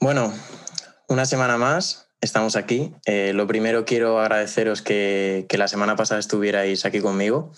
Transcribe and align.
Bueno, 0.00 0.32
una 1.08 1.26
semana 1.26 1.58
más, 1.58 2.08
estamos 2.20 2.54
aquí. 2.54 2.94
Eh, 3.04 3.32
lo 3.34 3.48
primero 3.48 3.84
quiero 3.84 4.20
agradeceros 4.20 4.80
que, 4.80 5.46
que, 5.48 5.58
la 5.58 5.66
semana 5.66 5.96
pasada 5.96 6.20
estuvierais 6.20 6.84
aquí 6.84 7.00
conmigo. 7.00 7.50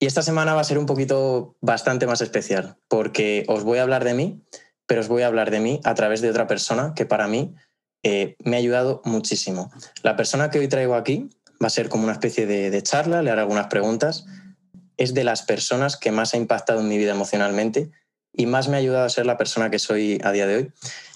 Y 0.00 0.06
esta 0.06 0.22
semana 0.22 0.54
va 0.54 0.62
a 0.62 0.64
ser 0.64 0.78
un 0.78 0.86
poquito 0.86 1.56
bastante 1.60 2.06
más 2.06 2.22
especial, 2.22 2.78
porque 2.88 3.44
os 3.48 3.64
voy 3.64 3.78
a 3.78 3.82
hablar 3.82 4.04
de 4.04 4.14
mí, 4.14 4.42
pero 4.86 5.02
os 5.02 5.08
voy 5.08 5.22
a 5.22 5.26
hablar 5.26 5.50
de 5.50 5.60
mí 5.60 5.80
a 5.84 5.94
través 5.94 6.22
de 6.22 6.30
otra 6.30 6.46
persona 6.46 6.94
que 6.96 7.04
para 7.04 7.28
mí 7.28 7.54
eh, 8.02 8.36
me 8.44 8.56
ha 8.56 8.60
ayudado 8.60 9.02
muchísimo. 9.04 9.70
La 10.02 10.16
persona 10.16 10.50
que 10.50 10.60
hoy 10.60 10.68
traigo 10.68 10.94
aquí 10.94 11.28
va 11.62 11.66
a 11.66 11.70
ser 11.70 11.90
como 11.90 12.04
una 12.04 12.14
especie 12.14 12.46
de, 12.46 12.70
de 12.70 12.82
charla, 12.82 13.20
le 13.20 13.30
haré 13.30 13.42
algunas 13.42 13.66
preguntas. 13.66 14.24
Es 14.96 15.12
de 15.12 15.22
las 15.22 15.42
personas 15.42 15.98
que 15.98 16.12
más 16.12 16.32
ha 16.32 16.38
impactado 16.38 16.80
en 16.80 16.88
mi 16.88 16.96
vida 16.96 17.10
emocionalmente 17.10 17.90
y 18.32 18.46
más 18.46 18.68
me 18.68 18.76
ha 18.76 18.80
ayudado 18.80 19.04
a 19.04 19.10
ser 19.10 19.26
la 19.26 19.36
persona 19.36 19.68
que 19.68 19.78
soy 19.78 20.18
a 20.24 20.32
día 20.32 20.46
de 20.46 20.56
hoy. 20.56 20.72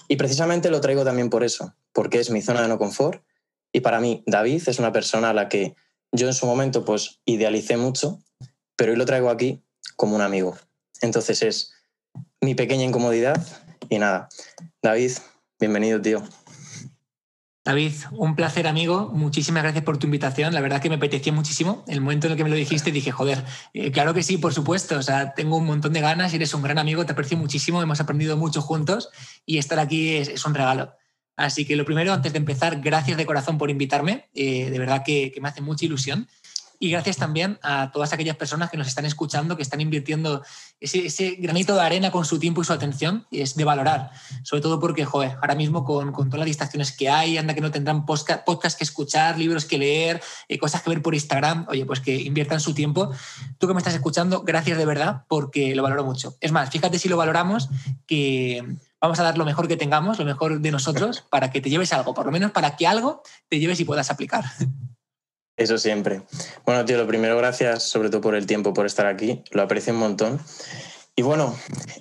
Y 0.07 0.15
precisamente 0.15 0.69
lo 0.69 0.81
traigo 0.81 1.03
también 1.03 1.29
por 1.29 1.43
eso, 1.43 1.75
porque 1.91 2.19
es 2.19 2.29
mi 2.29 2.41
zona 2.41 2.61
de 2.61 2.67
no 2.67 2.77
confort. 2.77 3.23
Y 3.71 3.81
para 3.81 3.99
mí, 3.99 4.23
David 4.27 4.63
es 4.67 4.79
una 4.79 4.91
persona 4.91 5.31
a 5.31 5.33
la 5.33 5.49
que 5.49 5.75
yo 6.11 6.27
en 6.27 6.33
su 6.33 6.45
momento 6.45 6.85
pues 6.85 7.19
idealicé 7.25 7.77
mucho, 7.77 8.19
pero 8.75 8.91
hoy 8.91 8.97
lo 8.97 9.05
traigo 9.05 9.29
aquí 9.29 9.63
como 9.95 10.15
un 10.15 10.21
amigo. 10.21 10.55
Entonces 11.01 11.41
es 11.41 11.73
mi 12.41 12.55
pequeña 12.55 12.83
incomodidad 12.83 13.41
y 13.89 13.97
nada. 13.97 14.29
David, 14.81 15.11
bienvenido, 15.59 16.01
tío. 16.01 16.23
David, 17.65 17.93
un 18.11 18.35
placer 18.35 18.67
amigo, 18.67 19.09
muchísimas 19.13 19.63
gracias 19.63 19.85
por 19.85 19.97
tu 19.97 20.05
invitación, 20.05 20.53
la 20.53 20.59
verdad 20.59 20.81
que 20.81 20.89
me 20.89 20.95
apetecía 20.95 21.31
muchísimo, 21.31 21.85
el 21.87 22.01
momento 22.01 22.27
en 22.27 22.31
el 22.31 22.37
que 22.37 22.43
me 22.43 22.49
lo 22.49 22.57
dijiste 22.57 22.91
dije, 22.91 23.11
joder, 23.11 23.45
eh, 23.73 23.89
claro 23.89 24.13
que 24.13 24.21
sí, 24.21 24.37
por 24.37 24.53
supuesto, 24.53 24.97
o 24.97 25.01
sea, 25.01 25.33
tengo 25.33 25.55
un 25.55 25.65
montón 25.65 25.93
de 25.93 26.01
ganas, 26.01 26.33
eres 26.33 26.53
un 26.53 26.61
gran 26.61 26.77
amigo, 26.77 27.05
te 27.05 27.13
aprecio 27.13 27.37
muchísimo, 27.37 27.81
hemos 27.81 28.01
aprendido 28.01 28.35
mucho 28.35 28.61
juntos 28.61 29.09
y 29.45 29.59
estar 29.59 29.79
aquí 29.79 30.15
es, 30.15 30.45
un 30.45 30.53
regalo. 30.53 30.93
Así 31.37 31.65
que 31.65 31.77
lo 31.77 31.85
primero, 31.85 32.11
antes 32.11 32.33
de 32.33 32.37
empezar, 32.37 32.81
gracias 32.81 33.17
de 33.17 33.25
corazón 33.25 33.57
por 33.57 33.69
invitarme, 33.69 34.29
eh, 34.33 34.69
de 34.69 34.79
verdad 34.79 35.03
que 35.05 35.33
me 35.41 35.47
hace 35.47 35.61
mucha 35.61 35.85
ilusión. 35.85 36.27
Y 36.83 36.91
gracias 36.91 37.15
también 37.15 37.59
a 37.61 37.91
todas 37.93 38.11
aquellas 38.11 38.35
personas 38.35 38.69
que 38.69 38.75
nos 38.75 38.89
están 38.89 39.05
escuchando, 39.05 39.55
que 39.55 39.63
están 39.63 39.79
invirtiendo 39.79 40.43
ese, 40.81 41.37
granito 41.39 41.75
de 41.75 41.79
arena 41.79 42.11
con 42.11 42.25
su 42.25 42.39
tiempo 42.39 42.61
y 42.61 42.65
su 42.65 42.73
atención, 42.73 43.25
es 43.31 43.55
de 43.55 43.63
valorar. 43.63 44.11
Sobre 44.43 44.61
todo 44.61 44.81
porque, 44.81 45.05
joder, 45.05 45.37
ahora 45.41 45.55
mismo 45.55 45.85
con, 45.85 46.11
con 46.11 46.27
todas 46.27 46.39
las 46.39 46.47
distracciones 46.47 46.91
que 46.91 47.07
hay, 47.07 47.37
anda 47.37 47.53
que 47.53 47.61
no 47.61 47.71
tendrán 47.71 48.05
podcast, 48.05 48.43
podcast 48.43 48.77
que 48.77 48.83
escuchar, 48.83 49.39
libros 49.39 49.63
que 49.63 49.77
leer, 49.77 50.21
eh, 50.49 50.57
cosas 50.57 50.81
que 50.81 50.89
ver 50.89 51.01
por 51.01 51.13
Instagram, 51.13 51.67
oye, 51.69 51.85
pues 51.85 52.01
que 52.01 52.17
inviertan 52.17 52.59
su 52.59 52.73
tiempo. 52.73 53.11
Tú 53.59 53.67
que 53.69 53.73
me 53.73 53.79
estás 53.79 53.93
escuchando, 53.93 54.41
gracias 54.41 54.77
de 54.77 54.85
verdad, 54.85 55.23
porque 55.29 55.75
lo 55.75 55.83
valoro 55.83 56.03
mucho. 56.03 56.35
Es 56.41 56.51
más, 56.51 56.69
fíjate 56.69 56.99
si 56.99 57.07
lo 57.07 57.15
valoramos, 57.15 57.69
que 58.05 58.61
vamos 58.99 59.17
a 59.21 59.23
dar 59.23 59.37
lo 59.37 59.45
mejor 59.45 59.69
que 59.69 59.77
tengamos, 59.77 60.19
lo 60.19 60.25
mejor 60.25 60.59
de 60.59 60.71
nosotros, 60.71 61.23
para 61.29 61.49
que 61.49 61.61
te 61.61 61.69
lleves 61.69 61.93
algo, 61.93 62.13
por 62.13 62.25
lo 62.25 62.31
menos 62.33 62.51
para 62.51 62.75
que 62.75 62.87
algo 62.87 63.21
te 63.47 63.57
lleves 63.59 63.79
y 63.79 63.85
puedas 63.85 64.11
aplicar. 64.11 64.43
Eso 65.55 65.77
siempre. 65.77 66.21
Bueno, 66.65 66.83
tío, 66.85 66.97
lo 66.97 67.05
primero, 67.05 67.37
gracias 67.37 67.83
sobre 67.83 68.09
todo 68.09 68.21
por 68.21 68.35
el 68.35 68.47
tiempo, 68.47 68.73
por 68.73 68.85
estar 68.85 69.05
aquí. 69.05 69.43
Lo 69.51 69.61
aprecio 69.61 69.93
un 69.93 69.99
montón. 69.99 70.39
Y 71.15 71.21
bueno, 71.21 71.55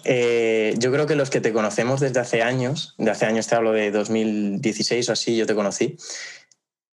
eh, 0.05 0.75
yo 0.79 0.91
creo 0.91 1.07
que 1.07 1.17
los 1.17 1.29
que 1.29 1.43
te 1.43 1.53
conocemos 1.53 2.01
desde 2.01 2.21
hace 2.21 2.43
años, 2.43 2.95
de 2.97 3.11
hace 3.11 3.27
años 3.27 3.47
te 3.47 3.55
hablo 3.55 3.73
de 3.73 3.91
2016 3.91 5.07
o 5.09 5.13
así, 5.13 5.37
yo 5.37 5.45
te 5.47 5.55
conocí, 5.55 5.99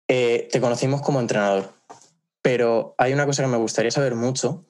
eh, 0.07 0.47
te 0.51 0.59
conocimos 0.59 1.03
como 1.03 1.19
entrenador. 1.19 1.73
Pero 2.41 2.95
hay 2.97 3.13
una 3.13 3.27
cosa 3.27 3.43
que 3.43 3.49
me 3.49 3.57
gustaría 3.57 3.91
saber 3.91 4.15
mucho 4.15 4.65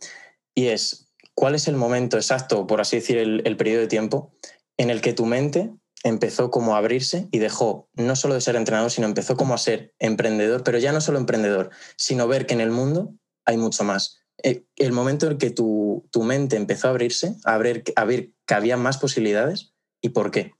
y 0.53 0.67
es 0.67 1.13
cuál 1.35 1.55
es 1.55 1.69
el 1.69 1.77
momento 1.77 2.17
exacto, 2.17 2.67
por 2.67 2.81
así 2.81 2.97
decir, 2.97 3.17
el, 3.17 3.43
el 3.45 3.55
periodo 3.55 3.81
de 3.81 3.87
tiempo 3.87 4.33
en 4.75 4.89
el 4.89 4.99
que 4.99 5.13
tu 5.13 5.25
mente 5.25 5.71
empezó 6.07 6.51
como 6.51 6.75
a 6.75 6.79
abrirse 6.79 7.27
y 7.31 7.39
dejó 7.39 7.89
no 7.93 8.15
solo 8.15 8.33
de 8.33 8.41
ser 8.41 8.55
entrenador, 8.55 8.91
sino 8.91 9.07
empezó 9.07 9.35
como 9.35 9.53
a 9.53 9.57
ser 9.57 9.93
emprendedor, 9.99 10.63
pero 10.63 10.77
ya 10.77 10.91
no 10.91 11.01
solo 11.01 11.19
emprendedor, 11.19 11.69
sino 11.95 12.27
ver 12.27 12.45
que 12.45 12.53
en 12.53 12.61
el 12.61 12.71
mundo 12.71 13.13
hay 13.45 13.57
mucho 13.57 13.83
más. 13.83 14.19
Eh, 14.43 14.65
el 14.75 14.91
momento 14.91 15.29
en 15.29 15.37
que 15.37 15.49
tu, 15.49 16.07
tu 16.11 16.23
mente 16.23 16.55
empezó 16.55 16.87
a 16.87 16.91
abrirse, 16.91 17.35
a 17.43 17.57
ver, 17.57 17.83
a 17.95 18.05
ver 18.05 18.29
que 18.45 18.53
había 18.53 18.77
más 18.77 18.97
posibilidades 18.97 19.73
y 20.01 20.09
por 20.09 20.31
qué. 20.31 20.53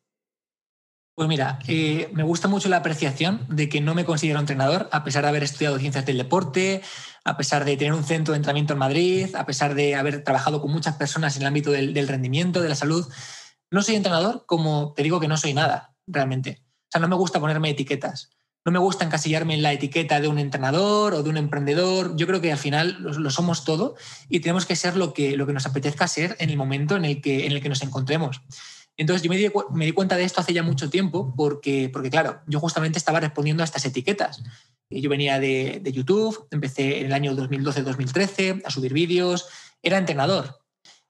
Pues 1.18 1.28
mira, 1.28 1.58
eh, 1.68 2.10
me 2.14 2.22
gusta 2.22 2.48
mucho 2.48 2.70
la 2.70 2.78
apreciación 2.78 3.44
de 3.50 3.70
que 3.70 3.82
no 3.82 3.96
me 3.96 4.06
considero 4.06 4.40
entrenador, 4.40 4.88
a 4.92 5.04
pesar 5.04 5.24
de 5.24 5.30
haber 5.30 5.42
estudiado 5.42 5.80
ciencias 5.80 6.06
del 6.06 6.18
deporte, 6.20 6.84
a 7.24 7.38
pesar 7.38 7.66
de 7.66 7.76
tener 7.76 7.94
un 7.94 8.04
centro 8.04 8.34
de 8.34 8.38
entrenamiento 8.38 8.74
en 8.74 8.80
Madrid, 8.80 9.36
a 9.36 9.46
pesar 9.48 9.74
de 9.74 9.96
haber 9.96 10.24
trabajado 10.24 10.62
con 10.62 10.72
muchas 10.72 10.96
personas 10.96 11.36
en 11.36 11.42
el 11.42 11.48
ámbito 11.48 11.72
del 11.72 12.08
rendimiento, 12.08 12.62
de 12.62 12.70
la 12.70 12.76
salud. 12.76 13.08
No 13.72 13.82
soy 13.82 13.96
entrenador 13.96 14.46
como 14.46 14.94
te 14.96 15.04
digo 15.04 15.20
que 15.20 15.28
no 15.28 15.38
soy 15.38 15.54
nada, 15.54 15.96
realmente. 16.08 16.62
O 16.62 16.92
sea, 16.92 17.02
no 17.02 17.08
me 17.08 17.16
gusta 17.16 17.40
ponerme 17.40 17.70
etiquetas. 17.70 18.30
No 18.66 18.72
me 18.72 18.80
gusta 18.80 19.06
encasillarme 19.06 19.54
en 19.54 19.62
la 19.62 19.72
etiqueta 19.72 20.20
de 20.20 20.28
un 20.28 20.40
entrenador 20.40 21.14
o 21.14 21.24
de 21.24 21.30
un 21.30 21.38
emprendedor. 21.38 22.16
Yo 22.18 22.28
creo 22.28 22.42
que 22.42 22.52
al 22.52 22.58
final 22.58 22.98
lo, 23.00 23.30
somos 23.30 23.64
todo 23.64 23.96
y 24.28 24.42
tenemos 24.42 24.66
que 24.66 24.76
ser 24.76 24.98
lo 24.98 25.14
que, 25.14 25.38
lo 25.38 25.48
que 25.48 25.54
nos 25.54 25.66
apetezca 25.66 26.08
ser 26.08 26.36
en 26.40 26.50
el 26.50 26.58
momento 26.58 26.98
en 26.98 27.06
el 27.06 27.22
que, 27.22 27.46
en 27.46 27.54
el 27.54 27.62
que 27.62 27.70
nos 27.70 27.82
encontremos. 27.82 28.42
Entonces 28.98 29.22
yo 29.22 29.30
me 29.30 29.38
di, 29.38 29.50
me 29.72 29.86
di, 29.86 29.92
cuenta 29.92 30.18
de 30.18 30.24
esto 30.24 30.42
hace 30.42 30.54
ya 30.54 30.64
mucho 30.64 30.90
tiempo 30.90 31.34
porque, 31.38 31.90
porque, 31.94 32.10
claro, 32.10 32.42
yo 32.48 32.60
justamente 32.60 32.98
estaba 32.98 33.20
respondiendo 33.20 33.64
a 33.64 33.66
estas 33.66 33.86
etiquetas. 33.86 34.44
Yo 34.90 35.10
venía 35.10 35.40
de, 35.40 35.80
de 35.82 35.92
YouTube, 35.92 36.48
empecé 36.52 37.00
en 37.00 37.06
el 37.06 37.14
año 37.14 37.36
2012-2013 37.36 38.64
a 38.66 38.72
subir 38.72 38.94
vídeos, 38.94 39.48
era 39.82 39.98
entrenador, 39.98 40.60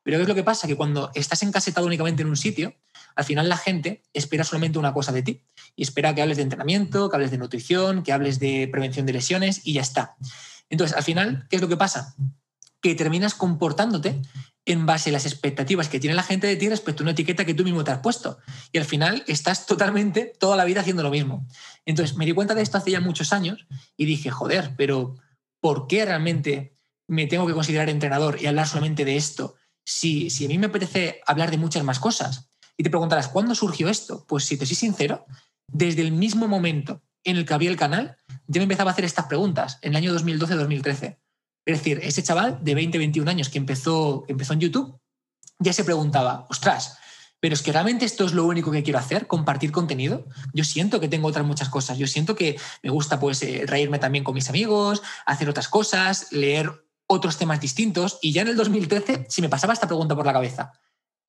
pero 0.07 0.19
¿qué 0.19 0.21
es 0.21 0.29
lo 0.29 0.35
que 0.35 0.43
pasa? 0.43 0.67
Que 0.67 0.77
cuando 0.77 1.11
estás 1.15 1.43
encasetado 1.43 1.85
únicamente 1.85 2.21
en 2.21 2.29
un 2.29 2.37
sitio, 2.37 2.73
al 3.13 3.25
final 3.25 3.49
la 3.49 3.57
gente 3.57 4.03
espera 4.13 4.45
solamente 4.45 4.79
una 4.79 4.93
cosa 4.93 5.11
de 5.11 5.21
ti. 5.21 5.43
Y 5.75 5.83
espera 5.83 6.15
que 6.15 6.21
hables 6.21 6.37
de 6.37 6.43
entrenamiento, 6.43 7.09
que 7.09 7.17
hables 7.17 7.29
de 7.29 7.37
nutrición, 7.37 8.03
que 8.03 8.13
hables 8.13 8.39
de 8.39 8.69
prevención 8.71 9.05
de 9.05 9.11
lesiones 9.11 9.59
y 9.65 9.73
ya 9.73 9.81
está. 9.81 10.15
Entonces, 10.69 10.95
al 10.95 11.03
final, 11.03 11.45
¿qué 11.49 11.57
es 11.57 11.61
lo 11.61 11.67
que 11.67 11.75
pasa? 11.75 12.15
Que 12.79 12.95
terminas 12.95 13.35
comportándote 13.35 14.21
en 14.63 14.85
base 14.85 15.09
a 15.09 15.11
las 15.11 15.25
expectativas 15.25 15.89
que 15.89 15.99
tiene 15.99 16.15
la 16.15 16.23
gente 16.23 16.47
de 16.47 16.55
ti 16.55 16.69
respecto 16.69 17.03
a 17.03 17.03
una 17.03 17.11
etiqueta 17.11 17.43
que 17.43 17.53
tú 17.53 17.65
mismo 17.65 17.83
te 17.83 17.91
has 17.91 17.99
puesto. 17.99 18.37
Y 18.71 18.77
al 18.77 18.85
final 18.85 19.25
estás 19.27 19.65
totalmente 19.65 20.31
toda 20.39 20.55
la 20.55 20.63
vida 20.63 20.79
haciendo 20.79 21.03
lo 21.03 21.11
mismo. 21.11 21.45
Entonces 21.85 22.15
me 22.15 22.25
di 22.25 22.31
cuenta 22.31 22.55
de 22.55 22.61
esto 22.61 22.77
hace 22.77 22.91
ya 22.91 23.01
muchos 23.01 23.33
años 23.33 23.67
y 23.97 24.05
dije, 24.05 24.31
joder, 24.31 24.73
pero 24.77 25.17
¿por 25.59 25.85
qué 25.87 26.05
realmente 26.05 26.77
me 27.07 27.27
tengo 27.27 27.45
que 27.45 27.53
considerar 27.53 27.89
entrenador 27.89 28.37
y 28.41 28.45
hablar 28.45 28.69
solamente 28.69 29.03
de 29.03 29.17
esto 29.17 29.57
si, 29.87 30.43
a 30.43 30.47
mí 30.49 30.57
me 30.57 30.67
apetece 30.67 31.21
hablar 31.25 31.49
de 31.49 31.57
muchas 31.57 31.81
más 31.81 31.99
cosas. 31.99 32.49
Y 32.75 32.83
te 32.83 32.89
preguntarás, 32.89 33.29
¿cuándo 33.29 33.55
surgió 33.55 33.87
esto? 33.87 34.25
Pues 34.27 34.43
si 34.43 34.57
te 34.57 34.65
soy 34.65 34.75
sincero, 34.75 35.25
desde 35.65 36.01
el 36.01 36.11
mismo 36.11 36.49
momento 36.49 37.01
en 37.23 37.37
el 37.37 37.45
que 37.45 37.53
había 37.53 37.69
el 37.69 37.77
canal, 37.77 38.17
ya 38.47 38.59
me 38.59 38.63
empezaba 38.63 38.91
a 38.91 38.93
hacer 38.93 39.05
estas 39.05 39.27
preguntas, 39.27 39.79
en 39.81 39.91
el 39.91 39.95
año 39.95 40.13
2012-2013. 40.13 41.17
Es 41.65 41.77
decir, 41.77 41.99
ese 42.03 42.21
chaval 42.21 42.59
de 42.61 42.75
20, 42.75 42.97
21 42.97 43.31
años 43.31 43.49
que 43.49 43.57
empezó, 43.57 44.25
empezó 44.27 44.53
en 44.53 44.59
YouTube, 44.59 44.99
ya 45.59 45.71
se 45.71 45.85
preguntaba, 45.85 46.45
ostras, 46.49 46.97
pero 47.39 47.53
es 47.53 47.61
que 47.61 47.71
realmente 47.71 48.03
esto 48.03 48.25
es 48.25 48.33
lo 48.33 48.45
único 48.45 48.71
que 48.71 48.83
quiero 48.83 48.99
hacer, 48.99 49.25
compartir 49.25 49.71
contenido. 49.71 50.25
Yo 50.53 50.65
siento 50.65 50.99
que 50.99 51.07
tengo 51.07 51.27
otras 51.27 51.45
muchas 51.45 51.69
cosas. 51.69 51.97
Yo 51.97 52.07
siento 52.07 52.35
que 52.35 52.59
me 52.83 52.89
gusta 52.89 53.19
pues 53.19 53.41
eh, 53.43 53.63
reírme 53.65 53.99
también 53.99 54.23
con 54.23 54.33
mis 54.33 54.49
amigos, 54.49 55.01
hacer 55.25 55.47
otras 55.47 55.67
cosas, 55.67 56.31
leer 56.31 56.86
otros 57.07 57.37
temas 57.37 57.59
distintos 57.59 58.19
y 58.21 58.33
ya 58.33 58.41
en 58.41 58.49
el 58.49 58.55
2013 58.55 59.25
si 59.29 59.41
me 59.41 59.49
pasaba 59.49 59.73
esta 59.73 59.87
pregunta 59.87 60.15
por 60.15 60.25
la 60.25 60.33
cabeza. 60.33 60.73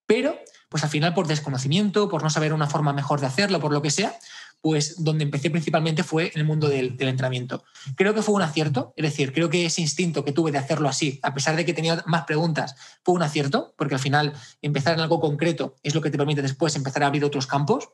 Pero, 0.06 0.38
pues 0.68 0.82
al 0.84 0.90
final 0.90 1.14
por 1.14 1.26
desconocimiento, 1.26 2.08
por 2.08 2.22
no 2.22 2.30
saber 2.30 2.52
una 2.52 2.66
forma 2.66 2.92
mejor 2.92 3.20
de 3.20 3.26
hacerlo, 3.26 3.60
por 3.60 3.72
lo 3.72 3.82
que 3.82 3.90
sea, 3.90 4.18
pues 4.60 5.04
donde 5.04 5.24
empecé 5.24 5.50
principalmente 5.50 6.02
fue 6.02 6.32
en 6.34 6.40
el 6.40 6.44
mundo 6.44 6.68
del, 6.68 6.96
entrenamiento. 6.98 7.64
Creo 7.94 8.14
que 8.14 8.22
fue 8.22 8.34
un 8.34 8.42
acierto, 8.42 8.92
es 8.96 9.04
decir, 9.04 9.32
creo 9.32 9.50
que 9.50 9.66
ese 9.66 9.80
instinto 9.80 10.24
que 10.24 10.32
tuve 10.32 10.50
de 10.50 10.58
hacerlo 10.58 10.88
así, 10.88 11.20
a 11.22 11.34
pesar 11.34 11.56
de 11.56 11.64
que 11.64 11.74
tenía 11.74 12.02
más 12.06 12.24
preguntas, 12.24 12.74
fue 13.04 13.14
un 13.14 13.22
acierto, 13.22 13.74
porque 13.76 13.94
al 13.94 14.00
final 14.00 14.32
empezar 14.62 14.94
en 14.94 15.00
algo 15.00 15.20
concreto 15.20 15.76
es 15.82 15.94
lo 15.94 16.00
que 16.00 16.10
te 16.10 16.18
permite 16.18 16.42
después 16.42 16.74
empezar 16.74 17.02
a 17.02 17.06
abrir 17.06 17.24
otros 17.24 17.46
campos. 17.46 17.90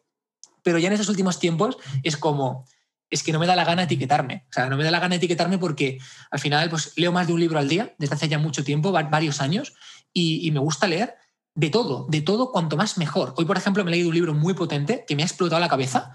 Pero 0.62 0.78
ya 0.78 0.89
en 0.89 0.95
esos 0.95 1.11
últimos 1.11 1.39
tiempos 1.39 1.77
es 2.03 2.16
como, 2.16 2.65
es 3.10 3.22
que 3.22 3.33
no 3.33 3.39
me 3.39 3.47
da 3.47 3.56
la 3.56 3.65
gana 3.65 3.84
etiquetarme. 3.84 4.45
O 4.51 4.53
sea, 4.53 4.68
no 4.68 4.77
me 4.77 4.84
da 4.84 4.91
la 4.91 5.01
gana 5.01 5.16
etiquetarme 5.16 5.59
porque 5.59 5.98
al 6.30 6.41
final 6.41 6.68
pues, 6.71 6.92
leo 6.97 7.12
más 7.12 7.27
de 7.27 7.33
un 7.33 7.41
libro 7.41 7.59
al 7.59 7.68
día 7.68 7.95
desde 7.98 8.15
hace 8.15 8.28
ya 8.28 8.39
mucho 8.39 8.65
tiempo, 8.65 8.92
varios 8.92 9.41
años, 9.41 9.74
y, 10.12 10.51
me 10.53 10.60
gusta 10.60 10.86
leer 10.86 11.15
de 11.56 11.71
todo, 11.71 12.06
de 12.09 12.21
todo 12.21 12.53
cuanto 12.53 12.77
más 12.77 12.98
mejor. 12.98 13.34
Hoy, 13.36 13.45
por 13.45 13.56
ejemplo, 13.56 13.84
me 13.84 13.91
he 13.91 13.95
leído 13.95 14.09
un 14.09 14.15
libro 14.15 14.34
muy 14.34 14.54
potente 14.54 15.04
que 15.06 15.16
me 15.16 15.22
ha 15.22 15.27
explotado 15.27 15.60
la 15.60 15.68
cabeza 15.68 16.12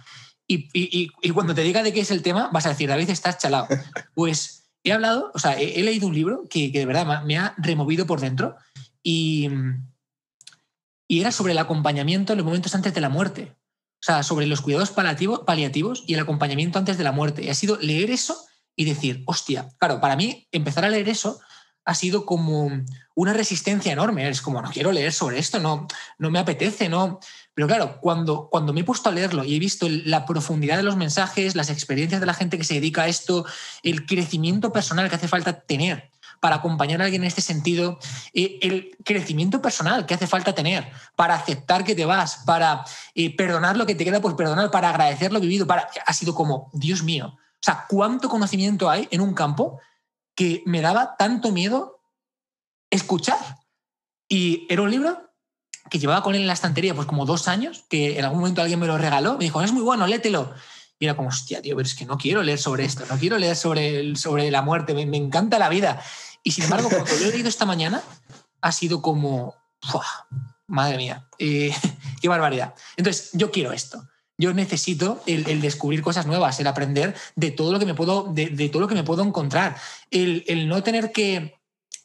y, 0.47 1.07
cuando 1.33 1.53
te 1.53 1.62
diga 1.62 1.83
de 1.83 1.94
qué 1.94 2.00
es 2.00 2.12
el 2.12 2.24
tema, 2.24 2.50
vas 2.51 2.65
a 2.65 2.69
decir, 2.69 2.89
David, 2.89 3.09
estás 3.09 3.38
chalado. 3.38 3.68
Pues 4.15 4.69
he 4.83 4.94
hablado, 4.94 5.31
o 5.33 5.39
sea, 5.39 5.59
he, 5.59 5.83
leído 5.83 6.07
un 6.07 6.15
libro 6.15 6.44
que, 6.50 6.71
que, 6.71 6.80
de 6.80 6.85
verdad 6.85 7.24
me 7.24 7.38
ha 7.38 7.53
removido 7.57 8.07
por 8.07 8.21
dentro 8.21 8.56
y, 9.03 9.50
y 11.07 11.21
era 11.21 11.31
sobre 11.31 11.53
el 11.53 11.57
acompañamiento 11.57 12.33
en 12.33 12.38
los 12.38 12.45
momentos 12.45 12.75
antes 12.75 12.94
de 12.94 13.01
la 13.01 13.09
muerte. 13.09 13.56
O 14.01 14.04
sea, 14.04 14.24
sobre 14.24 14.46
los 14.46 14.62
cuidados 14.62 14.92
paliativos 14.92 16.04
y 16.07 16.13
el 16.13 16.22
acompañamiento 16.22 16.80
antes 16.80 16.98
de 16.98 17.04
la 17.04 17.12
muerte. 17.12 17.44
Y 17.44 17.50
ha 17.50 17.54
sido 17.54 17.78
leer 17.78 18.12
eso 18.12 18.38
y 18.75 18.86
decir, 18.86 19.24
hostia, 19.25 19.68
claro, 19.78 20.00
para 20.00 20.16
mí 20.16 20.48
empezar 20.51 20.86
a 20.86 20.90
leer 20.90 21.10
eso 21.10 21.40
ha 21.84 21.96
sido 21.96 22.25
como 22.25 22.69
una 23.16 23.34
resistencia 23.34 23.92
enorme. 23.92 24.30
Es 24.30 24.42
como, 24.42 24.62
no 24.62 24.69
quiero 24.69 24.92
leer 24.92 25.12
sobre 25.12 25.40
esto, 25.40 25.60
no, 25.60 25.88
no 26.18 26.31
me 26.31 26.40
apetece, 26.40 26.88
no. 26.88 27.19
Pero 27.54 27.68
claro, 27.68 28.00
cuando, 28.00 28.48
cuando 28.50 28.72
me 28.72 28.81
he 28.81 28.84
puesto 28.84 29.10
a 29.10 29.12
leerlo 29.12 29.44
y 29.44 29.56
he 29.56 29.60
visto 29.60 29.88
la 29.90 30.25
profundidad 30.25 30.78
de 30.78 30.84
los 30.84 30.95
mensajes, 30.95 31.56
las 31.56 31.69
experiencias 31.69 32.22
de 32.22 32.28
la 32.28 32.34
gente 32.34 32.57
que 32.57 32.63
se 32.63 32.75
dedica 32.75 33.04
a 33.04 33.07
esto, 33.07 33.45
el 33.84 34.06
crecimiento 34.06 34.72
personal 34.72 35.10
que 35.10 35.16
hace 35.16 35.28
falta 35.28 35.62
tener 35.62 36.10
para 36.39 36.57
acompañar 36.57 37.01
a 37.01 37.06
alguien 37.06 37.24
en 37.24 37.27
este 37.27 37.41
sentido, 37.41 38.00
eh, 38.33 38.59
el 38.62 38.97
crecimiento 39.03 39.62
personal 39.62 40.06
que 40.06 40.13
hace 40.13 40.27
falta 40.27 40.53
tener 40.53 40.91
para 41.15 41.36
aceptar 41.36 41.83
que 41.83 41.95
te 41.95 42.06
vas, 42.06 42.44
para 42.45 42.86
eh, 43.15 43.36
perdonar 43.36 43.77
lo 43.77 43.86
que 43.86 43.95
te 43.95 44.06
queda 44.06 44.21
por 44.21 44.36
perdonar, 44.36 44.71
para 44.71 44.89
agradecer 44.89 45.31
lo 45.31 45.39
vivido, 45.39 45.68
para... 45.68 45.89
ha 46.06 46.13
sido 46.13 46.33
como, 46.36 46.69
Dios 46.74 47.03
mío, 47.03 47.38
o 47.59 47.63
sea, 47.63 47.86
¿cuánto 47.89 48.30
conocimiento 48.30 48.89
hay 48.89 49.07
en 49.12 49.21
un 49.21 49.33
campo 49.33 49.80
que 50.33 50.63
me 50.65 50.81
daba 50.81 51.18
tanto 51.18 51.51
miedo 51.51 52.01
escuchar? 52.89 53.38
Y 54.30 54.65
era 54.69 54.81
un 54.81 54.92
libro 54.92 55.30
que 55.89 56.00
llevaba 56.00 56.24
con 56.24 56.35
él 56.35 56.42
en 56.42 56.47
la 56.47 56.53
estantería 56.53 56.95
pues 56.95 57.07
como 57.07 57.25
dos 57.25 57.47
años, 57.47 57.83
que 57.89 58.18
en 58.18 58.24
algún 58.24 58.39
momento 58.39 58.62
alguien 58.62 58.80
me 58.80 58.88
lo 58.88 58.97
regaló, 58.97 59.33
me 59.33 59.45
dijo, 59.45 59.62
es 59.62 59.74
muy 59.74 59.81
bueno, 59.81 60.07
lételo. 60.07 60.53
Y 61.00 61.06
era 61.06 61.15
como, 61.15 61.30
hostia, 61.30 61.62
tío, 61.62 61.75
pero 61.75 61.88
es 61.88 61.95
que 61.95 62.06
no 62.06 62.18
quiero 62.18 62.44
leer 62.44 62.59
sobre 62.59 62.85
esto, 62.85 63.06
no 63.09 63.18
quiero 63.18 63.38
leer 63.38 63.56
sobre, 63.56 64.15
sobre 64.15 64.51
la 64.51 64.62
muerte, 64.62 64.94
me, 64.94 65.18
encanta 65.18 65.57
la 65.57 65.69
vida. 65.69 66.01
Y 66.44 66.51
sin 66.51 66.65
embargo, 66.65 66.89
cuando 66.89 67.12
lo 67.15 67.25
he 67.25 67.31
leído 67.31 67.50
esta 67.50 67.65
mañana, 67.65 68.01
ha 68.62 68.71
sido 68.71 69.01
como, 69.01 69.56
madre 70.68 70.97
mía, 70.97 71.27
eh, 71.38 71.74
qué 72.21 72.27
barbaridad. 72.27 72.75
Entonces, 72.97 73.31
yo 73.33 73.51
quiero 73.51 73.71
esto. 73.71 74.07
Yo 74.38 74.53
necesito 74.53 75.21
el, 75.25 75.59
descubrir 75.59 76.01
cosas 76.01 76.25
nuevas, 76.25 76.59
el 76.62 76.68
aprender 76.68 77.13
de 77.36 77.51
todo 77.51 77.74
lo 77.74 77.80
que 77.80 77.86
me 77.86 77.94
puedo, 77.94 78.31
de, 78.31 78.69
todo 78.69 78.81
lo 78.81 78.88
que 78.88 78.95
me 78.95 79.03
puedo 79.03 79.21
encontrar, 79.21 79.75
el, 80.12 80.45
el 80.47 80.69
no 80.69 80.81
tener 80.81 81.12
que 81.12 81.59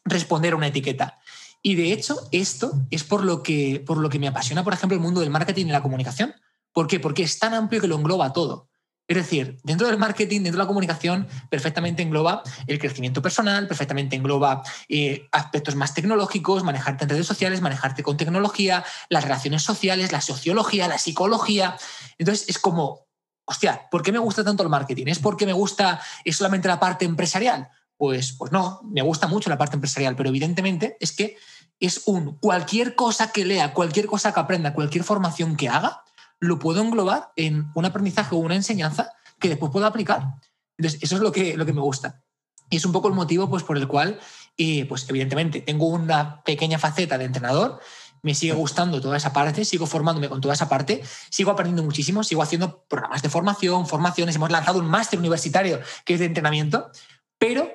responder 0.04 0.52
a 0.52 0.56
una 0.56 0.66
etiqueta. 0.66 1.20
Y 1.62 1.76
de 1.76 1.92
hecho, 1.92 2.16
esto 2.30 2.72
es 2.90 3.04
por 3.04 3.25
lo, 3.25 3.42
que, 3.42 3.82
por 3.87 3.96
lo 3.96 4.10
que 4.10 4.19
me 4.19 4.28
apasiona, 4.28 4.64
por 4.64 4.75
ejemplo, 4.75 4.96
el 4.96 5.02
mundo 5.02 5.20
del 5.20 5.30
marketing 5.30 5.66
y 5.66 5.70
la 5.70 5.80
comunicación. 5.80 6.34
¿Por 6.72 6.87
qué? 6.88 7.00
Porque 7.00 7.22
es 7.22 7.38
tan 7.38 7.54
amplio 7.54 7.80
que 7.80 7.87
lo 7.87 7.96
engloba 7.96 8.34
todo. 8.34 8.69
Es 9.06 9.16
decir, 9.16 9.58
dentro 9.62 9.86
del 9.86 9.98
marketing, 9.98 10.40
dentro 10.40 10.52
de 10.52 10.64
la 10.64 10.66
comunicación, 10.66 11.28
perfectamente 11.50 12.02
engloba 12.02 12.42
el 12.66 12.78
crecimiento 12.78 13.20
personal, 13.20 13.68
perfectamente 13.68 14.16
engloba 14.16 14.62
eh, 14.88 15.28
aspectos 15.30 15.74
más 15.74 15.92
tecnológicos, 15.92 16.64
manejarte 16.64 17.04
en 17.04 17.10
redes 17.10 17.26
sociales, 17.26 17.60
manejarte 17.60 18.02
con 18.02 18.16
tecnología, 18.16 18.82
las 19.10 19.24
relaciones 19.24 19.62
sociales, 19.62 20.10
la 20.10 20.22
sociología, 20.22 20.88
la 20.88 20.96
psicología. 20.96 21.76
Entonces 22.16 22.48
es 22.48 22.58
como, 22.58 23.06
hostia, 23.44 23.88
¿por 23.90 24.02
qué 24.02 24.10
me 24.10 24.18
gusta 24.18 24.42
tanto 24.42 24.62
el 24.62 24.70
marketing? 24.70 25.06
¿Es 25.08 25.18
porque 25.18 25.44
me 25.44 25.52
gusta 25.52 26.00
es 26.24 26.36
solamente 26.36 26.68
la 26.68 26.80
parte 26.80 27.04
empresarial? 27.04 27.68
Pues, 27.98 28.32
pues 28.32 28.52
no, 28.52 28.80
me 28.84 29.02
gusta 29.02 29.26
mucho 29.26 29.50
la 29.50 29.58
parte 29.58 29.76
empresarial, 29.76 30.16
pero 30.16 30.30
evidentemente 30.30 30.96
es 30.98 31.12
que 31.12 31.36
es 31.78 32.02
un 32.06 32.38
cualquier 32.38 32.94
cosa 32.94 33.32
que 33.32 33.44
lea, 33.44 33.74
cualquier 33.74 34.06
cosa 34.06 34.32
que 34.32 34.40
aprenda, 34.40 34.72
cualquier 34.72 35.04
formación 35.04 35.56
que 35.56 35.68
haga, 35.68 36.04
lo 36.40 36.58
puedo 36.58 36.82
englobar 36.82 37.32
en 37.36 37.70
un 37.75 37.84
aprendizaje 37.84 38.34
o 38.34 38.38
una 38.38 38.54
enseñanza 38.54 39.12
que 39.38 39.48
después 39.48 39.72
puedo 39.72 39.86
aplicar. 39.86 40.34
Eso 40.78 40.98
es 41.00 41.20
lo 41.20 41.32
que, 41.32 41.56
lo 41.56 41.66
que 41.66 41.72
me 41.72 41.81
gusta. 41.81 42.22
Y 42.70 42.76
es 42.76 42.84
un 42.84 42.92
poco 42.92 43.08
el 43.08 43.14
motivo 43.14 43.48
pues, 43.48 43.62
por 43.62 43.76
el 43.76 43.86
cual, 43.86 44.19
eh, 44.56 44.86
pues, 44.86 45.08
evidentemente, 45.08 45.60
tengo 45.60 45.86
una 45.86 46.42
pequeña 46.42 46.78
faceta 46.78 47.19
de 47.19 47.25
entrenador, 47.25 47.81
me 48.22 48.34
sigue 48.34 48.54
gustando 48.54 49.00
toda 49.00 49.19
esa 49.19 49.32
parte, 49.34 49.64
sigo 49.66 49.86
formándome 49.86 50.31
con 50.31 50.40
toda 50.40 50.54
esa 50.54 50.69
parte, 50.69 51.02
sigo 51.28 51.50
aprendiendo 51.50 51.82
muchísimo, 51.82 52.25
sigo 52.25 52.42
haciendo 52.42 52.84
programas 52.88 53.20
de 53.20 53.28
formación, 53.28 53.87
formaciones, 53.87 54.37
hemos 54.37 54.50
lanzado 54.50 54.78
un 54.78 54.87
máster 54.87 55.19
universitario 55.19 55.80
que 56.06 56.14
es 56.14 56.20
de 56.20 56.26
entrenamiento, 56.26 56.90
pero 57.38 57.70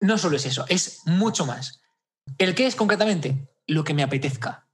no 0.00 0.16
solo 0.16 0.36
es 0.36 0.46
eso, 0.46 0.64
es 0.68 1.02
mucho 1.04 1.44
más. 1.44 1.82
¿El 2.38 2.54
qué 2.54 2.66
es 2.66 2.74
concretamente? 2.74 3.46
Lo 3.66 3.84
que 3.84 3.92
me 3.92 4.02
apetezca. 4.02 4.69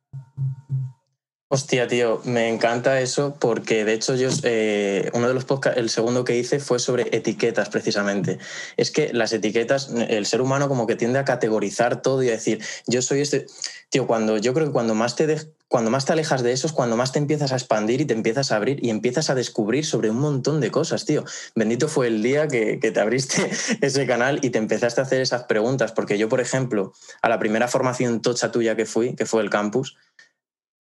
Hostia, 1.49 1.87
tío, 1.87 2.21
me 2.25 2.49
encanta 2.49 3.01
eso 3.01 3.37
porque 3.39 3.85
de 3.85 3.93
hecho 3.93 4.17
yo, 4.17 4.29
eh, 4.43 5.11
uno 5.15 5.29
de 5.29 5.35
los 5.35 5.45
podcasts, 5.45 5.79
el 5.79 5.91
segundo 5.91 6.25
que 6.25 6.37
hice 6.37 6.59
fue 6.59 6.81
sobre 6.81 7.17
etiquetas 7.17 7.69
precisamente. 7.69 8.41
Es 8.77 8.91
que 8.91 9.13
las 9.13 9.33
etiquetas, 9.33 9.91
el 10.09 10.27
ser 10.27 10.41
humano 10.41 10.67
como 10.69 10.89
que 10.89 10.97
tiende 10.97 11.21
a 11.21 11.25
categorizar 11.25 12.03
todo 12.03 12.25
y 12.25 12.31
a 12.31 12.33
decir, 12.33 12.61
yo 12.89 13.01
soy 13.01 13.21
este... 13.21 13.47
Tío, 13.91 14.09
cuando 14.09 14.39
yo 14.39 14.53
creo 14.55 14.67
que 14.67 14.73
cuando 14.73 14.97
más 14.97 15.15
te, 15.15 15.39
cuando 15.69 15.89
más 15.93 16.05
te 16.05 16.13
alejas 16.13 16.43
de 16.43 16.51
eso 16.51 16.67
es 16.67 16.73
cuando 16.73 16.97
más 16.97 17.13
te 17.13 17.21
empiezas 17.21 17.53
a 17.53 17.55
expandir 17.55 18.01
y 18.01 18.05
te 18.07 18.15
empiezas 18.15 18.51
a 18.51 18.57
abrir 18.57 18.85
y 18.85 18.91
empiezas 18.91 19.31
a 19.31 19.37
descubrir 19.37 19.87
sobre 19.87 20.11
un 20.11 20.19
montón 20.19 20.61
de 20.61 20.73
cosas, 20.73 21.05
tío. 21.05 21.25
Bendito 21.55 21.87
fue 21.87 22.09
el 22.09 22.25
día 22.25 22.49
que, 22.49 22.81
que 22.81 22.91
te 22.91 22.99
abriste 22.99 23.49
ese 23.81 24.05
canal 24.05 24.41
y 24.43 24.51
te 24.51 24.59
empezaste 24.59 25.01
a 25.01 25.05
hacer 25.05 25.21
esas 25.21 25.45
preguntas, 25.45 25.93
porque 25.93 26.19
yo, 26.19 26.29
por 26.29 26.41
ejemplo, 26.41 26.93
a 27.23 27.29
la 27.29 27.39
primera 27.39 27.69
formación 27.69 28.21
tocha 28.21 28.51
tuya 28.51 28.75
que 28.75 28.85
fui, 28.85 29.15
que 29.15 29.27
fue 29.27 29.43
el 29.43 29.51
campus, 29.51 29.97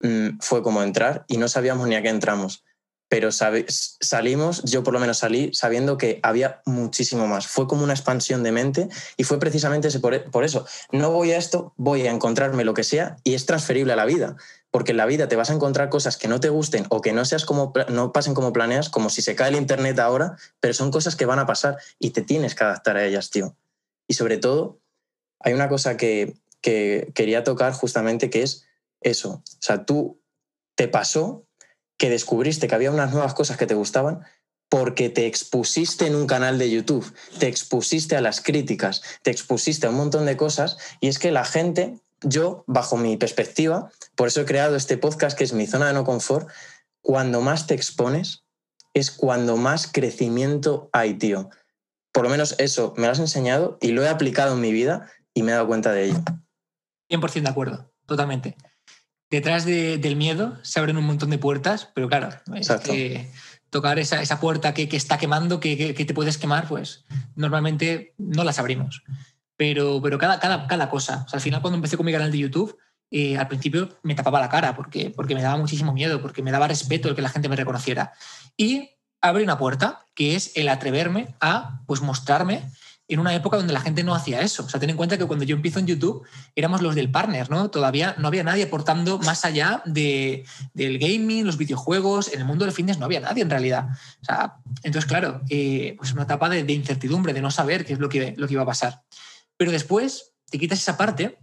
Mm, 0.02 0.40
fue 0.40 0.62
como 0.62 0.84
entrar 0.84 1.26
y 1.28 1.38
no 1.38 1.48
sabíamos 1.48 1.88
ni 1.88 1.96
a 1.96 2.02
qué 2.02 2.10
entramos. 2.10 2.64
Pero 3.08 3.30
salimos, 3.32 4.64
yo 4.64 4.84
por 4.84 4.94
lo 4.94 5.00
menos 5.00 5.20
salí 5.20 5.52
sabiendo 5.54 5.98
que 5.98 6.20
había 6.24 6.62
muchísimo 6.66 7.28
más. 7.28 7.46
Fue 7.46 7.68
como 7.68 7.84
una 7.84 7.94
expansión 7.94 8.42
de 8.42 8.52
mente 8.52 8.90
y 9.16 9.24
fue 9.24 9.40
precisamente 9.40 9.90
ese, 9.90 10.00
por, 10.00 10.32
por 10.32 10.44
eso. 10.44 10.66
No 10.92 11.12
voy 11.12 11.32
a 11.32 11.38
esto, 11.38 11.74
voy 11.78 12.08
a 12.08 12.12
encontrarme 12.12 12.66
lo 12.66 12.74
que 12.74 12.84
sea 12.84 13.18
y 13.24 13.36
es 13.36 13.46
transferible 13.46 13.94
a 13.94 13.96
la 13.96 14.06
vida 14.06 14.36
porque 14.76 14.92
en 14.92 14.98
la 14.98 15.06
vida 15.06 15.30
te 15.30 15.38
vas 15.38 15.50
a 15.50 15.54
encontrar 15.54 15.88
cosas 15.88 16.18
que 16.18 16.28
no 16.28 16.42
te 16.42 16.50
gusten 16.50 16.86
o 16.90 17.00
que 17.00 17.14
no 17.14 17.24
seas 17.24 17.46
como 17.46 17.72
no 17.88 18.12
pasen 18.12 18.34
como 18.34 18.52
planeas, 18.52 18.90
como 18.90 19.10
si 19.10 19.22
se 19.22 19.34
cae 19.34 19.48
el 19.48 19.56
internet 19.56 19.98
ahora, 20.00 20.36
pero 20.60 20.74
son 20.74 20.92
cosas 20.92 21.16
que 21.16 21.26
van 21.26 21.40
a 21.40 21.46
pasar 21.46 21.78
y 21.98 22.10
te 22.10 22.22
tienes 22.22 22.56
que 22.56 22.66
adaptar 22.66 22.98
a 22.98 23.06
ellas, 23.06 23.30
tío. 23.30 23.56
Y 24.06 24.16
sobre 24.16 24.38
todo, 24.38 24.82
hay 25.40 25.54
una 25.54 25.70
cosa 25.70 25.96
que, 25.96 26.36
que 26.60 27.10
quería 27.16 27.46
tocar 27.46 27.72
justamente 27.72 28.30
que 28.30 28.44
es 28.44 28.65
eso. 29.06 29.44
O 29.46 29.62
sea, 29.62 29.86
tú 29.86 30.22
te 30.76 30.88
pasó 30.90 31.48
que 31.98 32.10
descubriste 32.10 32.68
que 32.68 32.76
había 32.76 32.92
unas 32.92 33.14
nuevas 33.14 33.34
cosas 33.34 33.56
que 33.56 33.68
te 33.68 33.76
gustaban 33.76 34.26
porque 34.68 35.10
te 35.10 35.28
expusiste 35.28 36.08
en 36.08 36.16
un 36.16 36.28
canal 36.28 36.58
de 36.58 36.70
YouTube, 36.70 37.14
te 37.40 37.48
expusiste 37.48 38.18
a 38.18 38.22
las 38.22 38.42
críticas, 38.42 39.02
te 39.22 39.32
expusiste 39.32 39.88
a 39.88 39.92
un 39.92 39.96
montón 39.96 40.26
de 40.26 40.36
cosas 40.36 40.78
y 41.00 41.08
es 41.08 41.20
que 41.20 41.32
la 41.32 41.46
gente, 41.46 42.02
yo, 42.22 42.64
bajo 42.68 42.98
mi 42.98 43.16
perspectiva, 43.16 43.92
por 44.16 44.28
eso 44.28 44.42
he 44.42 44.46
creado 44.46 44.76
este 44.76 44.98
podcast 44.98 45.38
que 45.38 45.44
es 45.44 45.54
mi 45.54 45.68
zona 45.68 45.88
de 45.88 45.94
no 45.94 46.04
confort, 46.04 46.50
cuando 47.02 47.42
más 47.42 47.68
te 47.68 47.76
expones 47.76 48.44
es 48.94 49.12
cuando 49.12 49.56
más 49.56 49.88
crecimiento 49.88 50.90
hay, 50.92 51.14
tío. 51.14 51.50
Por 52.12 52.24
lo 52.24 52.30
menos 52.30 52.56
eso 52.58 52.94
me 52.98 53.06
lo 53.06 53.12
has 53.12 53.20
enseñado 53.20 53.78
y 53.82 53.90
lo 53.90 54.04
he 54.04 54.10
aplicado 54.10 54.56
en 54.56 54.62
mi 54.62 54.72
vida 54.72 55.12
y 55.34 55.44
me 55.44 55.52
he 55.52 55.56
dado 55.56 55.68
cuenta 55.68 55.92
de 55.92 56.06
ello. 56.06 56.24
100% 57.10 57.44
de 57.44 57.50
acuerdo, 57.50 57.94
totalmente 58.08 58.58
detrás 59.30 59.66
del 59.66 60.16
miedo 60.16 60.58
se 60.62 60.80
abren 60.80 60.98
un 60.98 61.06
montón 61.06 61.30
de 61.30 61.38
puertas, 61.38 61.90
pero 61.94 62.08
claro, 62.08 62.30
tocar 63.70 64.00
esa, 64.00 64.40
puerta 64.40 64.74
que, 64.74 64.88
está 64.92 65.18
quemando, 65.18 65.60
que, 65.60 65.94
te 65.94 66.14
puedes 66.14 66.38
quemar, 66.38 66.68
pues 66.68 67.06
normalmente 67.36 68.14
no 68.18 68.44
las 68.44 68.60
abrimos. 68.60 69.04
Pero, 69.58 70.02
pero 70.02 70.18
cada, 70.18 70.40
cada, 70.40 70.68
cada 70.68 70.90
cosa. 70.90 71.26
al 71.32 71.42
final, 71.42 71.62
cuando 71.62 71.76
empecé 71.76 71.98
con 71.98 72.06
mi 72.06 72.12
canal 72.12 72.32
de 72.32 72.38
YouTube, 72.38 72.78
eh, 73.12 73.38
al 73.38 73.48
principio 73.48 73.90
me 74.04 74.16
tapaba 74.16 74.42
la 74.42 74.50
cara 74.50 74.76
porque, 74.76 75.10
porque 75.10 75.36
me 75.36 75.42
daba 75.42 75.58
muchísimo 75.58 75.94
miedo, 75.94 76.22
porque 76.22 76.42
me 76.42 76.52
daba 76.52 76.68
respeto 76.68 77.08
el 77.08 77.16
que 77.16 77.22
la 77.22 77.30
gente 77.30 77.50
me 77.50 77.56
reconociera. 77.56 78.14
Y 78.58 78.90
abrí 79.22 79.44
una 79.44 79.58
puerta, 79.58 80.06
que 80.16 80.36
es 80.36 80.56
el 80.56 80.70
atreverme 80.70 81.36
a 81.40 81.82
pues, 81.86 82.02
mostrarme 82.02 82.64
en 83.08 83.20
una 83.20 83.36
época 83.36 83.58
donde 83.58 83.74
la 83.74 83.82
gente 83.82 84.04
no 84.04 84.16
hacía 84.16 84.42
eso. 84.42 84.64
O 84.66 84.70
sea, 84.70 84.80
ten 84.80 84.90
en 84.90 84.98
cuenta 84.98 85.18
que 85.18 85.26
cuando 85.26 85.46
yo 85.46 85.56
empiezo 85.56 85.80
en 85.80 85.86
YouTube 85.86 86.26
éramos 86.56 86.82
los 86.82 86.96
del 86.96 87.12
partner, 87.12 87.50
¿no? 87.50 87.70
Todavía 87.70 88.16
no 88.18 88.28
había 88.28 88.44
nadie 88.44 88.64
aportando 88.64 89.20
más 89.20 89.46
allá 89.46 89.84
de, 89.86 90.46
del 90.74 90.98
gaming, 90.98 91.46
los 91.46 91.58
videojuegos, 91.58 92.34
en 92.34 92.40
el 92.40 92.46
mundo 92.46 92.66
del 92.66 92.74
fitness 92.74 92.98
no 92.98 93.06
había 93.06 93.20
nadie 93.20 93.44
en 93.44 93.50
realidad. 93.50 93.90
O 94.22 94.26
sea, 94.26 94.56
entonces, 94.84 95.08
claro, 95.08 95.42
eh, 95.50 95.96
pues 95.98 96.14
una 96.14 96.24
etapa 96.24 96.50
de, 96.50 96.74
incertidumbre, 96.74 97.34
de 97.34 97.42
no 97.42 97.52
saber 97.52 97.86
qué 97.86 97.94
es 97.94 98.00
lo 98.00 98.10
que, 98.10 98.34
lo 98.38 98.48
que 98.48 98.54
iba 98.54 98.64
a 98.64 98.68
pasar. 98.68 99.04
Pero 99.58 99.72
después 99.72 100.34
te 100.50 100.58
quitas 100.58 100.80
esa 100.80 100.98
parte 100.98 101.38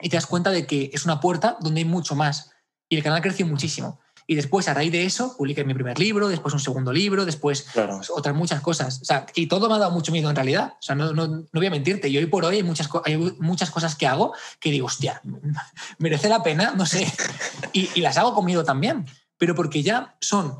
y 0.00 0.08
te 0.08 0.16
das 0.16 0.26
cuenta 0.26 0.50
de 0.50 0.66
que 0.66 0.90
es 0.92 1.04
una 1.04 1.20
puerta 1.20 1.56
donde 1.60 1.80
hay 1.80 1.86
mucho 1.86 2.14
más. 2.14 2.50
Y 2.88 2.96
el 2.96 3.02
canal 3.02 3.22
creció 3.22 3.46
muchísimo. 3.46 4.00
Y 4.26 4.34
después, 4.34 4.68
a 4.68 4.74
raíz 4.74 4.92
de 4.92 5.04
eso, 5.04 5.36
publiqué 5.36 5.64
mi 5.64 5.74
primer 5.74 5.98
libro, 5.98 6.28
después 6.28 6.54
un 6.54 6.60
segundo 6.60 6.92
libro, 6.92 7.24
después 7.24 7.66
pues, 7.74 8.10
otras 8.10 8.34
muchas 8.34 8.60
cosas. 8.60 9.00
O 9.02 9.04
sea, 9.04 9.26
y 9.34 9.46
todo 9.46 9.68
me 9.68 9.74
ha 9.74 9.78
dado 9.78 9.90
mucho 9.90 10.12
miedo 10.12 10.30
en 10.30 10.36
realidad. 10.36 10.74
O 10.74 10.82
sea, 10.82 10.94
no, 10.94 11.12
no, 11.12 11.26
no 11.26 11.46
voy 11.52 11.66
a 11.66 11.70
mentirte. 11.70 12.08
Y 12.08 12.16
hoy 12.16 12.26
por 12.26 12.44
hoy 12.44 12.56
hay 12.56 12.62
muchas, 12.62 12.88
hay 13.04 13.16
muchas 13.38 13.70
cosas 13.70 13.96
que 13.96 14.06
hago 14.06 14.32
que 14.58 14.70
digo, 14.70 14.86
hostia, 14.86 15.20
merece 15.98 16.28
la 16.28 16.42
pena, 16.42 16.74
no 16.76 16.86
sé. 16.86 17.06
Y, 17.72 17.88
y 17.94 18.00
las 18.00 18.16
hago 18.16 18.34
con 18.34 18.44
miedo 18.44 18.64
también. 18.64 19.06
Pero 19.38 19.54
porque 19.54 19.82
ya 19.82 20.16
son 20.20 20.58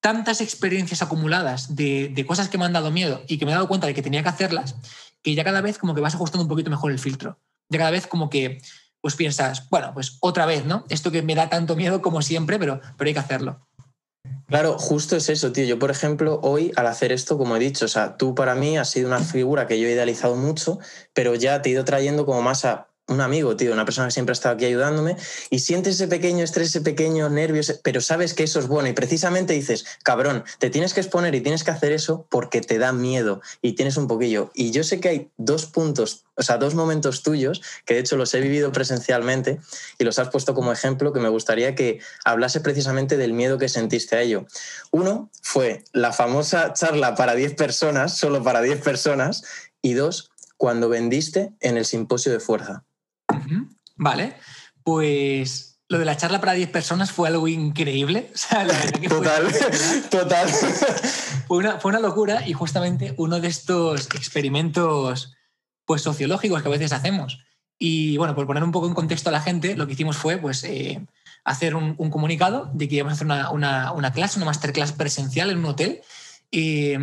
tantas 0.00 0.40
experiencias 0.40 1.02
acumuladas 1.02 1.74
de, 1.74 2.08
de, 2.08 2.26
cosas 2.26 2.48
que 2.48 2.58
me 2.58 2.64
han 2.64 2.72
dado 2.72 2.90
miedo 2.90 3.22
y 3.28 3.38
que 3.38 3.44
me 3.44 3.52
he 3.52 3.54
dado 3.54 3.68
cuenta 3.68 3.86
de 3.86 3.94
que 3.94 4.02
tenía 4.02 4.22
que 4.22 4.28
hacerlas, 4.28 4.76
que 5.22 5.34
ya 5.34 5.44
cada 5.44 5.60
vez 5.60 5.78
como 5.78 5.94
que 5.94 6.00
vas 6.00 6.14
ajustando 6.14 6.42
un 6.42 6.48
poquito 6.48 6.70
mejor 6.70 6.92
el 6.92 6.98
filtro. 6.98 7.38
Ya 7.68 7.78
cada 7.78 7.90
vez 7.90 8.06
como 8.06 8.30
que 8.30 8.60
pues 9.00 9.16
piensas, 9.16 9.68
bueno, 9.70 9.92
pues 9.94 10.18
otra 10.20 10.46
vez, 10.46 10.64
¿no? 10.64 10.84
Esto 10.88 11.10
que 11.10 11.22
me 11.22 11.34
da 11.34 11.48
tanto 11.48 11.76
miedo 11.76 12.02
como 12.02 12.22
siempre, 12.22 12.58
pero, 12.58 12.80
pero 12.96 13.08
hay 13.08 13.14
que 13.14 13.20
hacerlo. 13.20 13.66
Claro, 14.46 14.78
justo 14.78 15.16
es 15.16 15.28
eso, 15.28 15.52
tío. 15.52 15.64
Yo, 15.64 15.78
por 15.78 15.90
ejemplo, 15.90 16.40
hoy 16.42 16.72
al 16.76 16.88
hacer 16.88 17.12
esto, 17.12 17.38
como 17.38 17.56
he 17.56 17.60
dicho, 17.60 17.84
o 17.84 17.88
sea, 17.88 18.16
tú 18.16 18.34
para 18.34 18.54
mí 18.54 18.76
has 18.76 18.90
sido 18.90 19.06
una 19.06 19.20
figura 19.20 19.66
que 19.66 19.78
yo 19.78 19.86
he 19.86 19.92
idealizado 19.92 20.34
mucho, 20.34 20.78
pero 21.14 21.34
ya 21.36 21.62
te 21.62 21.68
he 21.68 21.72
ido 21.72 21.84
trayendo 21.84 22.26
como 22.26 22.42
más 22.42 22.64
a 22.64 22.89
un 23.10 23.20
amigo, 23.20 23.56
tío, 23.56 23.72
una 23.72 23.84
persona 23.84 24.06
que 24.06 24.12
siempre 24.12 24.32
ha 24.32 24.34
estado 24.34 24.54
aquí 24.54 24.64
ayudándome, 24.64 25.16
y 25.50 25.58
sientes 25.58 25.96
ese 25.96 26.06
pequeño 26.06 26.44
estrés, 26.44 26.68
ese 26.68 26.80
pequeño 26.80 27.28
nervio, 27.28 27.60
pero 27.82 28.00
sabes 28.00 28.34
que 28.34 28.44
eso 28.44 28.60
es 28.60 28.68
bueno 28.68 28.88
y 28.88 28.92
precisamente 28.92 29.52
dices, 29.52 29.84
cabrón, 30.04 30.44
te 30.58 30.70
tienes 30.70 30.94
que 30.94 31.00
exponer 31.00 31.34
y 31.34 31.40
tienes 31.40 31.64
que 31.64 31.72
hacer 31.72 31.90
eso 31.90 32.26
porque 32.30 32.60
te 32.60 32.78
da 32.78 32.92
miedo 32.92 33.42
y 33.60 33.72
tienes 33.72 33.96
un 33.96 34.06
poquillo. 34.06 34.52
Y 34.54 34.70
yo 34.70 34.84
sé 34.84 35.00
que 35.00 35.08
hay 35.08 35.30
dos 35.36 35.66
puntos, 35.66 36.24
o 36.36 36.42
sea, 36.42 36.56
dos 36.56 36.74
momentos 36.74 37.24
tuyos, 37.24 37.60
que 37.84 37.94
de 37.94 38.00
hecho 38.00 38.16
los 38.16 38.32
he 38.32 38.40
vivido 38.40 38.70
presencialmente 38.70 39.58
y 39.98 40.04
los 40.04 40.20
has 40.20 40.28
puesto 40.28 40.54
como 40.54 40.72
ejemplo, 40.72 41.12
que 41.12 41.20
me 41.20 41.28
gustaría 41.28 41.74
que 41.74 41.98
hablase 42.24 42.60
precisamente 42.60 43.16
del 43.16 43.32
miedo 43.32 43.58
que 43.58 43.68
sentiste 43.68 44.14
a 44.16 44.22
ello. 44.22 44.46
Uno 44.92 45.30
fue 45.42 45.82
la 45.92 46.12
famosa 46.12 46.72
charla 46.74 47.16
para 47.16 47.34
10 47.34 47.56
personas, 47.56 48.16
solo 48.16 48.42
para 48.44 48.62
10 48.62 48.82
personas, 48.82 49.42
y 49.82 49.94
dos, 49.94 50.30
cuando 50.56 50.88
vendiste 50.88 51.52
en 51.60 51.76
el 51.76 51.86
simposio 51.86 52.30
de 52.30 52.38
fuerza. 52.38 52.84
Vale, 53.96 54.36
pues 54.82 55.70
lo 55.90 55.98
de 55.98 56.04
la 56.04 56.16
charla 56.16 56.40
para 56.40 56.52
10 56.52 56.70
personas 56.70 57.10
fue 57.10 57.28
algo 57.28 57.48
increíble. 57.48 58.30
total, 59.08 59.48
total. 60.10 60.48
Fue 61.48 61.58
una, 61.58 61.80
fue 61.80 61.90
una 61.90 61.98
locura 61.98 62.46
y 62.46 62.52
justamente 62.52 63.12
uno 63.16 63.40
de 63.40 63.48
estos 63.48 64.06
experimentos 64.14 65.34
pues, 65.84 66.02
sociológicos 66.02 66.62
que 66.62 66.68
a 66.68 66.70
veces 66.70 66.92
hacemos. 66.92 67.40
Y 67.76 68.16
bueno, 68.18 68.36
por 68.36 68.46
poner 68.46 68.62
un 68.62 68.70
poco 68.70 68.86
en 68.86 68.94
contexto 68.94 69.30
a 69.30 69.32
la 69.32 69.40
gente, 69.40 69.76
lo 69.76 69.88
que 69.88 69.94
hicimos 69.94 70.16
fue 70.16 70.36
pues, 70.38 70.62
eh, 70.62 71.04
hacer 71.44 71.74
un, 71.74 71.96
comunicado 71.96 72.70
de 72.72 72.88
que 72.88 72.96
íbamos 72.96 73.12
a 73.12 73.14
hacer 73.14 73.26
una, 73.26 73.90
una, 73.90 74.12
clase, 74.12 74.38
una 74.38 74.46
masterclass 74.46 74.92
presencial 74.92 75.50
en 75.50 75.58
un 75.58 75.64
hotel 75.64 76.02
eh, 76.52 76.96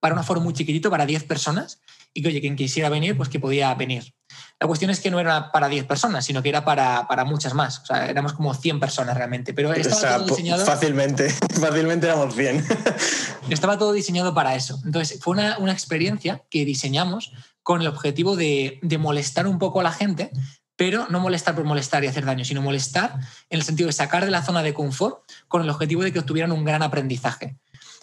para 0.00 0.14
un 0.14 0.20
aforo 0.20 0.40
muy 0.40 0.54
chiquitito, 0.54 0.88
para 0.88 1.04
10 1.04 1.24
personas, 1.24 1.80
y 2.14 2.22
que, 2.22 2.28
oye, 2.28 2.40
quien 2.40 2.56
quisiera 2.56 2.88
venir, 2.88 3.16
pues 3.16 3.28
que 3.28 3.40
podía 3.40 3.74
venir. 3.74 4.14
La 4.58 4.66
cuestión 4.66 4.90
es 4.90 5.00
que 5.00 5.10
no 5.10 5.20
era 5.20 5.52
para 5.52 5.68
10 5.68 5.84
personas, 5.84 6.24
sino 6.24 6.42
que 6.42 6.48
era 6.48 6.64
para, 6.64 7.06
para 7.06 7.24
muchas 7.24 7.52
más. 7.52 7.80
O 7.80 7.86
sea, 7.86 8.08
éramos 8.08 8.32
como 8.32 8.54
100 8.54 8.80
personas 8.80 9.14
realmente. 9.14 9.52
Pero 9.52 9.72
estaba 9.74 10.16
todo 10.16 10.28
diseñado. 10.28 10.64
Fácilmente, 10.64 11.30
fácilmente 11.60 12.06
éramos 12.06 12.34
100. 12.34 12.64
estaba 13.50 13.76
todo 13.76 13.92
diseñado 13.92 14.32
para 14.32 14.54
eso. 14.54 14.80
Entonces, 14.84 15.20
fue 15.20 15.34
una, 15.34 15.58
una 15.58 15.72
experiencia 15.72 16.42
que 16.48 16.64
diseñamos 16.64 17.32
con 17.62 17.82
el 17.82 17.86
objetivo 17.86 18.34
de, 18.34 18.78
de 18.80 18.96
molestar 18.96 19.46
un 19.46 19.58
poco 19.58 19.80
a 19.80 19.82
la 19.82 19.92
gente, 19.92 20.30
pero 20.76 21.06
no 21.10 21.20
molestar 21.20 21.54
por 21.54 21.64
molestar 21.64 22.04
y 22.04 22.06
hacer 22.06 22.24
daño, 22.24 22.44
sino 22.44 22.62
molestar 22.62 23.14
en 23.50 23.58
el 23.58 23.62
sentido 23.62 23.88
de 23.88 23.92
sacar 23.92 24.24
de 24.24 24.30
la 24.30 24.42
zona 24.42 24.62
de 24.62 24.72
confort 24.72 25.22
con 25.48 25.62
el 25.62 25.70
objetivo 25.70 26.02
de 26.02 26.12
que 26.12 26.20
obtuvieran 26.20 26.52
un 26.52 26.64
gran 26.64 26.82
aprendizaje. 26.82 27.56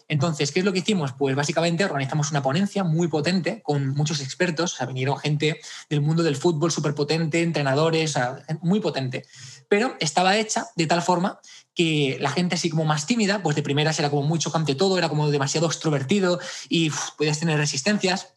Entonces, 0.08 0.52
¿qué 0.52 0.60
es 0.60 0.66
lo 0.66 0.74
que 0.74 0.80
hicimos? 0.80 1.14
Pues 1.14 1.36
básicamente 1.36 1.86
organizamos 1.86 2.32
una 2.32 2.42
ponencia 2.42 2.84
muy 2.84 3.08
potente 3.08 3.62
con 3.64 3.90
muchos 3.90 4.22
expertos, 4.22 4.74
o 4.74 4.78
sea, 4.78 4.86
vinieron 4.86 5.18
gente 5.18 5.60
del 5.90 6.02
mundo 6.02 6.24
del 6.24 6.36
fútbol 6.36 6.72
súper 6.72 6.94
potente, 6.94 7.42
entrenadores, 7.42 8.16
muy 8.62 8.80
potente, 8.80 9.26
pero 9.70 9.96
estaba 10.00 10.38
hecha 10.38 10.68
de 10.76 10.88
tal 10.88 11.02
forma 11.02 11.40
que 11.74 12.18
la 12.22 12.30
gente 12.30 12.56
así 12.56 12.70
como 12.70 12.86
más 12.86 13.08
tímida, 13.08 13.42
pues 13.42 13.56
de 13.56 13.64
primeras 13.64 13.98
era 14.00 14.10
como 14.10 14.24
muy 14.24 14.40
chocante 14.40 14.76
todo, 14.76 14.98
era 14.98 15.10
como 15.10 15.32
demasiado 15.32 15.68
extrovertido 15.68 16.40
y 16.70 16.92
podías 17.18 17.40
tener 17.40 17.58
resistencias. 17.58 18.36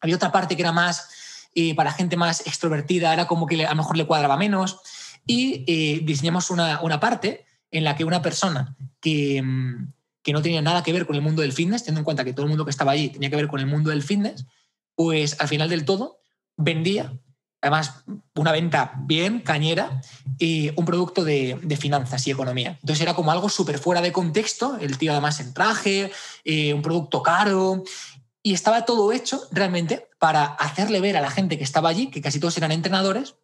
Había 0.00 0.16
otra 0.16 0.30
parte 0.30 0.54
que 0.56 0.62
era 0.62 0.72
más 0.72 1.08
eh, 1.54 1.74
para 1.74 1.90
gente 1.90 2.16
más 2.16 2.46
extrovertida, 2.46 3.12
era 3.12 3.26
como 3.26 3.46
que 3.46 3.64
a 3.64 3.70
lo 3.70 3.76
mejor 3.76 3.96
le 3.96 4.06
cuadraba 4.06 4.36
menos. 4.36 4.78
Y 5.26 5.64
eh, 5.66 6.00
diseñamos 6.04 6.50
una, 6.50 6.80
una, 6.82 7.00
parte 7.00 7.46
en 7.70 7.82
la 7.82 7.96
que 7.96 8.04
una 8.04 8.22
persona 8.22 8.76
que, 9.00 9.42
mm, 9.42 9.92
que 10.26 10.32
no 10.32 10.42
tenía 10.42 10.60
nada 10.60 10.82
que 10.82 10.92
ver 10.92 11.06
con 11.06 11.14
el 11.14 11.22
mundo 11.22 11.42
del 11.42 11.52
fitness, 11.52 11.84
teniendo 11.84 12.00
en 12.00 12.04
cuenta 12.04 12.24
que 12.24 12.32
todo 12.32 12.42
el 12.42 12.48
mundo 12.48 12.64
que 12.64 12.72
estaba 12.72 12.90
allí 12.90 13.10
tenía 13.10 13.30
que 13.30 13.36
ver 13.36 13.46
con 13.46 13.60
el 13.60 13.66
mundo 13.66 13.90
del 13.90 14.02
fitness, 14.02 14.44
pues 14.96 15.40
al 15.40 15.46
final 15.46 15.68
del 15.68 15.84
todo 15.84 16.18
vendía, 16.56 17.16
además 17.60 18.02
una 18.34 18.50
venta 18.50 18.94
bien 19.04 19.38
cañera, 19.38 20.00
y 20.36 20.72
un 20.74 20.84
producto 20.84 21.22
de, 21.22 21.60
finanzas 21.78 22.26
y 22.26 22.32
economía. 22.32 22.76
Entonces 22.80 23.02
era 23.02 23.14
como 23.14 23.30
algo 23.30 23.48
súper 23.48 23.78
fuera 23.78 24.00
de 24.00 24.10
contexto, 24.10 24.76
el 24.80 24.98
tío 24.98 25.12
además 25.12 25.38
en 25.38 25.54
traje, 25.54 26.10
eh, 26.44 26.74
un 26.74 26.82
producto 26.82 27.22
caro, 27.22 27.84
y 28.42 28.52
estaba 28.52 28.84
todo 28.84 29.12
hecho 29.12 29.40
realmente 29.52 30.08
para 30.18 30.44
hacerle 30.44 30.98
ver 30.98 31.16
a 31.16 31.20
la 31.20 31.30
gente 31.30 31.56
que 31.56 31.62
estaba 31.62 31.88
allí, 31.88 32.08
que 32.08 32.20
casi 32.20 32.40
todos 32.40 32.56
eran 32.56 32.72
entrenadores, 32.72 33.36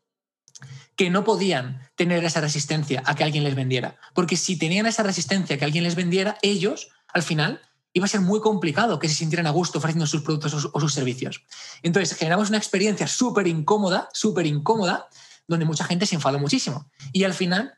que 1.03 1.11
no 1.11 1.25
podían 1.25 1.81
tener 1.97 2.25
esa 2.25 2.41
resistencia 2.41 3.03
a 3.05 3.17
que 3.17 3.25
alguien 3.25 3.43
les 3.43 3.57
vendiera. 3.57 3.97
Porque 4.15 4.37
si 4.37 4.57
tenían 4.57 4.87
esa 4.87 5.03
resistencia 5.03 5.57
a 5.57 5.59
que 5.59 5.65
alguien 5.65 5.83
les 5.83 5.97
vendiera, 5.97 6.39
ellos, 6.43 6.91
al 7.13 7.25
final, 7.25 7.61
iba 7.93 8.05
a 8.05 8.09
ser 8.09 8.21
muy 8.21 8.41
complicado 8.41 9.01
que 9.01 9.09
se 9.09 9.17
sintieran 9.17 9.49
a 9.49 9.51
gusto 9.51 9.79
ofreciendo 9.79 10.07
sus 10.07 10.23
productos 10.23 10.71
o 10.73 10.79
sus 10.79 10.95
servicios. 10.95 11.43
Entonces, 11.83 12.17
generamos 12.17 12.51
una 12.51 12.59
experiencia 12.59 13.09
súper 13.09 13.49
incómoda, 13.49 14.11
súper 14.13 14.47
incómoda, 14.47 15.09
donde 15.49 15.65
mucha 15.65 15.83
gente 15.83 16.07
se 16.07 16.15
enfadó 16.15 16.39
muchísimo. 16.39 16.89
Y 17.13 17.25
al 17.25 17.35
final 17.35 17.75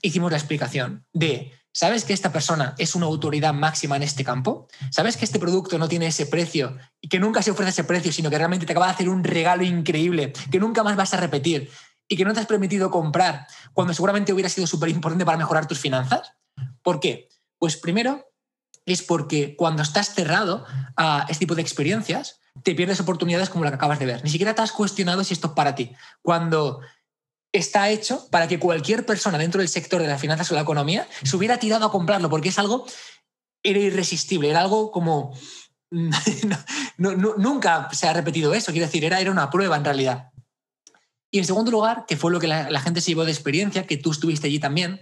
hicimos 0.00 0.30
la 0.30 0.38
explicación 0.38 1.04
de, 1.12 1.52
¿sabes 1.70 2.06
que 2.06 2.14
esta 2.14 2.32
persona 2.32 2.74
es 2.78 2.94
una 2.94 3.04
autoridad 3.04 3.52
máxima 3.52 3.96
en 3.96 4.04
este 4.04 4.24
campo? 4.24 4.68
¿Sabes 4.90 5.18
que 5.18 5.26
este 5.26 5.38
producto 5.38 5.76
no 5.76 5.86
tiene 5.86 6.06
ese 6.06 6.24
precio 6.24 6.78
y 6.98 7.08
que 7.08 7.20
nunca 7.20 7.42
se 7.42 7.50
ofrece 7.50 7.72
ese 7.72 7.84
precio, 7.84 8.10
sino 8.10 8.30
que 8.30 8.38
realmente 8.38 8.64
te 8.64 8.72
acaba 8.72 8.86
de 8.86 8.92
hacer 8.92 9.10
un 9.10 9.22
regalo 9.22 9.64
increíble 9.64 10.32
que 10.50 10.58
nunca 10.58 10.82
más 10.82 10.96
vas 10.96 11.12
a 11.12 11.18
repetir? 11.18 11.70
Y 12.08 12.16
que 12.16 12.24
no 12.24 12.32
te 12.32 12.40
has 12.40 12.46
permitido 12.46 12.90
comprar 12.90 13.46
cuando 13.72 13.94
seguramente 13.94 14.32
hubiera 14.32 14.48
sido 14.48 14.66
súper 14.66 14.88
importante 14.90 15.24
para 15.24 15.38
mejorar 15.38 15.66
tus 15.66 15.78
finanzas? 15.78 16.32
¿Por 16.82 17.00
qué? 17.00 17.28
Pues 17.58 17.76
primero 17.76 18.26
es 18.86 19.02
porque 19.02 19.56
cuando 19.56 19.82
estás 19.82 20.14
cerrado 20.14 20.66
a 20.96 21.26
este 21.28 21.40
tipo 21.40 21.54
de 21.54 21.62
experiencias, 21.62 22.40
te 22.62 22.74
pierdes 22.74 23.00
oportunidades 23.00 23.48
como 23.48 23.64
la 23.64 23.70
que 23.70 23.76
acabas 23.76 23.98
de 23.98 24.06
ver. 24.06 24.24
Ni 24.24 24.30
siquiera 24.30 24.54
te 24.54 24.62
has 24.62 24.72
cuestionado 24.72 25.24
si 25.24 25.34
esto 25.34 25.48
es 25.48 25.52
para 25.54 25.74
ti. 25.74 25.92
Cuando 26.20 26.80
está 27.52 27.90
hecho 27.90 28.28
para 28.30 28.48
que 28.48 28.58
cualquier 28.58 29.06
persona 29.06 29.38
dentro 29.38 29.60
del 29.60 29.68
sector 29.68 30.00
de 30.00 30.08
las 30.08 30.20
finanzas 30.20 30.50
o 30.50 30.54
la 30.54 30.62
economía 30.62 31.06
se 31.22 31.36
hubiera 31.36 31.58
tirado 31.58 31.86
a 31.86 31.92
comprarlo, 31.92 32.28
porque 32.28 32.48
es 32.48 32.58
algo, 32.58 32.86
era 33.62 33.78
irresistible, 33.78 34.50
era 34.50 34.60
algo 34.60 34.90
como... 34.90 35.36
nunca 36.96 37.88
se 37.92 38.08
ha 38.08 38.14
repetido 38.14 38.54
eso, 38.54 38.72
quiero 38.72 38.86
decir, 38.86 39.04
era, 39.04 39.20
era 39.20 39.30
una 39.30 39.50
prueba 39.50 39.76
en 39.76 39.84
realidad. 39.84 40.31
Y 41.32 41.38
en 41.38 41.46
segundo 41.46 41.70
lugar, 41.70 42.04
que 42.06 42.18
fue 42.18 42.30
lo 42.30 42.38
que 42.38 42.46
la, 42.46 42.80
gente 42.80 43.00
se 43.00 43.10
llevó 43.10 43.24
de 43.24 43.32
experiencia, 43.32 43.86
que 43.86 43.96
tú 43.96 44.10
estuviste 44.10 44.48
allí 44.48 44.58
también, 44.58 45.00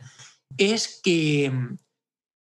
es 0.57 1.01
que, 1.03 1.53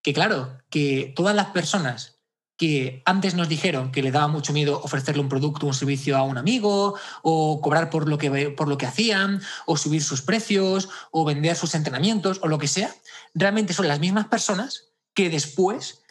que, 0.02 0.14
claro, 0.14 0.58
que 0.70 1.12
todas 1.16 1.34
las 1.34 1.46
personas 1.46 2.20
que 2.56 3.02
antes 3.04 3.34
nos 3.34 3.48
dijeron 3.48 3.90
que 3.90 4.02
le 4.02 4.12
daba 4.12 4.28
mucho 4.28 4.52
miedo 4.52 4.80
ofrecerle 4.84 5.22
un 5.22 5.28
producto 5.28 5.66
un 5.66 5.74
servicio 5.74 6.16
a 6.16 6.22
un 6.22 6.38
amigo, 6.38 6.94
o 7.22 7.60
cobrar 7.60 7.90
por 7.90 8.08
lo, 8.08 8.16
que, 8.16 8.50
por 8.50 8.68
lo 8.68 8.78
que 8.78 8.86
hacían, 8.86 9.42
o 9.66 9.76
subir 9.76 10.04
sus 10.04 10.22
precios, 10.22 10.88
o 11.10 11.24
vender 11.24 11.56
sus 11.56 11.74
entrenamientos, 11.74 12.38
o 12.42 12.48
lo 12.48 12.58
que 12.58 12.68
sea, 12.68 12.94
realmente 13.34 13.72
son 13.72 13.88
las 13.88 13.98
mismas 13.98 14.28
personas 14.28 14.92
que 15.16 15.30
después 15.30 16.02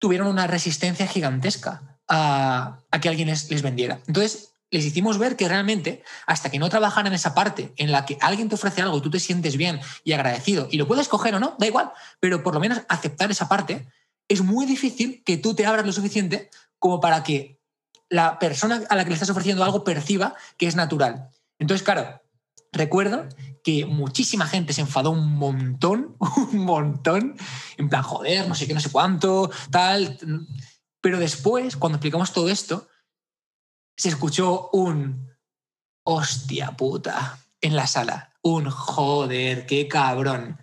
tuvieron 0.00 0.28
una 0.28 0.46
resistencia 0.46 1.06
gigantesca 1.06 1.98
a, 2.08 2.78
a 2.90 3.00
que 3.00 3.10
alguien 3.10 3.28
les, 3.28 3.50
les 3.50 3.60
vendiera. 3.60 4.00
Entonces, 4.06 4.51
les 4.72 4.86
hicimos 4.86 5.18
ver 5.18 5.36
que 5.36 5.46
realmente, 5.46 6.02
hasta 6.26 6.50
que 6.50 6.58
no 6.58 6.68
trabajan 6.70 7.06
en 7.06 7.12
esa 7.12 7.34
parte 7.34 7.72
en 7.76 7.92
la 7.92 8.06
que 8.06 8.18
alguien 8.20 8.48
te 8.48 8.56
ofrece 8.56 8.80
algo 8.80 8.98
y 8.98 9.02
tú 9.02 9.10
te 9.10 9.20
sientes 9.20 9.56
bien 9.56 9.80
y 10.02 10.12
agradecido, 10.12 10.66
y 10.70 10.78
lo 10.78 10.88
puedes 10.88 11.08
coger 11.08 11.34
o 11.34 11.40
no, 11.40 11.54
da 11.58 11.66
igual, 11.66 11.92
pero 12.18 12.42
por 12.42 12.54
lo 12.54 12.60
menos 12.60 12.80
aceptar 12.88 13.30
esa 13.30 13.48
parte, 13.48 13.86
es 14.28 14.40
muy 14.40 14.64
difícil 14.64 15.22
que 15.24 15.36
tú 15.36 15.54
te 15.54 15.66
abras 15.66 15.84
lo 15.84 15.92
suficiente 15.92 16.50
como 16.78 17.00
para 17.00 17.22
que 17.22 17.60
la 18.08 18.38
persona 18.38 18.82
a 18.88 18.96
la 18.96 19.04
que 19.04 19.10
le 19.10 19.14
estás 19.14 19.30
ofreciendo 19.30 19.62
algo 19.62 19.84
perciba 19.84 20.34
que 20.56 20.66
es 20.66 20.74
natural. 20.74 21.28
Entonces, 21.58 21.84
claro, 21.84 22.22
recuerdo 22.72 23.26
que 23.62 23.84
muchísima 23.84 24.46
gente 24.46 24.72
se 24.72 24.80
enfadó 24.80 25.10
un 25.10 25.34
montón, 25.34 26.16
un 26.52 26.64
montón, 26.64 27.36
en 27.76 27.88
plan, 27.90 28.02
joder, 28.02 28.48
no 28.48 28.54
sé 28.54 28.66
qué, 28.66 28.72
no 28.72 28.80
sé 28.80 28.90
cuánto, 28.90 29.50
tal. 29.70 30.18
Pero 31.02 31.18
después, 31.18 31.76
cuando 31.76 31.96
explicamos 31.96 32.32
todo 32.32 32.48
esto, 32.48 32.88
se 34.02 34.08
escuchó 34.08 34.68
un 34.72 35.30
hostia 36.02 36.72
puta 36.72 37.38
en 37.60 37.76
la 37.76 37.86
sala. 37.86 38.32
Un 38.42 38.68
joder, 38.68 39.64
qué 39.64 39.86
cabrón. 39.86 40.58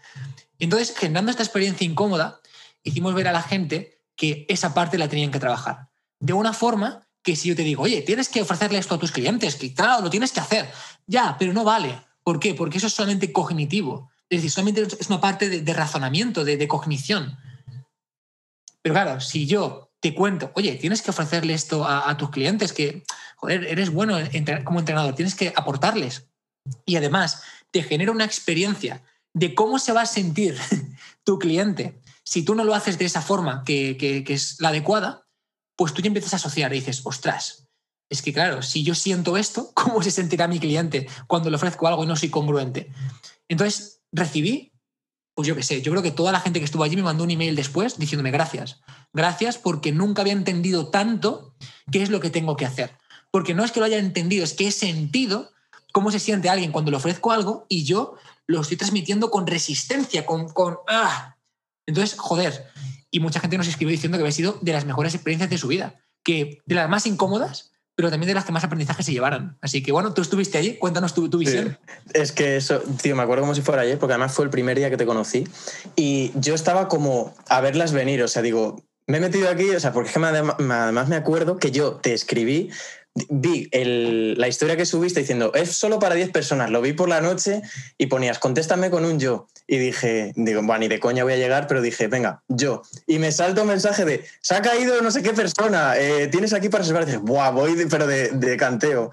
Entonces, 0.58 0.94
generando 0.94 1.32
esta 1.32 1.44
experiencia 1.44 1.88
incómoda, 1.88 2.42
hicimos 2.84 3.14
ver 3.14 3.30
a 3.30 3.32
la 3.32 3.42
gente 3.42 4.02
que 4.18 4.46
esa 4.50 4.74
parte 4.74 4.98
la 4.98 5.08
tenían 5.08 5.32
que 5.32 5.40
trabajar. 5.40 5.88
De 6.20 6.34
una 6.34 6.52
forma 6.52 7.08
que 7.24 7.38
si 7.38 7.48
yo 7.48 7.56
te 7.56 7.64
digo, 7.64 7.84
oye, 7.84 8.02
tienes 8.02 8.28
que 8.28 8.42
ofrecerle 8.42 8.78
esto 8.78 8.96
a 8.96 9.00
tus 9.00 9.14
clientes, 9.14 9.56
que 9.56 9.74
claro, 9.74 10.04
lo 10.04 10.10
tienes 10.10 10.34
que 10.34 10.42
hacer. 10.42 10.70
Ya, 11.08 11.38
pero 11.40 11.54
no 11.54 11.64
vale. 11.64 11.98
¿Por 12.26 12.42
qué? 12.42 12.56
Porque 12.56 12.80
eso 12.80 12.88
es 12.88 12.94
solamente 12.94 13.32
cognitivo. 13.32 14.12
Es 14.30 14.40
decir, 14.40 14.52
solamente 14.52 14.82
es 14.82 15.08
una 15.08 15.22
parte 15.22 15.62
de, 15.62 15.74
razonamiento, 15.74 16.44
de, 16.44 16.58
de 16.58 16.68
cognición. 16.68 17.38
Pero 18.82 18.96
claro, 18.96 19.22
si 19.22 19.48
yo 19.48 19.90
te 20.00 20.16
cuento, 20.16 20.52
oye, 20.56 20.76
tienes 20.76 21.02
que 21.02 21.12
ofrecerle 21.12 21.54
esto 21.54 21.86
a, 21.86 22.16
tus 22.18 22.30
clientes, 22.30 22.72
que, 22.74 23.04
joder, 23.40 23.66
eres 23.66 23.90
bueno 23.90 24.18
como 24.66 24.80
entrenador, 24.80 25.16
tienes 25.16 25.36
que 25.36 25.54
aportarles. 25.56 26.28
Y 26.86 26.98
además, 26.98 27.42
te 27.72 27.84
genera 27.84 28.12
una 28.12 28.26
experiencia 28.26 29.02
de 29.34 29.56
cómo 29.56 29.80
se 29.80 29.94
va 29.94 30.02
a 30.02 30.06
sentir 30.06 30.58
tu 31.24 31.40
cliente 31.40 32.02
si 32.24 32.44
tú 32.44 32.54
no 32.54 32.64
lo 32.64 32.76
haces 32.76 33.00
de 33.00 33.06
esa 33.06 33.22
forma 33.22 33.64
que, 33.64 33.98
que, 33.98 34.24
es 34.34 34.60
la 34.60 34.70
adecuada, 34.70 35.26
pues 35.76 35.94
tú 35.94 36.02
ya 36.02 36.08
empiezas 36.08 36.34
a 36.34 36.36
asociar 36.36 36.72
y 36.72 36.80
dices, 36.80 37.02
ostras, 37.06 37.68
es 38.08 38.22
que 38.22 38.34
claro, 38.34 38.62
si 38.62 38.84
yo 38.84 38.94
siento 38.94 39.38
esto, 39.38 39.72
¿cómo 39.74 40.04
se 40.04 40.12
sentirá 40.12 40.48
mi 40.48 40.60
cliente 40.60 41.08
cuando 41.28 41.50
le 41.50 41.56
ofrezco 41.56 41.88
algo 41.88 42.04
y 42.04 42.08
no 42.08 42.16
soy 42.16 42.30
congruente? 42.30 42.92
Entonces, 43.48 44.02
recibí, 44.12 44.74
pues 45.34 45.48
yo 45.48 45.56
qué 45.56 45.64
sé, 45.64 45.82
yo 45.82 45.92
creo 45.92 46.04
que 46.04 46.12
toda 46.12 46.32
la 46.32 46.42
gente 46.42 46.60
que 46.60 46.66
estuvo 46.66 46.84
allí 46.84 46.96
me 46.96 47.04
mandó 47.04 47.24
un 47.24 47.32
email 47.32 47.56
después 47.56 47.98
diciéndome 47.98 48.32
gracias. 48.32 48.82
Gracias 49.14 49.58
porque 49.58 49.92
nunca 49.92 50.22
había 50.22 50.34
entendido 50.34 50.90
tanto 50.90 51.56
qué 51.92 52.04
es 52.04 52.10
lo 52.10 52.20
que 52.20 52.30
tengo 52.30 52.58
que 52.58 52.66
hacer. 52.66 52.92
Porque 53.32 53.54
no 53.54 53.64
es 53.64 53.72
que 53.72 53.80
lo 53.80 53.86
haya 53.86 53.98
entendido, 53.98 54.44
es 54.44 54.54
que 54.54 54.68
he 54.68 54.72
sentido 54.72 55.52
cómo 55.92 56.12
se 56.12 56.20
siente 56.20 56.50
alguien 56.50 56.72
cuando 56.72 56.92
le 56.92 56.98
ofrezco 56.98 57.32
algo 57.32 57.66
y 57.70 57.84
yo 57.84 58.16
lo 58.48 58.62
estoy 58.62 58.78
transmitiendo 58.78 59.30
con 59.30 59.48
resistencia, 59.48 60.26
con... 60.26 60.50
con 60.50 60.78
¡ah! 60.88 61.36
Entonces, 61.86 62.18
joder. 62.18 62.66
Y 63.12 63.20
mucha 63.20 63.40
gente 63.40 63.58
nos 63.58 63.68
escribió 63.68 63.92
diciendo 63.92 64.18
que 64.18 64.24
había 64.24 64.32
sido 64.32 64.58
de 64.62 64.72
las 64.72 64.86
mejores 64.86 65.16
experiencias 65.16 65.50
de 65.50 65.58
su 65.58 65.68
vida, 65.68 66.00
que 66.24 66.62
de 66.66 66.76
las 66.76 66.90
más 66.90 67.08
incómodas, 67.08 67.72
pero 67.96 68.10
también 68.10 68.30
de 68.30 68.34
las 68.34 68.46
que 68.46 68.52
más 68.52 68.64
aprendizaje 68.64 69.04
se 69.04 69.12
llevaron. 69.12 69.58
Así 69.62 69.84
que 69.84 69.92
bueno, 69.92 70.14
tú 70.14 70.22
estuviste 70.22 70.58
allí, 70.58 70.78
cuéntanos 70.78 71.14
tu, 71.14 71.30
tu 71.30 71.40
visión. 71.40 71.78
Es 72.14 72.32
que 72.32 72.56
eso, 72.56 72.80
tío, 73.02 73.16
me 73.16 73.24
acuerdo 73.24 73.42
como 73.42 73.56
si 73.56 73.62
fuera 73.62 73.82
ayer, 73.82 74.00
porque 74.00 74.14
además 74.14 74.32
fue 74.32 74.46
el 74.46 74.52
primer 74.52 74.78
día 74.78 74.90
que 74.90 74.98
te 74.98 75.06
conocí 75.06 75.46
y 75.96 76.32
yo 76.36 76.56
estaba 76.56 76.88
como 76.88 77.36
a 77.50 77.60
verlas 77.62 77.92
venir, 77.92 78.24
o 78.24 78.28
sea, 78.28 78.42
digo, 78.42 78.82
me 79.06 79.18
he 79.18 79.20
metido 79.20 79.50
aquí, 79.50 79.70
o 79.72 79.80
sea, 79.80 79.92
porque 79.92 80.10
es 80.10 80.16
que 80.16 80.24
además 80.24 81.08
me 81.10 81.16
acuerdo 81.16 81.58
que 81.58 81.72
yo 81.72 81.94
te 81.96 82.14
escribí 82.14 82.70
vi 83.30 83.70
la 83.74 84.48
historia 84.48 84.78
que 84.78 84.86
subiste 84.86 85.20
diciendo, 85.20 85.52
es 85.54 85.72
solo 85.72 86.00
para 86.00 86.16
10 86.16 86.32
personas, 86.32 86.70
lo 86.70 86.82
vi 86.82 86.94
por 86.94 87.10
la 87.10 87.22
noche 87.22 87.62
y 87.98 88.08
ponías, 88.08 88.40
contéstame 88.40 88.90
con 88.90 89.06
un 89.06 89.20
yo. 89.20 89.48
Y 89.68 89.78
dije, 89.78 90.34
digo, 90.36 90.62
ni 90.62 90.88
de 90.88 91.00
coña 91.00 91.24
voy 91.24 91.34
a 91.34 91.38
llegar, 91.38 91.68
pero 91.68 91.82
dije, 91.82 92.08
venga, 92.08 92.44
yo. 92.48 92.82
Y 93.06 93.20
me 93.20 93.32
salta 93.32 93.62
un 93.62 93.68
mensaje 93.68 94.06
de, 94.06 94.26
se 94.42 94.56
ha 94.56 94.62
caído 94.62 95.02
no 95.02 95.12
sé 95.12 95.22
qué 95.22 95.34
persona, 95.34 95.98
eh, 95.98 96.28
tienes 96.28 96.54
aquí 96.54 96.70
para 96.70 96.84
reservar. 96.84 97.08
Y 97.10 97.18
voy, 97.18 97.88
pero 97.90 98.08
de, 98.08 98.58
canteo. 98.58 99.12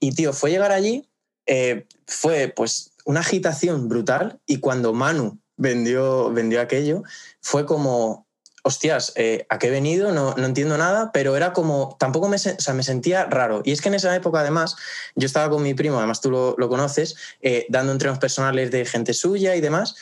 Y 0.00 0.12
tío, 0.12 0.32
fue 0.32 0.50
llegar 0.50 0.72
allí, 0.72 1.08
eh, 1.46 1.86
fue 2.06 2.52
pues 2.54 2.92
una 3.04 3.20
agitación 3.20 3.88
brutal 3.88 4.40
y 4.46 4.58
cuando 4.58 4.92
Manu 4.92 5.38
vendió, 5.56 6.32
vendió 6.32 6.60
aquello, 6.60 7.02
fue 7.40 7.66
como, 7.66 8.23
hostias, 8.64 9.12
eh, 9.14 9.46
¿a 9.50 9.58
qué 9.58 9.68
he 9.68 9.70
venido? 9.70 10.10
No, 10.12 10.34
entiendo 10.38 10.78
nada, 10.78 11.12
pero 11.12 11.36
era 11.36 11.52
como, 11.52 11.96
tampoco 12.00 12.28
me, 12.28 12.38
me 12.74 12.82
sentía 12.82 13.26
raro. 13.26 13.60
Y 13.64 13.72
es 13.72 13.82
que 13.82 13.88
en 13.88 13.94
esa 13.94 14.14
época, 14.16 14.40
además, 14.40 14.76
yo 15.14 15.26
estaba 15.26 15.50
con 15.50 15.62
mi 15.62 15.74
primo, 15.74 15.98
además 15.98 16.22
tú 16.22 16.30
lo, 16.30 16.68
conoces, 16.68 17.14
eh, 17.42 17.66
dando 17.68 17.92
entrenos 17.92 18.18
personales 18.18 18.70
de 18.70 18.86
gente 18.86 19.12
suya 19.12 19.54
y 19.54 19.60
demás. 19.60 19.96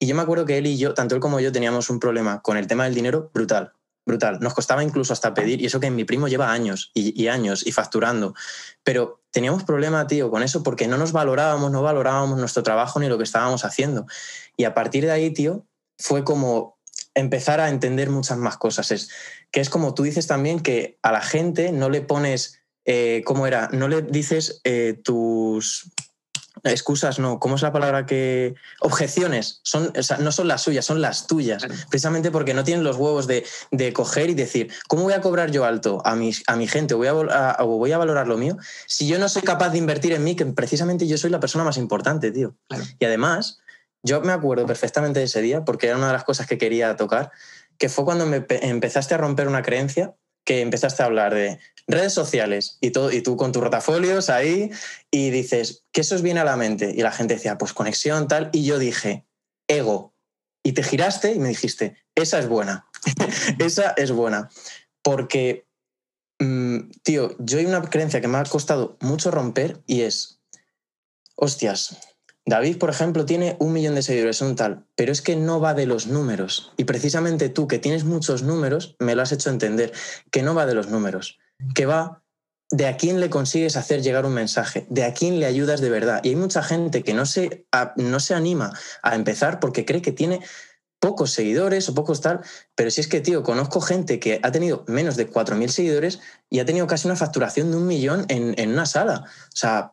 Y 0.00 0.08
yo 0.08 0.16
me 0.16 0.22
acuerdo 0.22 0.44
que 0.46 0.58
él 0.58 0.66
y 0.66 0.76
yo, 0.76 0.94
tanto 0.94 1.14
él 1.14 1.20
como 1.20 1.38
yo, 1.38 1.52
teníamos 1.52 1.90
un 1.90 2.00
problema 2.00 2.42
con 2.42 2.56
el 2.56 2.66
tema 2.66 2.84
del 2.84 2.94
dinero 2.94 3.30
brutal. 3.32 3.72
Brutal. 4.04 4.38
Nos 4.40 4.54
costaba 4.54 4.82
incluso 4.82 5.12
hasta 5.12 5.34
pedir, 5.34 5.60
y 5.62 5.66
eso 5.66 5.80
que 5.80 5.90
mi 5.90 6.04
primo 6.04 6.28
lleva 6.28 6.50
años 6.50 6.90
y, 6.94 7.20
y 7.20 7.28
años 7.28 7.64
y 7.66 7.72
facturando. 7.72 8.34
Pero 8.82 9.20
teníamos 9.30 9.62
problema, 9.62 10.06
tío, 10.06 10.30
con 10.30 10.42
eso 10.42 10.62
porque 10.62 10.88
no 10.88 10.96
nos 10.96 11.12
valorábamos, 11.12 11.70
no 11.70 11.82
valorábamos 11.82 12.38
nuestro 12.38 12.62
trabajo 12.64 12.98
ni 12.98 13.08
lo 13.08 13.16
que 13.16 13.24
estábamos 13.24 13.64
haciendo. 13.64 14.06
Y 14.56 14.64
a 14.64 14.74
partir 14.74 15.04
de 15.04 15.12
ahí, 15.12 15.30
tío, 15.30 15.66
fue 15.98 16.24
como 16.24 16.77
empezar 17.18 17.60
a 17.60 17.68
entender 17.68 18.10
muchas 18.10 18.38
más 18.38 18.56
cosas. 18.56 18.90
Es 18.90 19.10
que 19.50 19.60
es 19.60 19.70
como 19.70 19.94
tú 19.94 20.02
dices 20.04 20.26
también 20.26 20.60
que 20.60 20.98
a 21.02 21.12
la 21.12 21.20
gente 21.20 21.72
no 21.72 21.90
le 21.90 22.00
pones, 22.00 22.60
eh, 22.84 23.22
¿cómo 23.24 23.46
era? 23.46 23.68
No 23.72 23.88
le 23.88 24.02
dices 24.02 24.60
eh, 24.64 25.00
tus 25.02 25.92
excusas, 26.64 27.18
no, 27.18 27.38
¿cómo 27.38 27.54
es 27.54 27.62
la 27.62 27.72
palabra 27.72 28.04
que...? 28.04 28.54
Objeciones, 28.80 29.60
son, 29.62 29.92
no 30.20 30.32
son 30.32 30.48
las 30.48 30.62
suyas, 30.62 30.84
son 30.84 31.00
las 31.00 31.26
tuyas, 31.26 31.64
precisamente 31.88 32.30
porque 32.30 32.52
no 32.54 32.64
tienen 32.64 32.84
los 32.84 32.96
huevos 32.96 33.26
de, 33.26 33.44
coger 33.92 34.30
y 34.30 34.34
decir, 34.34 34.72
¿cómo 34.88 35.04
voy 35.04 35.12
a 35.12 35.20
cobrar 35.20 35.50
yo 35.50 35.64
alto 35.64 36.02
a 36.04 36.14
mi, 36.16 36.32
a 36.46 36.56
mi 36.56 36.66
gente 36.66 36.94
o 36.94 36.98
voy 36.98 37.06
a, 37.08 37.56
voy 37.62 37.92
a 37.92 37.98
valorar 37.98 38.26
lo 38.26 38.36
mío 38.36 38.56
si 38.86 39.06
yo 39.06 39.18
no 39.18 39.28
soy 39.28 39.42
capaz 39.42 39.70
de 39.70 39.78
invertir 39.78 40.12
en 40.12 40.24
mí, 40.24 40.34
que 40.34 40.46
precisamente 40.46 41.06
yo 41.06 41.16
soy 41.16 41.30
la 41.30 41.40
persona 41.40 41.64
más 41.64 41.76
importante, 41.76 42.30
tío? 42.32 42.54
Y 42.98 43.04
además 43.04 43.60
yo 44.02 44.20
me 44.20 44.32
acuerdo 44.32 44.66
perfectamente 44.66 45.20
de 45.20 45.26
ese 45.26 45.42
día 45.42 45.64
porque 45.64 45.88
era 45.88 45.96
una 45.96 46.08
de 46.08 46.12
las 46.12 46.24
cosas 46.24 46.46
que 46.46 46.58
quería 46.58 46.96
tocar, 46.96 47.30
que 47.78 47.88
fue 47.88 48.04
cuando 48.04 48.26
me 48.26 48.44
empezaste 48.48 49.14
a 49.14 49.18
romper 49.18 49.48
una 49.48 49.62
creencia, 49.62 50.14
que 50.44 50.60
empezaste 50.62 51.02
a 51.02 51.06
hablar 51.06 51.34
de 51.34 51.58
redes 51.86 52.12
sociales 52.12 52.78
y, 52.80 52.90
todo, 52.90 53.12
y 53.12 53.22
tú 53.22 53.36
con 53.36 53.52
tus 53.52 53.62
rotafolios 53.62 54.30
ahí 54.30 54.70
y 55.10 55.30
dices, 55.30 55.84
¿qué 55.92 56.02
eso 56.02 56.14
os 56.14 56.22
viene 56.22 56.40
a 56.40 56.44
la 56.44 56.56
mente? 56.56 56.92
Y 56.96 57.02
la 57.02 57.12
gente 57.12 57.34
decía, 57.34 57.58
pues 57.58 57.72
conexión, 57.72 58.28
tal. 58.28 58.50
Y 58.52 58.64
yo 58.64 58.78
dije, 58.78 59.26
ego. 59.68 60.14
Y 60.62 60.72
te 60.72 60.82
giraste 60.82 61.32
y 61.32 61.38
me 61.38 61.48
dijiste, 61.48 61.96
esa 62.14 62.38
es 62.38 62.48
buena. 62.48 62.86
esa 63.58 63.90
es 63.96 64.10
buena. 64.10 64.48
Porque, 65.02 65.66
mm, 66.40 66.90
tío, 67.02 67.36
yo 67.38 67.58
hay 67.58 67.66
una 67.66 67.82
creencia 67.82 68.20
que 68.20 68.28
me 68.28 68.38
ha 68.38 68.44
costado 68.44 68.96
mucho 69.00 69.30
romper 69.30 69.82
y 69.86 70.02
es, 70.02 70.40
hostias, 71.36 71.96
David, 72.48 72.78
por 72.78 72.88
ejemplo, 72.88 73.26
tiene 73.26 73.56
un 73.58 73.74
millón 73.74 73.94
de 73.94 74.00
seguidores, 74.00 74.40
un 74.40 74.56
tal, 74.56 74.86
pero 74.96 75.12
es 75.12 75.20
que 75.20 75.36
no 75.36 75.60
va 75.60 75.74
de 75.74 75.84
los 75.84 76.06
números. 76.06 76.72
Y 76.78 76.84
precisamente 76.84 77.50
tú, 77.50 77.68
que 77.68 77.78
tienes 77.78 78.04
muchos 78.04 78.42
números, 78.42 78.96
me 78.98 79.14
lo 79.14 79.20
has 79.20 79.32
hecho 79.32 79.50
entender, 79.50 79.92
que 80.30 80.42
no 80.42 80.54
va 80.54 80.64
de 80.64 80.74
los 80.74 80.88
números, 80.88 81.38
que 81.74 81.84
va 81.84 82.22
de 82.70 82.86
a 82.86 82.96
quién 82.96 83.20
le 83.20 83.28
consigues 83.28 83.76
hacer 83.76 84.00
llegar 84.00 84.24
un 84.24 84.32
mensaje, 84.32 84.86
de 84.88 85.04
a 85.04 85.12
quién 85.12 85.40
le 85.40 85.44
ayudas 85.44 85.82
de 85.82 85.90
verdad. 85.90 86.22
Y 86.24 86.30
hay 86.30 86.36
mucha 86.36 86.62
gente 86.62 87.02
que 87.02 87.12
no 87.12 87.26
se, 87.26 87.66
no 87.96 88.18
se 88.18 88.32
anima 88.32 88.72
a 89.02 89.14
empezar 89.14 89.60
porque 89.60 89.84
cree 89.84 90.00
que 90.00 90.12
tiene 90.12 90.40
pocos 91.00 91.32
seguidores 91.32 91.86
o 91.90 91.94
pocos 91.94 92.22
tal, 92.22 92.40
pero 92.74 92.90
si 92.90 93.02
es 93.02 93.08
que, 93.08 93.20
tío, 93.20 93.42
conozco 93.42 93.82
gente 93.82 94.18
que 94.18 94.40
ha 94.42 94.50
tenido 94.52 94.84
menos 94.88 95.16
de 95.16 95.30
4.000 95.30 95.68
seguidores 95.68 96.20
y 96.48 96.60
ha 96.60 96.64
tenido 96.64 96.86
casi 96.86 97.08
una 97.08 97.16
facturación 97.16 97.70
de 97.70 97.76
un 97.76 97.86
millón 97.86 98.24
en, 98.28 98.54
en 98.58 98.70
una 98.70 98.86
sala. 98.86 99.24
O 99.26 99.56
sea, 99.56 99.92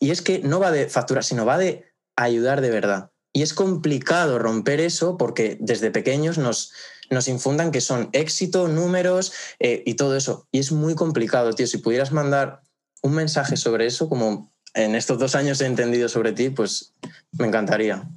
y 0.00 0.10
es 0.10 0.22
que 0.22 0.40
no 0.40 0.60
va 0.60 0.70
de 0.70 0.88
facturar, 0.88 1.24
sino 1.24 1.46
va 1.46 1.58
de 1.58 1.84
ayudar 2.16 2.60
de 2.60 2.70
verdad. 2.70 3.10
Y 3.32 3.42
es 3.42 3.52
complicado 3.52 4.38
romper 4.38 4.80
eso 4.80 5.16
porque 5.16 5.56
desde 5.60 5.90
pequeños 5.90 6.38
nos, 6.38 6.72
nos 7.10 7.26
infundan 7.28 7.72
que 7.72 7.80
son 7.80 8.08
éxito, 8.12 8.68
números 8.68 9.32
eh, 9.58 9.82
y 9.84 9.94
todo 9.94 10.16
eso. 10.16 10.46
Y 10.52 10.60
es 10.60 10.70
muy 10.70 10.94
complicado, 10.94 11.52
tío. 11.52 11.66
Si 11.66 11.78
pudieras 11.78 12.12
mandar 12.12 12.62
un 13.02 13.14
mensaje 13.14 13.56
sobre 13.56 13.86
eso, 13.86 14.08
como 14.08 14.52
en 14.74 14.94
estos 14.94 15.18
dos 15.18 15.34
años 15.34 15.60
he 15.60 15.66
entendido 15.66 16.08
sobre 16.08 16.32
ti, 16.32 16.50
pues 16.50 16.92
me 17.32 17.46
encantaría. 17.46 18.08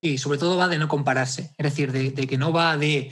Y 0.00 0.18
sobre 0.18 0.38
todo 0.38 0.56
va 0.56 0.68
de 0.68 0.78
no 0.78 0.88
compararse. 0.88 1.54
Es 1.56 1.64
decir, 1.64 1.92
de, 1.92 2.10
de 2.10 2.26
que 2.26 2.36
no 2.36 2.52
va 2.52 2.76
de 2.76 3.10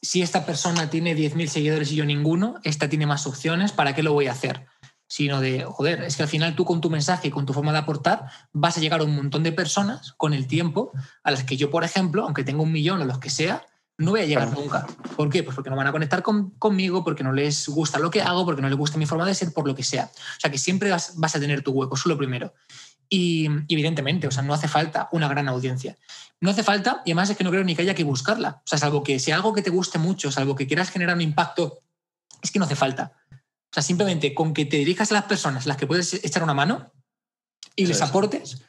si 0.00 0.22
esta 0.22 0.46
persona 0.46 0.90
tiene 0.90 1.16
10.000 1.16 1.48
seguidores 1.48 1.92
y 1.92 1.96
yo 1.96 2.04
ninguno, 2.04 2.60
esta 2.64 2.88
tiene 2.88 3.06
más 3.06 3.26
opciones, 3.26 3.72
¿para 3.72 3.94
qué 3.94 4.02
lo 4.02 4.12
voy 4.12 4.28
a 4.28 4.32
hacer? 4.32 4.66
Sino 5.06 5.40
de, 5.40 5.64
joder, 5.64 6.02
es 6.02 6.16
que 6.16 6.22
al 6.22 6.28
final 6.28 6.54
tú 6.56 6.64
con 6.64 6.80
tu 6.80 6.90
mensaje 6.90 7.28
y 7.28 7.30
con 7.30 7.46
tu 7.46 7.52
forma 7.52 7.72
de 7.72 7.78
aportar 7.78 8.26
vas 8.52 8.76
a 8.76 8.80
llegar 8.80 9.00
a 9.00 9.04
un 9.04 9.14
montón 9.14 9.42
de 9.42 9.52
personas 9.52 10.12
con 10.16 10.32
el 10.32 10.46
tiempo 10.46 10.92
a 11.22 11.30
las 11.30 11.44
que 11.44 11.56
yo, 11.56 11.70
por 11.70 11.84
ejemplo, 11.84 12.24
aunque 12.24 12.44
tenga 12.44 12.62
un 12.62 12.72
millón 12.72 13.00
o 13.02 13.04
los 13.04 13.18
que 13.18 13.30
sea, 13.30 13.66
no 13.96 14.10
voy 14.10 14.20
a 14.20 14.26
llegar 14.26 14.50
nunca. 14.52 14.86
¿Por 15.16 15.30
qué? 15.30 15.42
Pues 15.42 15.54
porque 15.54 15.70
no 15.70 15.76
van 15.76 15.86
a 15.86 15.92
conectar 15.92 16.22
conmigo, 16.22 17.04
porque 17.04 17.22
no 17.22 17.32
les 17.32 17.68
gusta 17.68 17.98
lo 17.98 18.10
que 18.10 18.22
hago, 18.22 18.44
porque 18.44 18.60
no 18.60 18.68
les 18.68 18.76
gusta 18.76 18.98
mi 18.98 19.06
forma 19.06 19.24
de 19.24 19.34
ser, 19.34 19.52
por 19.52 19.66
lo 19.66 19.74
que 19.74 19.84
sea. 19.84 20.10
O 20.12 20.40
sea 20.40 20.50
que 20.50 20.58
siempre 20.58 20.90
vas, 20.90 21.14
a 21.16 21.40
tener 21.40 21.62
tu 21.62 21.70
hueco, 21.72 21.94
eso 21.94 22.02
es 22.02 22.10
lo 22.10 22.18
primero. 22.18 22.54
Y, 23.08 23.46
evidentemente, 23.68 24.26
o 24.26 24.30
sea, 24.30 24.42
no 24.42 24.52
hace 24.52 24.66
falta 24.66 25.08
una 25.12 25.28
gran 25.28 25.46
audiencia. 25.48 25.96
No 26.40 26.50
hace 26.50 26.64
falta, 26.64 27.02
y 27.04 27.12
además 27.12 27.30
es 27.30 27.36
que 27.36 27.44
no 27.44 27.50
creo 27.50 27.62
ni 27.62 27.76
que 27.76 27.82
haya 27.82 27.94
que 27.94 28.02
buscarla. 28.02 28.62
O 28.64 28.66
sea, 28.66 28.78
salvo 28.78 29.04
que 29.04 29.20
sea 29.20 29.36
algo 29.36 29.54
que 29.54 29.62
te 29.62 29.70
guste 29.70 29.98
mucho, 29.98 30.32
salvo 30.32 30.56
que 30.56 30.66
quieras 30.66 30.90
generar 30.90 31.14
un 31.14 31.22
impacto, 31.22 31.78
es 32.42 32.50
que 32.50 32.58
no 32.58 32.64
hace 32.64 32.76
falta. 32.76 33.12
O 33.74 33.80
sea, 33.82 33.82
simplemente 33.82 34.34
con 34.34 34.54
que 34.54 34.66
te 34.66 34.76
dirijas 34.76 35.10
a 35.10 35.14
las 35.14 35.24
personas 35.24 35.66
a 35.66 35.68
las 35.68 35.76
que 35.76 35.88
puedes 35.88 36.14
echar 36.14 36.44
una 36.44 36.54
mano 36.54 36.92
y 37.74 37.86
les 37.86 38.00
aportes, 38.02 38.62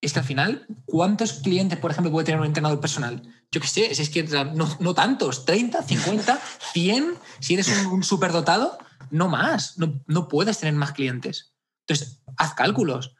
es 0.00 0.12
que 0.12 0.18
al 0.18 0.24
final, 0.24 0.66
¿cuántos 0.84 1.34
clientes, 1.34 1.78
por 1.78 1.92
ejemplo, 1.92 2.10
puede 2.10 2.24
tener 2.24 2.40
un 2.40 2.46
entrenador 2.46 2.80
personal? 2.80 3.22
Yo 3.52 3.60
qué 3.60 3.68
sé, 3.68 3.92
es 3.92 4.10
que 4.10 4.24
no, 4.24 4.94
tantos, 4.94 5.44
30, 5.44 5.80
50, 5.80 6.40
100, 6.72 7.14
si 7.38 7.54
eres 7.54 7.68
un, 7.86 8.02
superdotado, 8.02 8.78
no 9.12 9.28
más, 9.28 9.78
no, 9.78 10.02
no 10.08 10.26
puedes 10.26 10.58
tener 10.58 10.74
más 10.74 10.90
clientes. 10.90 11.54
Entonces, 11.86 12.20
haz 12.36 12.54
cálculos. 12.54 13.14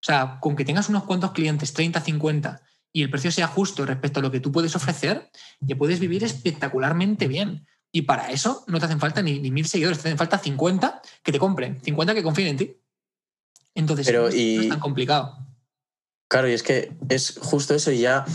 O 0.00 0.04
sea, 0.06 0.38
con 0.40 0.54
que 0.54 0.64
tengas 0.64 0.88
unos 0.88 1.02
cuantos 1.02 1.32
clientes, 1.32 1.72
30, 1.72 2.00
50, 2.02 2.62
y 2.92 3.02
el 3.02 3.10
precio 3.10 3.32
sea 3.32 3.48
justo 3.48 3.84
respecto 3.84 4.20
a 4.20 4.22
lo 4.22 4.30
que 4.30 4.38
tú 4.38 4.52
puedes 4.52 4.76
ofrecer, 4.76 5.28
ya 5.58 5.74
puedes 5.74 5.98
vivir 5.98 6.22
espectacularmente 6.22 7.26
bien. 7.26 7.66
Y 7.92 8.02
para 8.02 8.30
eso 8.30 8.64
no 8.66 8.78
te 8.78 8.86
hacen 8.86 9.00
falta 9.00 9.22
ni, 9.22 9.50
mil 9.50 9.66
seguidores, 9.66 9.98
te 9.98 10.08
hacen 10.08 10.18
falta 10.18 10.38
50 10.38 11.00
que 11.22 11.32
te 11.32 11.38
compren, 11.38 11.80
50 11.82 12.14
que 12.14 12.22
confíen 12.22 12.48
en 12.48 12.56
ti. 12.56 12.76
Entonces, 13.74 14.06
Pero, 14.06 14.22
no, 14.22 14.28
es 14.28 14.68
tan 14.68 14.80
complicado. 14.80 15.38
Claro, 16.28 16.48
y 16.48 16.52
es 16.52 16.62
que 16.62 16.92
es 17.08 17.38
justo 17.40 17.74
eso 17.74 17.90
y 17.90 18.00
ya, 18.00 18.26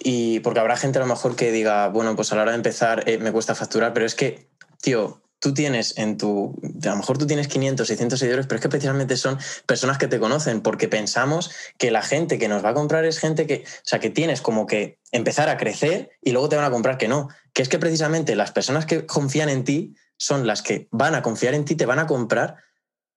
y 0.00 0.40
porque 0.40 0.60
habrá 0.60 0.76
gente 0.76 0.98
a 0.98 1.02
lo 1.02 1.06
mejor 1.06 1.36
que 1.36 1.52
diga, 1.52 1.88
bueno, 1.88 2.16
pues 2.16 2.32
a 2.32 2.36
la 2.36 2.42
hora 2.42 2.52
de 2.52 2.56
empezar 2.56 3.06
eh, 3.06 3.18
me 3.18 3.30
cuesta 3.30 3.54
facturar, 3.54 3.92
pero 3.92 4.06
es 4.06 4.14
que, 4.14 4.48
tío, 4.80 5.22
tú 5.42 5.52
tienes 5.52 5.98
en 5.98 6.16
tu, 6.16 6.56
a 6.84 6.88
lo 6.90 6.96
mejor 6.96 7.18
tú 7.18 7.26
tienes 7.26 7.48
500, 7.48 7.86
600 7.86 8.18
seguidores, 8.18 8.46
pero 8.46 8.56
es 8.56 8.62
que 8.62 8.68
precisamente 8.68 9.16
son 9.16 9.38
personas 9.66 9.98
que 9.98 10.06
te 10.06 10.20
conocen, 10.20 10.62
porque 10.62 10.86
pensamos 10.88 11.50
que 11.78 11.90
la 11.90 12.00
gente 12.00 12.38
que 12.38 12.46
nos 12.46 12.64
va 12.64 12.70
a 12.70 12.74
comprar 12.74 13.04
es 13.04 13.18
gente 13.18 13.46
que, 13.46 13.64
o 13.66 13.80
sea, 13.82 13.98
que 13.98 14.08
tienes 14.08 14.40
como 14.40 14.66
que 14.66 15.00
empezar 15.10 15.48
a 15.48 15.58
crecer 15.58 16.10
y 16.22 16.30
luego 16.30 16.48
te 16.48 16.54
van 16.54 16.64
a 16.64 16.70
comprar 16.70 16.96
que 16.96 17.08
no, 17.08 17.28
que 17.52 17.62
es 17.62 17.68
que 17.68 17.78
precisamente 17.78 18.36
las 18.36 18.52
personas 18.52 18.86
que 18.86 19.06
confían 19.06 19.48
en 19.48 19.64
ti 19.64 19.94
son 20.16 20.46
las 20.46 20.62
que 20.62 20.88
van 20.90 21.14
a 21.14 21.22
confiar 21.22 21.54
en 21.54 21.64
ti, 21.64 21.74
te 21.74 21.86
van 21.86 21.98
a 21.98 22.06
comprar 22.06 22.56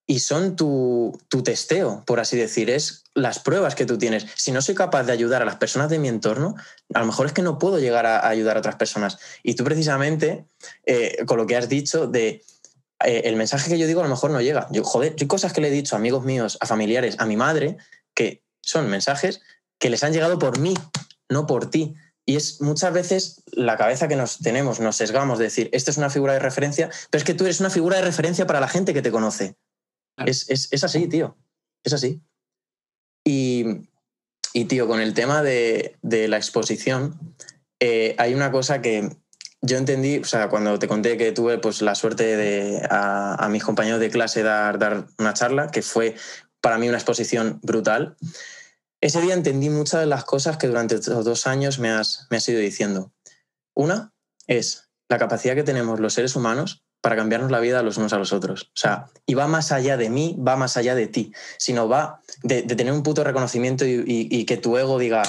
y 0.08 0.20
son 0.20 0.56
tu, 0.56 1.20
tu, 1.30 1.42
testeo, 1.42 2.04
por 2.06 2.20
así 2.20 2.38
decir, 2.38 2.70
es 2.70 3.04
las 3.16 3.40
pruebas 3.40 3.74
que 3.74 3.86
tú 3.86 3.98
tienes. 3.98 4.28
Si 4.36 4.52
no 4.52 4.62
soy 4.62 4.76
capaz 4.76 5.04
de 5.04 5.12
ayudar 5.12 5.42
a 5.42 5.46
las 5.46 5.56
personas 5.56 5.90
de 5.90 5.98
mi 5.98 6.08
entorno, 6.10 6.56
a 6.94 7.00
lo 7.00 7.06
mejor 7.08 7.26
es 7.26 7.34
que 7.34 7.42
no 7.42 7.58
puedo 7.58 7.80
llegar 7.80 8.06
a, 8.06 8.28
ayudar 8.28 8.56
a 8.56 8.60
otras 8.60 8.76
personas. 8.76 9.18
Y 9.42 9.56
tú 9.56 9.64
precisamente, 9.64 10.46
eh, 10.86 11.24
con 11.26 11.38
lo 11.38 11.48
que 11.48 11.58
has 11.58 11.70
dicho 11.70 12.06
de 12.06 12.44
eh, 13.04 13.22
el 13.26 13.36
mensaje 13.36 13.70
que 13.70 13.80
yo 13.80 13.88
digo 13.88 14.02
a 14.02 14.04
lo 14.04 14.10
mejor 14.10 14.32
no 14.32 14.42
llega. 14.42 14.68
Yo, 14.72 14.84
joder, 14.84 15.16
hay 15.20 15.28
cosas 15.28 15.54
que 15.54 15.62
le 15.62 15.70
he 15.70 15.72
dicho 15.72 15.96
a 15.96 16.00
amigos 16.00 16.24
míos, 16.24 16.58
a 16.62 16.66
familiares, 16.66 17.16
a 17.20 17.26
mi 17.26 17.36
madre, 17.36 17.78
que 18.14 18.44
son 18.62 18.90
mensajes 18.90 19.42
que 19.80 19.90
les 19.90 20.04
han 20.04 20.14
llegado 20.14 20.40
por 20.40 20.60
mí, 20.60 20.74
no 21.30 21.48
por 21.48 21.70
ti. 21.70 21.96
Y 22.26 22.36
es 22.36 22.60
muchas 22.62 22.92
veces 22.92 23.44
la 23.52 23.78
cabeza 23.78 24.08
que 24.08 24.16
nos 24.16 24.40
tenemos, 24.40 24.80
nos 24.80 24.96
sesgamos 24.96 25.38
de 25.38 25.46
decir, 25.46 25.70
esta 25.74 25.92
es 25.92 25.98
una 25.98 26.10
figura 26.10 26.34
de 26.34 26.40
referencia, 26.40 26.90
pero 27.10 27.20
es 27.20 27.24
que 27.24 27.36
tú 27.36 27.46
eres 27.46 27.60
una 27.60 27.70
figura 27.70 27.98
de 27.98 28.04
referencia 28.04 28.48
para 28.48 28.60
la 28.60 28.68
gente 28.68 28.94
que 28.94 29.04
te 29.04 29.12
conoce. 29.12 29.56
Es, 30.26 30.84
así, 30.84 31.08
tío. 31.08 31.38
Es 31.84 31.94
así. 31.94 32.22
Y, 33.24 33.84
tío, 34.68 34.88
con 34.88 35.02
el 35.02 35.14
tema 35.14 35.44
de, 35.44 35.98
la 36.02 36.38
exposición, 36.38 37.20
eh, 37.80 38.16
hay 38.18 38.34
una 38.34 38.52
cosa 38.52 38.82
que 38.82 39.10
yo 39.62 39.78
entendí, 39.78 40.20
o 40.20 40.26
sea, 40.26 40.50
cuando 40.50 40.80
te 40.80 40.88
conté 40.88 41.18
que 41.18 41.32
tuve 41.32 41.60
pues, 41.60 41.82
la 41.82 41.94
suerte 41.94 42.38
de 42.38 42.88
a, 42.90 43.48
mis 43.52 43.64
compañeros 43.64 44.00
de 44.00 44.10
clase 44.10 44.42
dar, 44.42 44.80
dar 44.80 45.08
una 45.20 45.34
charla, 45.34 45.70
que 45.70 45.82
fue 45.82 46.16
para 46.62 46.80
mí 46.80 46.88
una 46.88 46.98
exposición 46.98 47.60
brutal, 47.62 48.16
ese 49.02 49.22
día 49.22 49.34
entendí 49.34 49.70
muchas 49.70 50.00
de 50.00 50.06
las 50.06 50.26
cosas 50.26 50.58
que 50.58 50.68
durante 50.68 50.96
estos 50.96 51.26
dos 51.26 51.48
años 51.48 51.80
me 51.80 51.90
has, 51.90 52.28
me 52.30 52.38
has 52.38 52.50
ido 52.50 52.60
diciendo. 52.60 53.14
Una 53.74 54.14
es 54.48 54.90
la 55.10 55.18
capacidad 55.18 55.56
que 55.56 55.64
tenemos 55.64 56.00
los 56.00 56.14
seres 56.14 56.36
humanos 56.36 56.86
para 57.06 57.16
cambiarnos 57.16 57.52
la 57.52 57.60
vida 57.60 57.84
los 57.84 57.98
unos 57.98 58.14
a 58.14 58.18
los 58.18 58.34
otros. 58.34 58.64
O 58.74 58.78
sea, 58.78 59.06
y 59.28 59.36
va 59.36 59.46
más 59.48 59.72
allá 59.72 59.96
de 59.96 60.10
mí, 60.10 60.36
va 60.40 60.56
más 60.56 60.76
allá 60.76 60.96
de 60.96 61.06
ti, 61.06 61.32
sino 61.60 61.88
va 61.88 62.22
de, 62.42 62.64
tener 62.64 62.92
un 62.92 63.04
puto 63.04 63.24
reconocimiento 63.24 63.86
y, 63.86 64.46
que 64.46 64.58
tu 64.58 64.76
ego 64.76 64.98
diga, 64.98 65.22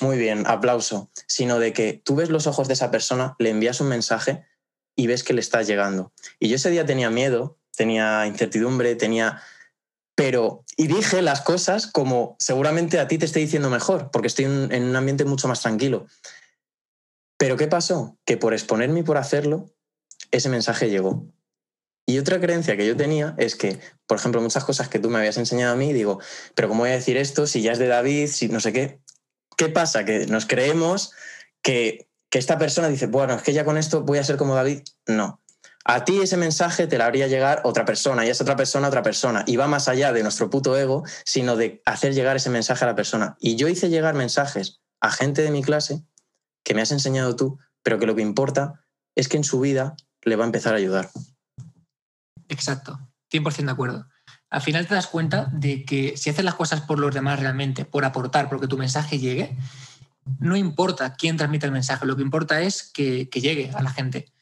muy 0.00 0.18
bien, 0.18 0.44
aplauso, 0.46 1.10
sino 1.26 1.58
de 1.58 1.72
que 1.72 2.00
tú 2.04 2.14
ves 2.14 2.30
los 2.30 2.46
ojos 2.46 2.68
de 2.68 2.74
esa 2.74 2.92
persona, 2.92 3.34
le 3.40 3.50
envías 3.50 3.80
un 3.80 3.88
mensaje 3.88 4.44
y 4.94 5.08
ves 5.08 5.24
que 5.24 5.32
le 5.32 5.40
estás 5.40 5.66
llegando. 5.66 6.12
Y 6.38 6.48
yo 6.48 6.54
ese 6.54 6.70
día 6.70 6.86
tenía 6.86 7.10
miedo, 7.10 7.58
tenía 7.76 8.24
incertidumbre, 8.28 8.94
tenía... 8.94 9.42
Pero, 10.16 10.64
y 10.76 10.88
dije 10.88 11.22
las 11.22 11.42
cosas 11.42 11.86
como 11.86 12.36
seguramente 12.40 12.98
a 12.98 13.06
ti 13.06 13.18
te 13.18 13.26
estoy 13.26 13.42
diciendo 13.42 13.70
mejor, 13.70 14.10
porque 14.10 14.28
estoy 14.28 14.46
en 14.46 14.82
un 14.82 14.96
ambiente 14.96 15.24
mucho 15.24 15.46
más 15.46 15.60
tranquilo. 15.60 16.06
Pero 17.38 17.56
¿qué 17.56 17.68
pasó? 17.68 18.18
Que 18.24 18.36
por 18.36 18.54
exponerme 18.54 19.00
y 19.00 19.02
por 19.02 19.18
hacerlo, 19.18 19.70
ese 20.30 20.48
mensaje 20.48 20.90
llegó. 20.90 21.26
Y 22.06 22.18
otra 22.18 22.40
creencia 22.40 22.76
que 22.76 22.86
yo 22.86 22.96
tenía 22.96 23.34
es 23.36 23.56
que, 23.56 23.78
por 24.06 24.16
ejemplo, 24.16 24.40
muchas 24.40 24.64
cosas 24.64 24.88
que 24.88 25.00
tú 25.00 25.10
me 25.10 25.18
habías 25.18 25.36
enseñado 25.36 25.74
a 25.74 25.76
mí, 25.76 25.92
digo, 25.92 26.20
pero 26.54 26.68
¿cómo 26.68 26.82
voy 26.82 26.90
a 26.90 26.94
decir 26.94 27.16
esto 27.16 27.46
si 27.46 27.62
ya 27.62 27.72
es 27.72 27.78
de 27.78 27.88
David, 27.88 28.28
si 28.28 28.48
no 28.48 28.60
sé 28.60 28.72
qué? 28.72 29.00
¿Qué 29.56 29.68
pasa? 29.68 30.04
Que 30.04 30.26
nos 30.26 30.46
creemos 30.46 31.12
que, 31.62 32.08
que 32.30 32.38
esta 32.38 32.58
persona 32.58 32.88
dice, 32.88 33.06
bueno, 33.06 33.34
es 33.34 33.42
que 33.42 33.52
ya 33.52 33.64
con 33.64 33.76
esto 33.76 34.02
voy 34.02 34.18
a 34.18 34.24
ser 34.24 34.36
como 34.36 34.54
David. 34.54 34.82
No. 35.06 35.42
A 35.88 36.04
ti 36.04 36.20
ese 36.20 36.36
mensaje 36.36 36.88
te 36.88 36.98
la 36.98 37.06
haría 37.06 37.28
llegar 37.28 37.60
otra 37.62 37.84
persona 37.84 38.26
y 38.26 38.28
esa 38.28 38.42
otra 38.42 38.56
persona 38.56 38.88
otra 38.88 39.02
persona. 39.02 39.44
Y 39.46 39.56
va 39.56 39.68
más 39.68 39.86
allá 39.86 40.12
de 40.12 40.24
nuestro 40.24 40.50
puto 40.50 40.76
ego, 40.76 41.04
sino 41.24 41.54
de 41.54 41.80
hacer 41.86 42.12
llegar 42.12 42.34
ese 42.34 42.50
mensaje 42.50 42.84
a 42.84 42.88
la 42.88 42.96
persona. 42.96 43.36
Y 43.38 43.54
yo 43.54 43.68
hice 43.68 43.88
llegar 43.88 44.14
mensajes 44.14 44.80
a 45.00 45.12
gente 45.12 45.42
de 45.42 45.52
mi 45.52 45.62
clase 45.62 46.02
que 46.64 46.74
me 46.74 46.82
has 46.82 46.90
enseñado 46.90 47.36
tú, 47.36 47.58
pero 47.84 48.00
que 48.00 48.06
lo 48.06 48.16
que 48.16 48.22
importa 48.22 48.84
es 49.14 49.28
que 49.28 49.36
en 49.36 49.44
su 49.44 49.60
vida 49.60 49.94
le 50.22 50.34
va 50.34 50.42
a 50.42 50.46
empezar 50.46 50.74
a 50.74 50.78
ayudar. 50.78 51.10
Exacto, 52.48 52.98
100% 53.32 53.66
de 53.66 53.70
acuerdo. 53.70 54.08
Al 54.50 54.62
final 54.62 54.86
te 54.88 54.94
das 54.94 55.06
cuenta 55.06 55.48
de 55.52 55.84
que 55.84 56.16
si 56.16 56.30
haces 56.30 56.44
las 56.44 56.54
cosas 56.54 56.80
por 56.80 56.98
los 56.98 57.14
demás 57.14 57.38
realmente, 57.38 57.84
por 57.84 58.04
aportar, 58.04 58.48
porque 58.48 58.66
tu 58.66 58.76
mensaje 58.76 59.18
llegue, 59.18 59.56
no 60.40 60.56
importa 60.56 61.14
quién 61.14 61.36
transmite 61.36 61.66
el 61.66 61.72
mensaje, 61.72 62.06
lo 62.06 62.16
que 62.16 62.22
importa 62.22 62.60
es 62.60 62.90
que, 62.92 63.28
llegue 63.32 63.70
a 63.74 63.82
la 63.82 63.90
gente. 63.90 64.32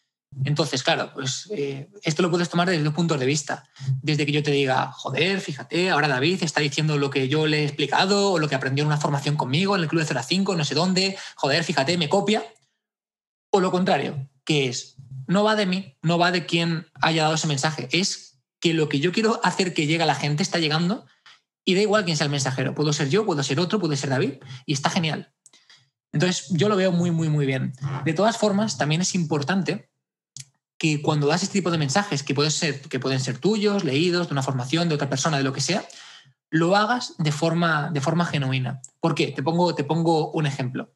Entonces, 0.45 0.83
claro, 0.83 1.11
pues 1.15 1.49
eh, 1.53 1.89
esto 2.03 2.23
lo 2.23 2.31
puedes 2.31 2.49
tomar 2.49 2.69
desde 2.69 2.83
dos 2.83 2.95
puntos 2.95 3.21
de 3.21 3.27
vista. 3.27 3.69
Desde 4.03 4.27
que 4.27 4.33
yo 4.33 4.43
te 4.43 4.51
diga, 4.51 4.91
joder, 4.93 5.41
fíjate, 5.41 5.91
ahora 5.91 6.09
David 6.09 6.43
está 6.43 6.61
diciendo 6.61 6.99
lo 6.99 7.11
que 7.11 7.29
yo 7.29 7.47
le 7.47 7.61
he 7.61 7.65
explicado 7.65 8.33
o 8.33 8.39
lo 8.39 8.49
que 8.49 8.55
aprendió 8.55 8.83
en 8.83 8.89
una 8.89 8.97
formación 8.97 9.37
conmigo 9.37 9.77
en 9.77 9.83
el 9.83 9.89
Club 9.89 10.01
de 10.01 10.09
0 10.09 10.21
a 10.21 10.23
5, 10.23 10.57
no 10.57 10.65
sé 10.65 10.75
dónde, 10.75 11.17
joder, 11.37 11.63
fíjate, 11.63 11.97
me 11.99 12.09
copia. 12.09 12.45
O 13.51 13.61
lo 13.61 13.71
contrario, 13.71 14.29
que 14.45 14.69
es, 14.69 14.97
no 15.29 15.45
va 15.45 15.55
de 15.55 15.67
mí, 15.67 15.97
no 16.03 16.19
va 16.19 16.33
de 16.33 16.47
quien 16.47 16.87
haya 17.01 17.23
dado 17.23 17.35
ese 17.37 17.47
mensaje, 17.47 17.89
es 17.93 18.41
que 18.61 18.75
lo 18.75 18.89
que 18.89 18.99
yo 18.99 19.13
quiero 19.13 19.41
hacer 19.45 19.73
que 19.73 19.87
llegue 19.87 20.03
a 20.03 20.07
la 20.07 20.15
gente 20.15 20.43
está 20.43 20.59
llegando 20.59 21.07
y 21.65 21.75
da 21.75 21.83
igual 21.83 22.05
quién 22.05 22.17
sea 22.17 22.25
el 22.25 22.31
mensajero. 22.31 22.75
Puedo 22.75 22.93
ser 22.93 23.09
yo, 23.09 23.25
puedo 23.25 23.43
ser 23.43 23.61
otro, 23.61 23.79
puede 23.79 23.97
ser 23.97 24.11
David 24.11 24.35
y 24.67 24.73
está 24.73 24.91
genial. 24.91 25.33
Entonces, 26.13 26.49
yo 26.51 26.69
lo 26.69 26.77
veo 26.77 26.93
muy, 26.93 27.11
muy, 27.11 27.29
muy 27.29 27.47
bien. 27.47 27.73
De 28.05 28.13
todas 28.13 28.39
formas, 28.39 28.79
también 28.79 29.01
es 29.01 29.15
importante 29.15 29.91
que 30.79 31.03
cuando 31.03 31.27
das 31.27 31.43
este 31.43 31.55
tipo 31.55 31.71
de 31.71 31.79
mensajes, 31.79 32.23
que, 32.23 32.35
pueden 32.35 32.51
ser, 32.51 32.81
que 32.83 33.01
pueden 33.01 33.21
ser 33.21 33.39
tuyos, 33.39 33.85
leídos, 33.85 34.29
de 34.29 34.33
una 34.33 34.43
formación, 34.43 34.89
de 34.89 34.95
otra 34.95 35.09
persona, 35.09 35.39
de 35.39 35.45
lo 35.45 35.53
que 35.53 35.61
sea, 35.61 35.87
lo 36.51 36.77
hagas 36.77 37.15
de 37.19 37.33
forma, 37.33 37.91
de 37.93 38.01
forma 38.01 38.27
genuina. 38.27 38.81
¿Por 39.01 39.15
qué? 39.15 39.29
Te 39.29 39.43
pongo, 39.43 39.75
te 39.75 39.85
pongo 39.85 40.31
un 40.33 40.47
ejemplo. 40.47 40.93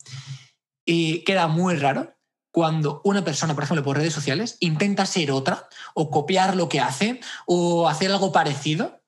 Y 0.84 1.24
queda 1.24 1.48
muy 1.48 1.76
raro 1.76 2.14
cuando 2.50 3.00
una 3.04 3.24
persona, 3.24 3.54
por 3.54 3.64
ejemplo, 3.64 3.84
por 3.84 3.96
redes 3.96 4.14
sociales, 4.14 4.56
intenta 4.60 5.06
ser 5.06 5.30
otra 5.30 5.68
o 5.94 6.10
copiar 6.10 6.56
lo 6.56 6.68
que 6.68 6.80
hace 6.80 7.20
o 7.46 7.88
hacer 7.88 8.10
algo 8.10 8.32
parecido. 8.32 9.02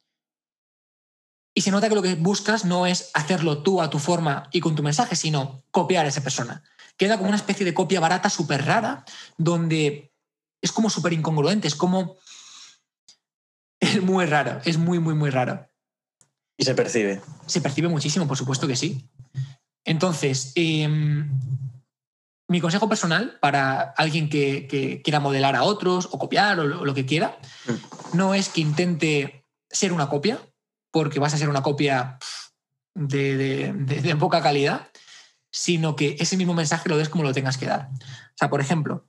Y 1.54 1.62
se 1.62 1.70
nota 1.70 1.88
que 1.88 1.94
lo 1.94 2.02
que 2.02 2.14
buscas 2.14 2.64
no 2.64 2.86
es 2.86 3.10
hacerlo 3.14 3.62
tú 3.62 3.82
a 3.82 3.90
tu 3.90 3.98
forma 3.98 4.48
y 4.52 4.60
con 4.60 4.76
tu 4.76 4.82
mensaje, 4.82 5.16
sino 5.16 5.64
copiar 5.70 6.06
a 6.06 6.08
esa 6.08 6.22
persona. 6.22 6.62
Queda 6.96 7.16
como 7.16 7.28
una 7.28 7.36
especie 7.36 7.64
de 7.64 7.74
copia 7.74 7.98
barata 7.98 8.28
súper 8.28 8.66
rara, 8.66 9.04
donde 9.38 10.09
es 10.60 10.72
como 10.72 10.90
súper 10.90 11.12
incongruente, 11.12 11.68
es 11.68 11.74
como... 11.74 12.16
Es 13.78 14.02
muy 14.02 14.26
raro, 14.26 14.60
es 14.64 14.76
muy, 14.76 14.98
muy, 14.98 15.14
muy 15.14 15.30
raro. 15.30 15.66
Y 16.56 16.64
se 16.64 16.74
percibe. 16.74 17.22
Se 17.46 17.62
percibe 17.62 17.88
muchísimo, 17.88 18.28
por 18.28 18.36
supuesto 18.36 18.66
que 18.66 18.76
sí. 18.76 19.08
Entonces, 19.84 20.52
em, 20.54 21.30
mi 22.48 22.60
consejo 22.60 22.88
personal 22.88 23.38
para 23.40 23.80
alguien 23.96 24.28
que, 24.28 25.00
quiera 25.02 25.20
modelar 25.20 25.56
a 25.56 25.62
otros 25.62 26.08
o 26.10 26.18
copiar 26.18 26.60
o 26.60 26.64
lo, 26.64 26.94
que 26.94 27.06
quiera, 27.06 27.38
mm. 27.66 28.16
no 28.16 28.34
es 28.34 28.50
que 28.50 28.60
intente 28.60 29.46
ser 29.70 29.92
una 29.92 30.08
copia, 30.08 30.38
porque 30.90 31.20
vas 31.20 31.32
a 31.32 31.38
ser 31.38 31.48
una 31.48 31.62
copia 31.62 32.18
de, 32.94 34.16
poca 34.18 34.42
calidad, 34.42 34.88
sino 35.50 35.96
que 35.96 36.16
ese 36.18 36.36
mismo 36.36 36.54
mensaje 36.54 36.88
lo 36.88 36.98
des 36.98 37.08
como 37.08 37.24
lo 37.24 37.32
tengas 37.32 37.56
que 37.56 37.66
dar. 37.66 37.88
O 37.92 38.36
sea, 38.36 38.50
por 38.50 38.60
ejemplo, 38.60 39.06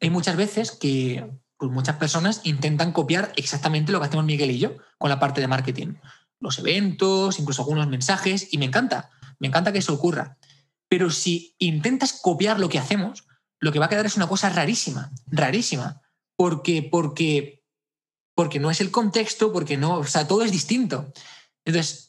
hay 0.00 0.10
muchas 0.10 0.36
veces 0.36 0.70
que 0.70 1.30
pues, 1.56 1.70
muchas 1.70 1.96
personas 1.96 2.40
intentan 2.44 2.92
copiar 2.92 3.32
exactamente 3.36 3.92
lo 3.92 4.00
que 4.00 4.06
hacemos 4.06 4.24
Miguel 4.24 4.50
y 4.50 4.58
yo 4.58 4.76
con 4.98 5.10
la 5.10 5.20
parte 5.20 5.40
de 5.40 5.48
marketing. 5.48 5.94
Los 6.40 6.58
eventos, 6.58 7.38
incluso 7.38 7.62
algunos 7.62 7.88
mensajes, 7.88 8.52
y 8.52 8.58
me 8.58 8.66
encanta, 8.66 9.10
me 9.38 9.48
encanta 9.48 9.72
que 9.72 9.78
eso 9.78 9.94
ocurra. 9.94 10.38
Pero 10.88 11.10
si 11.10 11.54
intentas 11.58 12.12
copiar 12.12 12.60
lo 12.60 12.68
que 12.68 12.78
hacemos, 12.78 13.26
lo 13.60 13.72
que 13.72 13.78
va 13.78 13.86
a 13.86 13.88
quedar 13.88 14.06
es 14.06 14.16
una 14.16 14.28
cosa 14.28 14.48
rarísima, 14.48 15.10
rarísima, 15.26 16.00
porque, 16.36 16.82
porque, 16.82 17.64
porque 18.34 18.60
no 18.60 18.70
es 18.70 18.80
el 18.80 18.90
contexto, 18.90 19.52
porque 19.52 19.76
no, 19.76 19.96
o 19.96 20.04
sea, 20.04 20.28
todo 20.28 20.42
es 20.44 20.52
distinto. 20.52 21.12
Entonces, 21.64 22.08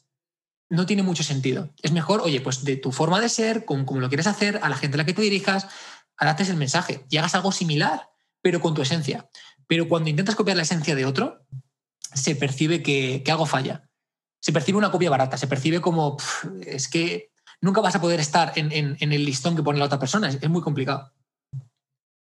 no 0.69 0.85
tiene 0.85 1.03
mucho 1.03 1.23
sentido. 1.23 1.73
Es 1.81 1.91
mejor, 1.91 2.21
oye, 2.21 2.41
pues 2.41 2.63
de 2.63 2.75
tu 2.75 2.91
forma 2.91 3.19
de 3.19 3.29
ser, 3.29 3.65
como, 3.65 3.99
lo 3.99 4.07
quieres 4.07 4.27
hacer, 4.27 4.59
a 4.61 4.69
la 4.69 4.77
gente 4.77 4.95
a 4.95 4.99
la 4.99 5.05
que 5.05 5.13
te 5.13 5.21
dirijas, 5.21 5.67
adaptes 6.19 6.49
el 6.49 6.57
mensaje 6.57 7.05
y 7.09 7.17
hagas 7.17 7.33
algo 7.33 7.51
similar, 7.51 8.09
pero 8.41 8.59
con 8.59 8.75
tu 8.75 8.81
esencia. 8.81 9.29
Pero 9.67 9.87
cuando 9.87 10.09
intentas 10.09 10.35
copiar 10.35 10.57
la 10.57 10.63
esencia 10.63 10.95
de 10.95 11.05
otro, 11.05 11.45
se 12.13 12.35
percibe 12.35 12.83
que, 12.83 13.23
algo 13.29 13.45
falla. 13.45 13.89
Se 14.41 14.51
percibe 14.51 14.77
una 14.77 14.91
copia 14.91 15.09
barata, 15.09 15.37
se 15.37 15.47
percibe 15.47 15.81
como, 15.81 16.17
es 16.65 16.87
que 16.87 17.31
nunca 17.61 17.81
vas 17.81 17.95
a 17.95 18.01
poder 18.01 18.19
estar 18.19 18.53
en, 18.55 18.97
el 18.99 19.25
listón 19.25 19.55
que 19.55 19.63
pone 19.63 19.79
la 19.79 19.85
otra 19.85 19.99
persona. 19.99 20.29
Es, 20.29 20.49
muy 20.49 20.61
complicado. 20.61 21.11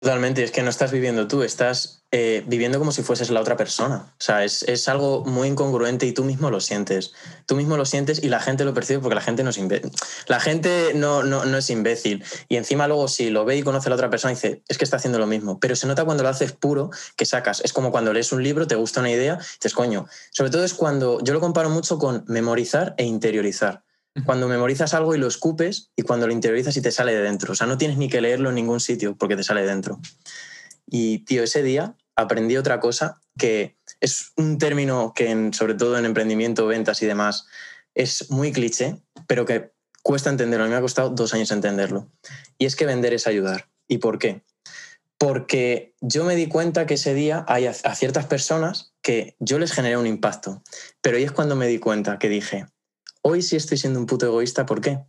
Totalmente, 0.05 0.45
es 0.45 0.51
que 0.51 0.63
no 0.63 0.69
estás 0.69 0.93
viviendo 0.93 1.29
tú, 1.29 1.43
estás 1.43 2.05
eh, 2.11 2.45
viviendo 2.47 2.79
como 2.79 2.93
si 2.93 3.03
fueses 3.03 3.31
la 3.31 3.41
otra 3.41 3.57
persona. 3.57 4.13
O 4.13 4.23
sea, 4.23 4.45
es, 4.45 4.87
algo 4.87 5.25
muy 5.25 5.49
incongruente 5.49 6.05
y 6.05 6.13
tú 6.13 6.25
mismo 6.25 6.51
lo 6.51 6.61
sientes. 6.61 7.15
Tú 7.47 7.57
mismo 7.57 7.79
lo 7.79 7.87
sientes 7.87 8.23
y 8.23 8.29
la 8.29 8.39
gente 8.39 8.67
lo 8.67 8.75
percibe 8.75 8.99
porque 9.01 9.15
la 9.15 9.23
gente 9.23 9.43
no 9.43 9.49
es 9.49 9.57
imbécil. 9.57 9.91
La 10.27 10.41
gente 10.41 10.93
no, 10.95 11.23
no, 11.23 11.57
es 11.57 11.71
imbécil. 11.71 12.23
Y 12.51 12.57
encima 12.57 12.87
luego 12.87 13.09
si 13.09 13.31
lo 13.31 13.47
ve 13.47 13.57
y 13.57 13.63
conoce 13.63 13.89
a 13.89 13.91
la 13.91 13.97
otra 13.97 14.11
persona 14.11 14.35
dice, 14.35 14.63
es 14.69 14.77
que 14.77 14.85
está 14.85 14.99
haciendo 14.99 15.19
lo 15.19 15.27
mismo. 15.27 15.59
Pero 15.59 15.75
se 15.75 15.87
nota 15.87 16.05
cuando 16.05 16.23
lo 16.23 16.29
haces 16.29 16.53
puro 16.53 16.91
que 17.17 17.25
sacas. 17.25 17.63
Es 17.65 17.73
como 17.73 17.91
cuando 17.91 18.13
lees 18.13 18.31
un 18.31 18.43
libro, 18.43 18.67
te 18.67 18.75
gusta 18.75 19.01
una 19.01 19.11
idea, 19.11 19.39
dices, 19.39 19.73
coño. 19.73 20.07
Sobre 20.33 20.51
todo 20.51 20.67
es 20.67 20.75
cuando 20.75 21.19
yo 21.23 21.33
lo 21.33 21.41
comparo 21.41 21.71
mucho 21.71 21.99
con 21.99 22.27
memorizar 22.29 22.95
e 22.99 23.05
interiorizar 23.05 23.84
cuando 24.23 24.49
memorizas 24.49 24.95
algo 24.95 25.15
y 25.15 25.19
lo 25.19 25.27
escupes 25.27 25.91
y 25.97 26.03
cuando 26.03 26.27
lo 26.27 26.33
interiorizas 26.33 26.77
y 26.77 26.83
te 26.83 26.93
sale 26.93 27.15
de 27.15 27.23
dentro. 27.23 27.53
O 27.53 27.55
sea, 27.55 27.67
no 27.67 27.79
tienes 27.79 27.97
ni 27.97 28.09
que 28.09 28.21
leerlo 28.21 28.51
en 28.51 28.55
ningún 28.55 28.81
sitio 28.81 29.17
porque 29.17 29.37
te 29.37 29.43
sale 29.43 29.63
de 29.63 29.69
dentro. 29.69 30.01
Y, 30.87 31.25
tío, 31.25 31.43
ese 31.43 31.63
día 31.63 31.97
aprendí 32.15 32.57
otra 32.57 32.79
cosa 32.79 33.21
que 33.37 33.77
es 34.01 34.33
un 34.37 34.59
término 34.59 35.13
que 35.15 35.51
sobre 35.53 35.75
todo 35.75 35.99
en 35.99 36.05
emprendimiento, 36.05 36.67
ventas 36.67 37.03
y 37.03 37.07
demás 37.07 37.47
es 37.95 38.31
muy 38.31 38.53
cliché, 38.53 39.01
pero 39.27 39.47
que 39.47 39.73
cuesta 40.03 40.31
entenderlo. 40.31 40.65
A 40.65 40.69
mí 40.69 40.73
me 40.73 40.79
ha 40.79 40.83
costado 40.83 41.11
dos 41.11 41.35
años 41.35 41.51
entenderlo. 41.51 42.09
Y 42.59 42.67
es 42.67 42.77
que 42.77 42.87
vender 42.87 43.15
es 43.15 43.27
ayudar. 43.27 43.69
¿Y 43.89 43.99
por 43.99 44.19
qué? 44.19 44.43
Porque 45.19 45.95
yo 46.01 46.25
me 46.25 46.37
di 46.37 46.47
cuenta 46.47 46.87
que 46.87 46.95
ese 46.95 47.15
día 47.15 47.45
hay 47.49 47.67
a 47.67 47.95
ciertas 47.95 48.27
personas 48.27 48.95
que 49.03 49.37
yo 49.39 49.59
les 49.59 49.73
generé 49.73 49.97
un 49.97 50.07
impacto. 50.07 50.63
Pero 51.01 51.17
ahí 51.17 51.25
es 51.25 51.33
cuando 51.33 51.57
me 51.57 51.67
di 51.67 51.79
cuenta 51.79 52.19
que 52.19 52.29
dije, 52.29 52.67
hoy 53.25 53.43
sí 53.43 53.57
estoy 53.57 53.79
siendo 53.79 53.99
un 53.99 54.07
puto 54.07 54.27
egoísta. 54.27 54.67
¿Por 54.67 54.81
qué? 54.81 55.01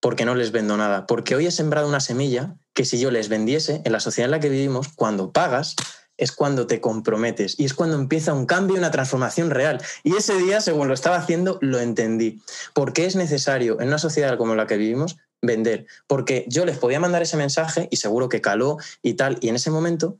Porque 0.00 0.24
no 0.24 0.34
les 0.34 0.52
vendo 0.52 0.76
nada. 0.76 1.06
Porque 1.06 1.34
hoy 1.34 1.46
he 1.46 1.50
sembrado 1.50 1.88
una 1.88 2.00
semilla 2.00 2.56
que 2.74 2.84
si 2.84 2.98
yo 2.98 3.10
les 3.10 3.28
vendiese, 3.28 3.80
en 3.84 3.92
la 3.92 4.00
sociedad 4.00 4.26
en 4.26 4.32
la 4.32 4.40
que 4.40 4.48
vivimos, 4.48 4.88
cuando 4.94 5.32
pagas, 5.32 5.76
es 6.16 6.32
cuando 6.32 6.66
te 6.66 6.80
comprometes 6.80 7.58
y 7.58 7.64
es 7.64 7.74
cuando 7.74 7.96
empieza 7.96 8.34
un 8.34 8.46
cambio, 8.46 8.76
una 8.76 8.90
transformación 8.90 9.50
real. 9.50 9.80
Y 10.02 10.16
ese 10.16 10.36
día, 10.36 10.60
según 10.60 10.88
lo 10.88 10.94
estaba 10.94 11.16
haciendo, 11.16 11.58
lo 11.60 11.78
entendí. 11.78 12.42
Porque 12.74 13.06
es 13.06 13.16
necesario 13.16 13.80
en 13.80 13.88
una 13.88 13.98
sociedad 13.98 14.36
como 14.36 14.54
la 14.54 14.66
que 14.66 14.76
vivimos 14.76 15.16
vender. 15.40 15.86
Porque 16.08 16.44
yo 16.48 16.64
les 16.64 16.78
podía 16.78 17.00
mandar 17.00 17.22
ese 17.22 17.36
mensaje 17.36 17.88
y 17.90 17.96
seguro 17.96 18.28
que 18.28 18.40
caló 18.40 18.78
y 19.00 19.14
tal, 19.14 19.38
y 19.40 19.48
en 19.48 19.56
ese 19.56 19.70
momento, 19.70 20.18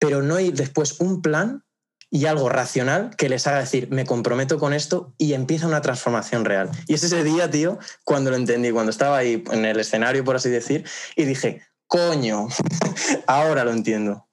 pero 0.00 0.22
no 0.22 0.34
hay 0.34 0.50
después 0.50 1.00
un 1.00 1.22
plan 1.22 1.64
y 2.10 2.26
algo 2.26 2.48
racional 2.48 3.14
que 3.16 3.28
les 3.28 3.46
haga 3.46 3.60
decir, 3.60 3.88
me 3.90 4.04
comprometo 4.04 4.58
con 4.58 4.72
esto 4.72 5.14
y 5.16 5.34
empieza 5.34 5.68
una 5.68 5.80
transformación 5.80 6.44
real. 6.44 6.70
Y 6.88 6.94
es 6.94 7.04
ese 7.04 7.22
día, 7.22 7.50
tío, 7.50 7.78
cuando 8.04 8.30
lo 8.30 8.36
entendí, 8.36 8.72
cuando 8.72 8.90
estaba 8.90 9.18
ahí 9.18 9.44
en 9.52 9.64
el 9.64 9.78
escenario, 9.78 10.24
por 10.24 10.36
así 10.36 10.50
decir, 10.50 10.84
y 11.14 11.24
dije, 11.24 11.62
coño, 11.86 12.48
ahora 13.28 13.64
lo 13.64 13.70
entiendo. 13.70 14.26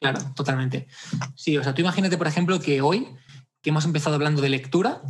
Claro, 0.00 0.20
totalmente. 0.36 0.86
Sí, 1.34 1.58
o 1.58 1.64
sea, 1.64 1.74
tú 1.74 1.80
imagínate, 1.80 2.16
por 2.16 2.28
ejemplo, 2.28 2.60
que 2.60 2.80
hoy, 2.80 3.08
que 3.62 3.70
hemos 3.70 3.84
empezado 3.84 4.14
hablando 4.14 4.40
de 4.40 4.50
lectura, 4.50 5.02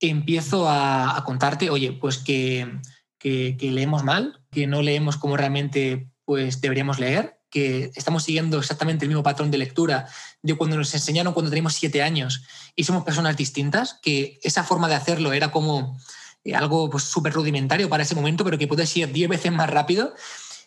empiezo 0.00 0.68
a, 0.68 1.22
contarte, 1.26 1.68
oye, 1.68 1.92
pues 1.92 2.18
que, 2.18 2.78
que, 3.18 3.56
leemos 3.60 4.04
mal, 4.04 4.40
que 4.50 4.66
no 4.66 4.82
leemos 4.82 5.16
como 5.16 5.36
realmente 5.36 6.08
pues, 6.24 6.60
deberíamos 6.60 6.98
leer, 6.98 7.35
que 7.50 7.90
estamos 7.94 8.24
siguiendo 8.24 8.58
exactamente 8.58 9.04
el 9.04 9.08
mismo 9.08 9.22
patrón 9.22 9.50
de 9.50 9.58
lectura 9.58 10.08
de 10.42 10.54
cuando 10.54 10.76
nos 10.76 10.92
enseñaron 10.94 11.32
cuando 11.32 11.50
teníamos 11.50 11.74
siete 11.74 12.02
años 12.02 12.42
y 12.74 12.84
somos 12.84 13.04
personas 13.04 13.36
distintas, 13.36 13.98
que 14.02 14.38
esa 14.42 14.64
forma 14.64 14.88
de 14.88 14.94
hacerlo 14.94 15.32
era 15.32 15.50
como 15.50 15.98
eh, 16.44 16.54
algo 16.54 16.90
pues, 16.90 17.04
súper 17.04 17.32
rudimentario 17.32 17.88
para 17.88 18.02
ese 18.02 18.14
momento, 18.14 18.44
pero 18.44 18.58
que 18.58 18.68
puede 18.68 18.86
ser 18.86 19.12
diez 19.12 19.28
veces 19.28 19.52
más 19.52 19.70
rápido 19.70 20.14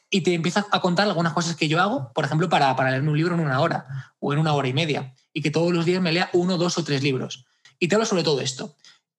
y 0.09 0.21
te 0.21 0.33
empieza 0.33 0.65
a 0.71 0.81
contar 0.81 1.07
algunas 1.07 1.33
cosas 1.33 1.55
que 1.55 1.67
yo 1.67 1.79
hago, 1.79 2.11
por 2.13 2.25
ejemplo, 2.25 2.49
para, 2.49 2.75
para 2.75 2.91
leer 2.91 3.03
un 3.03 3.15
libro 3.15 3.35
en 3.35 3.41
una 3.41 3.61
hora 3.61 4.13
o 4.19 4.33
en 4.33 4.39
una 4.39 4.53
hora 4.53 4.67
y 4.67 4.73
media, 4.73 5.13
y 5.33 5.41
que 5.41 5.51
todos 5.51 5.71
los 5.71 5.85
días 5.85 6.01
me 6.01 6.11
lea 6.11 6.29
uno, 6.33 6.57
dos 6.57 6.77
o 6.77 6.83
tres 6.83 7.03
libros. 7.03 7.45
Y 7.77 7.87
te 7.87 7.95
hablo 7.95 8.05
sobre 8.05 8.23
todo 8.23 8.41
esto. 8.41 8.75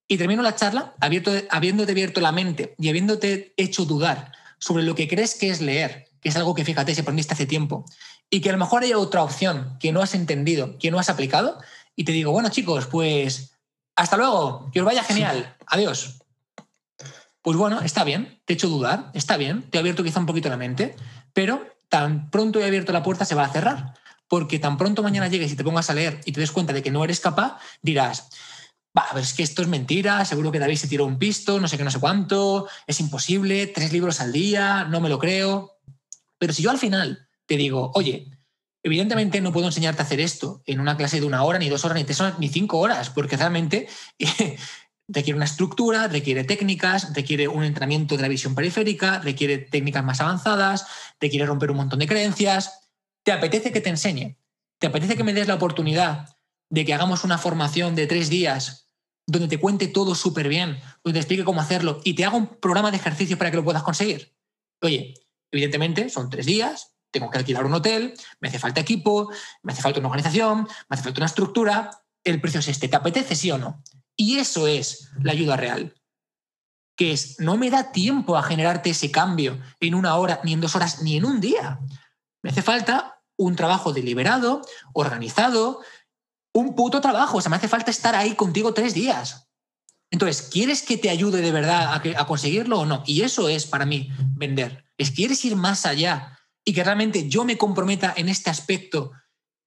Y 0.09 0.19
termino 0.19 0.43
la 0.43 0.57
charla 0.57 0.95
habiéndote 1.01 1.93
abierto 1.93 2.21
la 2.21 2.33
mente 2.33 2.75
y 2.79 2.89
habiéndote 2.89 3.55
hecho 3.57 3.85
dudar 3.85 4.33
sobre 4.59 4.83
lo 4.83 4.97
que 4.97 5.07
crees 5.07 5.37
que 5.37 5.51
es 5.51 5.61
leer, 5.61 6.10
que 6.21 6.29
es 6.29 6.37
algo 6.37 6.55
que 6.55 6.65
fíjate, 6.65 6.95
si 6.95 7.01
aprendiste 7.01 7.35
hace 7.35 7.47
tiempo, 7.47 7.85
y 8.29 8.41
que 8.41 8.51
a 8.51 8.53
lo 8.53 8.59
mejor 8.59 8.83
hay 8.83 8.93
otra 8.95 9.23
opción 9.23 9.77
que 9.81 9.93
no 9.93 10.03
has 10.03 10.15
entendido, 10.15 10.79
que 10.79 10.91
no 10.91 10.99
has 10.99 11.09
aplicado, 11.09 11.59
y 11.97 12.05
te 12.05 12.13
digo, 12.13 12.33
bueno 12.33 12.49
chicos, 12.51 12.87
pues 12.87 13.53
hasta 13.97 14.17
luego, 14.17 14.71
que 14.73 14.81
os 14.81 14.87
vaya 14.87 15.03
genial, 15.03 15.57
adiós. 15.67 16.23
Pues 17.43 17.57
bueno, 17.57 17.81
está 17.81 18.05
bien, 18.05 18.41
te 18.45 18.53
he 18.53 18.55
hecho 18.55 18.69
dudar, 18.69 19.11
está 19.15 19.37
bien, 19.37 19.69
te 19.71 19.79
he 19.79 19.81
abierto 19.81 20.05
quizá 20.05 20.21
un 20.21 20.27
poquito 20.27 20.49
la 20.49 20.57
mente, 20.57 20.95
pero 21.33 21.67
tan 21.89 22.31
pronto 22.31 22.61
he 22.61 22.65
abierto 22.65 22.93
la 22.93 23.03
puerta 23.03 23.25
se 23.25 23.35
va 23.35 23.45
a 23.45 23.53
cerrar, 23.53 23.95
porque 24.29 24.59
tan 24.59 24.77
pronto 24.77 25.03
mañana 25.03 25.29
llegues 25.29 25.53
y 25.53 25.57
te 25.57 25.65
pongas 25.65 25.91
a 25.91 25.95
leer 25.95 26.21
y 26.25 26.33
te 26.33 26.41
des 26.41 26.53
cuenta 26.53 26.73
de 26.73 26.83
que 26.83 26.91
no 26.91 27.03
eres 27.03 27.21
capaz, 27.21 27.59
dirás, 27.83 28.29
va, 28.97 29.07
es 29.19 29.35
que 29.35 29.43
esto 29.43 29.63
es 29.63 29.69
mentira, 29.69 30.25
seguro 30.25 30.53
que 30.53 30.59
David 30.59 30.77
se 30.77 30.89
tiró 30.89 31.07
un 31.07 31.19
pisto, 31.19 31.61
no 31.61 31.69
sé 31.69 31.77
qué, 31.77 31.85
no 31.85 31.91
sé 31.91 32.01
cuánto, 32.01 32.69
es 32.87 33.01
imposible, 33.01 33.67
tres 33.67 33.93
libros 33.93 34.21
al 34.21 34.33
día, 34.33 34.85
no 34.85 35.01
me 35.01 35.09
lo 35.09 35.19
creo. 35.19 35.80
Pero 36.41 36.55
si 36.55 36.63
yo 36.63 36.71
al 36.71 36.79
final 36.79 37.29
te 37.47 37.57
digo, 37.57 37.93
oye, 37.95 38.31
evidentemente 38.83 39.41
no 39.43 39.53
puedo 39.53 39.67
enseñarte 39.67 40.01
a 40.01 40.07
hacer 40.07 40.21
esto 40.21 40.63
en 40.65 40.81
una 40.81 40.97
clase 40.97 41.21
de 41.21 41.27
una 41.27 41.45
hora, 41.45 41.59
ni 41.59 41.69
dos 41.69 41.85
horas, 41.85 41.99
ni 41.99 42.05
tres 42.05 42.21
horas, 42.21 42.39
ni 42.39 42.49
cinco 42.49 42.79
horas, 42.79 43.11
porque 43.11 43.37
realmente 43.37 43.89
requiere 45.07 45.37
una 45.37 45.45
estructura, 45.45 46.09
requiere 46.09 46.45
técnicas, 46.45 47.13
requiere 47.15 47.47
un 47.47 47.63
entrenamiento 47.63 48.17
de 48.17 48.23
la 48.23 48.29
visión 48.29 48.55
periférica, 48.55 49.19
requiere 49.19 49.59
técnicas 49.59 50.03
más 50.03 50.23
avanzadas, 50.23 50.87
requiere 51.21 51.45
romper 51.45 51.71
un 51.71 51.77
montón 51.77 51.99
de 51.99 52.07
creencias. 52.07 52.89
¿Te 53.23 53.33
apetece 53.33 53.71
que 53.71 53.83
te 53.83 53.91
enseñe? 53.91 54.39
¿Te 54.79 54.87
apetece 54.87 55.17
que 55.17 55.25
me 55.25 55.35
des 55.35 55.47
la 55.47 55.57
oportunidad 55.57 56.39
de 56.71 56.87
que 56.87 56.95
hagamos 56.95 57.23
una 57.23 57.37
formación 57.37 57.95
de 57.95 58.07
tres 58.07 58.31
días 58.31 58.87
donde 59.27 59.49
te 59.49 59.59
cuente 59.59 59.89
todo 59.89 60.15
súper 60.15 60.49
bien, 60.49 60.81
donde 61.05 61.19
te 61.19 61.21
explique 61.21 61.45
cómo 61.45 61.61
hacerlo 61.61 62.01
y 62.03 62.15
te 62.15 62.25
haga 62.25 62.37
un 62.37 62.47
programa 62.47 62.91
de 62.91 62.97
ejercicios 62.97 63.39
para 63.39 63.51
que 63.51 63.59
lo 63.59 63.65
puedas 63.65 63.83
conseguir? 63.83 64.33
Oye, 64.81 65.15
evidentemente 65.51 66.09
son 66.09 66.31
tres 66.31 66.47
días, 66.47 66.93
tengo 67.11 67.31
que 67.31 67.39
alquilar 67.39 67.67
un 67.67 67.75
hotel, 67.75 68.15
me 68.41 68.49
hace 68.49 68.59
falta 68.59 68.81
equipo, 68.81 69.31
me 69.63 69.73
hace 69.73 69.83
falta 69.83 69.99
una 69.99 70.09
organización, 70.09 70.63
me 70.89 70.95
hace 70.95 71.03
falta 71.03 71.21
una 71.21 71.27
estructura, 71.27 71.91
el 72.25 72.41
precio 72.41 72.61
es 72.61 72.69
este, 72.69 72.89
¿te 72.89 72.97
apetece 72.97 73.35
sí 73.35 73.51
o 73.51 73.59
no? 73.59 73.83
Y 74.17 74.39
eso 74.39 74.67
es 74.67 75.11
la 75.23 75.33
ayuda 75.33 75.57
real. 75.57 75.95
Que 76.97 77.13
es, 77.13 77.41
no 77.41 77.57
me 77.57 77.71
da 77.71 77.93
tiempo 77.93 78.37
a 78.37 78.43
generarte 78.43 78.91
ese 78.91 79.11
cambio 79.11 79.59
en 79.81 79.95
una 79.95 80.17
hora, 80.17 80.41
ni 80.45 80.53
en 80.53 80.61
dos 80.61 80.77
horas, 80.77 81.03
ni 81.03 81.17
en 81.17 81.25
un 81.25 81.41
día. 81.41 81.81
Me 82.43 82.51
hace 82.51 82.63
falta 82.63 83.23
un 83.39 83.57
trabajo 83.57 83.93
deliberado, 83.93 84.61
organizado, 84.93 85.81
un 86.53 86.75
puto 86.75 87.01
trabajo. 87.01 87.39
O 87.39 87.41
sea, 87.41 87.49
me 87.49 87.57
hace 87.57 87.69
falta 87.69 87.91
estar 87.91 88.15
ahí 88.15 88.35
contigo 88.35 88.75
tres 88.75 88.93
días. 88.93 89.50
Entonces, 90.11 90.49
¿quieres 90.51 90.83
que 90.83 90.97
te 90.97 91.11
ayude 91.11 91.41
de 91.41 91.53
verdad 91.53 91.95
a, 91.95 92.21
a 92.21 92.27
conseguirlo 92.27 92.81
o 92.81 92.87
no? 92.87 93.03
Y 93.07 93.23
eso 93.23 93.49
es 93.49 93.67
para 93.67 93.87
mí 93.87 94.11
vender. 94.35 94.85
Es 94.99 95.11
quieres 95.11 95.45
ir 95.45 95.57
más 95.57 95.87
allá 95.87 96.39
y 96.65 96.73
que 96.73 96.85
realmente 96.85 97.29
yo 97.29 97.45
me 97.45 97.57
comprometa 97.57 98.13
en 98.17 98.29
este 98.29 98.51
aspecto 98.51 99.13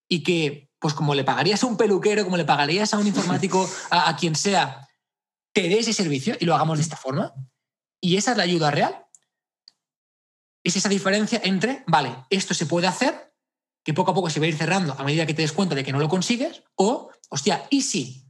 y 0.10 0.22
que 0.22 0.70
pues 0.84 0.94
como 0.94 1.16
le 1.16 1.24
pagarías 1.24 1.64
a 1.64 1.68
un 1.68 1.78
peluquero, 1.78 2.26
como 2.26 2.36
le 2.36 2.44
pagarías 2.44 2.94
a 2.94 2.98
un 2.98 3.08
informático, 3.08 3.70
a, 3.90 4.14
quien 4.18 4.36
sea, 4.36 4.86
te 5.54 5.62
dé 5.70 5.80
ese 5.80 5.94
servicio 5.94 6.36
y 6.38 6.44
lo 6.44 6.56
hagamos 6.56 6.78
de 6.78 6.84
esta 6.84 6.98
forma. 6.98 7.34
Y 8.02 8.18
esa 8.18 8.32
es 8.32 8.38
la 8.38 8.44
ayuda 8.44 8.70
real. 8.70 9.06
Es 10.62 10.76
esa 10.76 10.90
diferencia 10.90 11.40
entre, 11.42 11.86
vale, 11.88 12.14
esto 12.30 12.54
se 12.54 12.66
puede 12.66 12.88
hacer, 12.88 13.34
que 13.86 13.94
poco 13.94 14.12
a 14.12 14.14
poco 14.14 14.30
se 14.30 14.42
va 14.42 14.46
a 14.46 14.50
ir 14.50 14.58
cerrando 14.58 14.92
a 14.92 15.06
medida 15.06 15.26
que 15.26 15.34
te 15.34 15.42
des 15.42 15.54
cuenta 15.54 15.74
de 15.74 15.86
que 15.86 15.94
no 15.94 16.00
lo 16.00 16.10
consigues, 16.10 16.64
o, 16.76 17.10
hostia, 17.30 17.66
y 17.70 17.82
sí, 17.82 18.30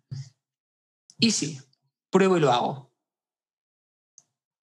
y 1.18 1.32
sí, 1.32 1.60
pruebo 2.14 2.38
y 2.38 2.40
lo 2.40 2.54
hago. 2.54 2.94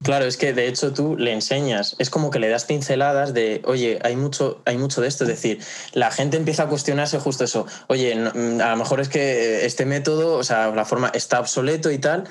Claro, 0.02 0.24
es 0.24 0.38
que 0.38 0.54
de 0.54 0.66
hecho 0.66 0.94
tú 0.94 1.14
le 1.18 1.34
enseñas, 1.34 1.94
es 1.98 2.08
como 2.08 2.30
que 2.30 2.38
le 2.38 2.48
das 2.48 2.64
pinceladas 2.64 3.34
de, 3.34 3.60
oye, 3.66 3.98
hay 4.02 4.16
mucho, 4.16 4.62
hay 4.64 4.78
mucho 4.78 5.02
de 5.02 5.08
esto, 5.08 5.24
es 5.24 5.28
decir, 5.28 5.62
la 5.92 6.10
gente 6.10 6.38
empieza 6.38 6.62
a 6.62 6.68
cuestionarse 6.68 7.18
justo 7.18 7.44
eso, 7.44 7.66
oye, 7.88 8.14
a 8.14 8.70
lo 8.70 8.76
mejor 8.76 9.00
es 9.00 9.10
que 9.10 9.66
este 9.66 9.84
método, 9.84 10.38
o 10.38 10.42
sea, 10.42 10.70
la 10.70 10.86
forma 10.86 11.10
está 11.12 11.38
obsoleto 11.38 11.90
y 11.90 11.98
tal, 11.98 12.26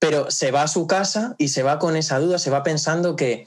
pero 0.00 0.32
se 0.32 0.50
va 0.50 0.64
a 0.64 0.68
su 0.68 0.88
casa 0.88 1.36
y 1.38 1.48
se 1.48 1.62
va 1.62 1.78
con 1.78 1.94
esa 1.94 2.18
duda, 2.18 2.40
se 2.40 2.50
va 2.50 2.64
pensando 2.64 3.14
que, 3.14 3.46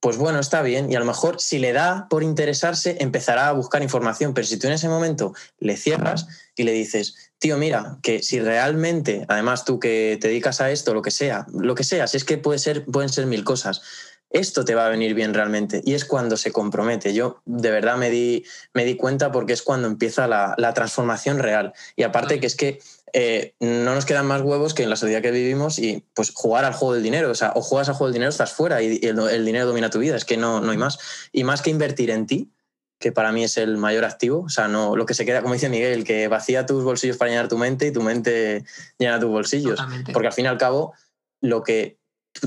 pues 0.00 0.16
bueno, 0.16 0.40
está 0.40 0.62
bien, 0.62 0.90
y 0.90 0.96
a 0.96 1.00
lo 1.00 1.04
mejor 1.04 1.42
si 1.42 1.58
le 1.58 1.74
da 1.74 2.06
por 2.08 2.22
interesarse, 2.22 2.96
empezará 3.00 3.48
a 3.48 3.52
buscar 3.52 3.82
información, 3.82 4.32
pero 4.32 4.46
si 4.46 4.56
tú 4.56 4.66
en 4.66 4.72
ese 4.72 4.88
momento 4.88 5.34
le 5.58 5.76
cierras 5.76 6.26
y 6.56 6.62
le 6.62 6.72
dices, 6.72 7.29
tío, 7.40 7.56
mira, 7.56 7.98
que 8.02 8.22
si 8.22 8.38
realmente, 8.38 9.24
además 9.28 9.64
tú 9.64 9.80
que 9.80 10.18
te 10.20 10.28
dedicas 10.28 10.60
a 10.60 10.70
esto, 10.70 10.94
lo 10.94 11.02
que 11.02 11.10
sea, 11.10 11.46
lo 11.52 11.74
que 11.74 11.84
sea, 11.84 12.06
si 12.06 12.18
es 12.18 12.24
que 12.24 12.38
puede 12.38 12.58
ser, 12.58 12.84
pueden 12.84 13.08
ser 13.08 13.26
mil 13.26 13.44
cosas, 13.44 13.82
esto 14.28 14.64
te 14.64 14.74
va 14.74 14.86
a 14.86 14.90
venir 14.90 15.14
bien 15.14 15.34
realmente. 15.34 15.82
Y 15.84 15.94
es 15.94 16.04
cuando 16.04 16.36
se 16.36 16.52
compromete. 16.52 17.14
Yo 17.14 17.42
de 17.46 17.70
verdad 17.70 17.96
me 17.96 18.10
di, 18.10 18.44
me 18.74 18.84
di 18.84 18.94
cuenta 18.94 19.32
porque 19.32 19.54
es 19.54 19.62
cuando 19.62 19.88
empieza 19.88 20.28
la, 20.28 20.74
transformación 20.74 21.40
real. 21.40 21.72
Y 21.96 22.04
aparte 22.04 22.38
que 22.38 22.46
es 22.46 22.54
que 22.54 22.80
eh, 23.12 23.54
no 23.58 23.94
nos 23.94 24.04
quedan 24.04 24.26
más 24.26 24.42
huevos 24.42 24.72
que 24.72 24.84
en 24.84 24.90
la 24.90 24.94
sociedad 24.94 25.20
que 25.20 25.32
vivimos 25.32 25.80
y 25.80 26.04
pues 26.14 26.30
jugar 26.32 26.64
al 26.64 26.74
juego 26.74 26.94
del 26.94 27.02
dinero. 27.02 27.30
O 27.30 27.34
sea, 27.34 27.52
o 27.56 27.62
juegas 27.62 27.88
al 27.88 27.94
juego 27.94 28.08
del 28.08 28.14
dinero, 28.14 28.30
estás 28.30 28.52
fuera 28.52 28.80
y 28.82 29.00
el, 29.02 29.18
el 29.18 29.44
dinero 29.44 29.66
domina 29.66 29.90
tu 29.90 29.98
vida. 29.98 30.14
Es 30.14 30.24
que 30.24 30.36
no, 30.36 30.60
no 30.60 30.70
hay 30.70 30.78
más. 30.78 30.98
Y 31.32 31.42
más 31.42 31.62
que 31.62 31.70
invertir 31.70 32.10
en 32.10 32.26
ti, 32.26 32.52
que 33.00 33.10
para 33.12 33.32
mí 33.32 33.42
es 33.42 33.56
el 33.56 33.78
mayor 33.78 34.04
activo. 34.04 34.42
O 34.42 34.48
sea, 34.50 34.68
no 34.68 34.94
lo 34.94 35.06
que 35.06 35.14
se 35.14 35.24
queda, 35.24 35.40
como 35.40 35.54
dice 35.54 35.70
Miguel, 35.70 36.04
que 36.04 36.28
vacía 36.28 36.66
tus 36.66 36.84
bolsillos 36.84 37.16
para 37.16 37.30
llenar 37.30 37.48
tu 37.48 37.56
mente 37.56 37.86
y 37.86 37.92
tu 37.92 38.02
mente 38.02 38.64
llena 38.98 39.18
tus 39.18 39.30
bolsillos. 39.30 39.80
Porque 40.12 40.28
al 40.28 40.34
fin 40.34 40.44
y 40.44 40.48
al 40.48 40.58
cabo, 40.58 40.92
lo 41.40 41.62
que 41.62 41.98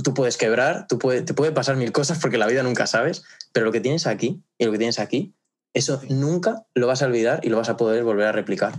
tú, 0.03 0.13
puedes 0.13 0.37
quebrar, 0.37 0.85
tú 0.87 0.99
te 0.99 1.33
puede 1.33 1.51
pasar 1.51 1.75
mil 1.75 1.91
cosas 1.91 2.19
porque 2.19 2.37
la 2.37 2.47
vida 2.47 2.61
nunca 2.61 2.85
sabes, 2.85 3.23
pero 3.51 3.65
lo 3.65 3.71
que 3.71 3.81
tienes 3.81 4.05
aquí 4.05 4.43
y 4.59 4.65
lo 4.65 4.71
que 4.71 4.77
tienes 4.77 4.99
aquí, 4.99 5.33
eso 5.73 5.99
nunca 6.07 6.65
lo 6.75 6.85
vas 6.85 7.01
a 7.01 7.07
olvidar 7.07 7.41
y 7.43 7.49
lo 7.49 7.57
vas 7.57 7.69
a 7.69 7.75
poder 7.75 8.03
volver 8.03 8.27
a 8.27 8.31
replicar. 8.31 8.73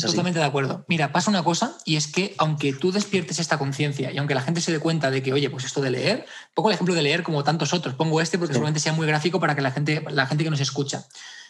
Totalmente 0.00 0.38
de 0.38 0.44
acuerdo. 0.44 0.84
Mira, 0.88 1.12
pasa 1.12 1.30
una 1.30 1.42
cosa 1.42 1.76
y 1.84 1.96
es 1.96 2.06
que 2.06 2.34
aunque 2.38 2.72
tú 2.72 2.92
despiertes 2.92 3.38
esta 3.38 3.58
conciencia 3.58 4.12
y 4.12 4.18
aunque 4.18 4.34
la 4.34 4.42
gente 4.42 4.60
se 4.60 4.72
dé 4.72 4.78
cuenta 4.78 5.10
de 5.10 5.22
que, 5.22 5.32
oye, 5.32 5.50
pues 5.50 5.64
esto 5.64 5.80
de 5.80 5.90
leer, 5.90 6.26
pongo 6.54 6.70
el 6.70 6.74
ejemplo 6.74 6.94
de 6.94 7.02
leer 7.02 7.22
como 7.22 7.44
tantos 7.44 7.72
otros, 7.72 7.94
pongo 7.94 8.20
este 8.20 8.38
porque 8.38 8.54
seguramente 8.54 8.80
sea 8.80 8.92
muy 8.92 9.06
gráfico 9.06 9.40
para 9.40 9.54
que 9.54 9.62
la 9.62 9.70
gente, 9.70 10.04
la 10.10 10.26
gente 10.26 10.44
que 10.44 10.50
nos 10.50 10.60
escucha. 10.60 11.04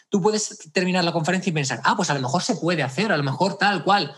Tú 0.09 0.21
puedes 0.21 0.71
terminar 0.71 1.03
la 1.03 1.11
conferencia 1.11 1.49
y 1.49 1.53
pensar, 1.53 1.81
ah, 1.83 1.95
pues 1.95 2.09
a 2.09 2.13
lo 2.13 2.21
mejor 2.21 2.41
se 2.41 2.55
puede 2.55 2.83
hacer, 2.83 3.11
a 3.11 3.17
lo 3.17 3.23
mejor 3.23 3.57
tal 3.57 3.83
cual. 3.83 4.15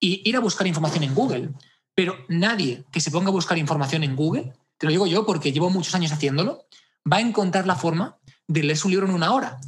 y 0.00 0.22
ir 0.28 0.36
a 0.36 0.40
buscar 0.40 0.66
información 0.66 1.02
en 1.02 1.14
Google. 1.14 1.50
Pero 1.94 2.14
nadie 2.28 2.84
que 2.92 3.00
se 3.00 3.10
ponga 3.10 3.28
a 3.28 3.32
buscar 3.32 3.58
información 3.58 4.04
en 4.04 4.14
Google, 4.14 4.52
te 4.78 4.86
lo 4.86 4.92
digo 4.92 5.06
yo 5.08 5.26
porque 5.26 5.52
llevo 5.52 5.70
muchos 5.70 5.94
años 5.96 6.12
haciéndolo, 6.12 6.66
va 7.10 7.16
a 7.16 7.20
encontrar 7.20 7.66
la 7.66 7.74
forma 7.74 8.18
de 8.46 8.62
leer 8.62 8.76
su 8.78 8.88
libro 8.88 9.06
en 9.06 9.14
una 9.14 9.32
hora. 9.32 9.58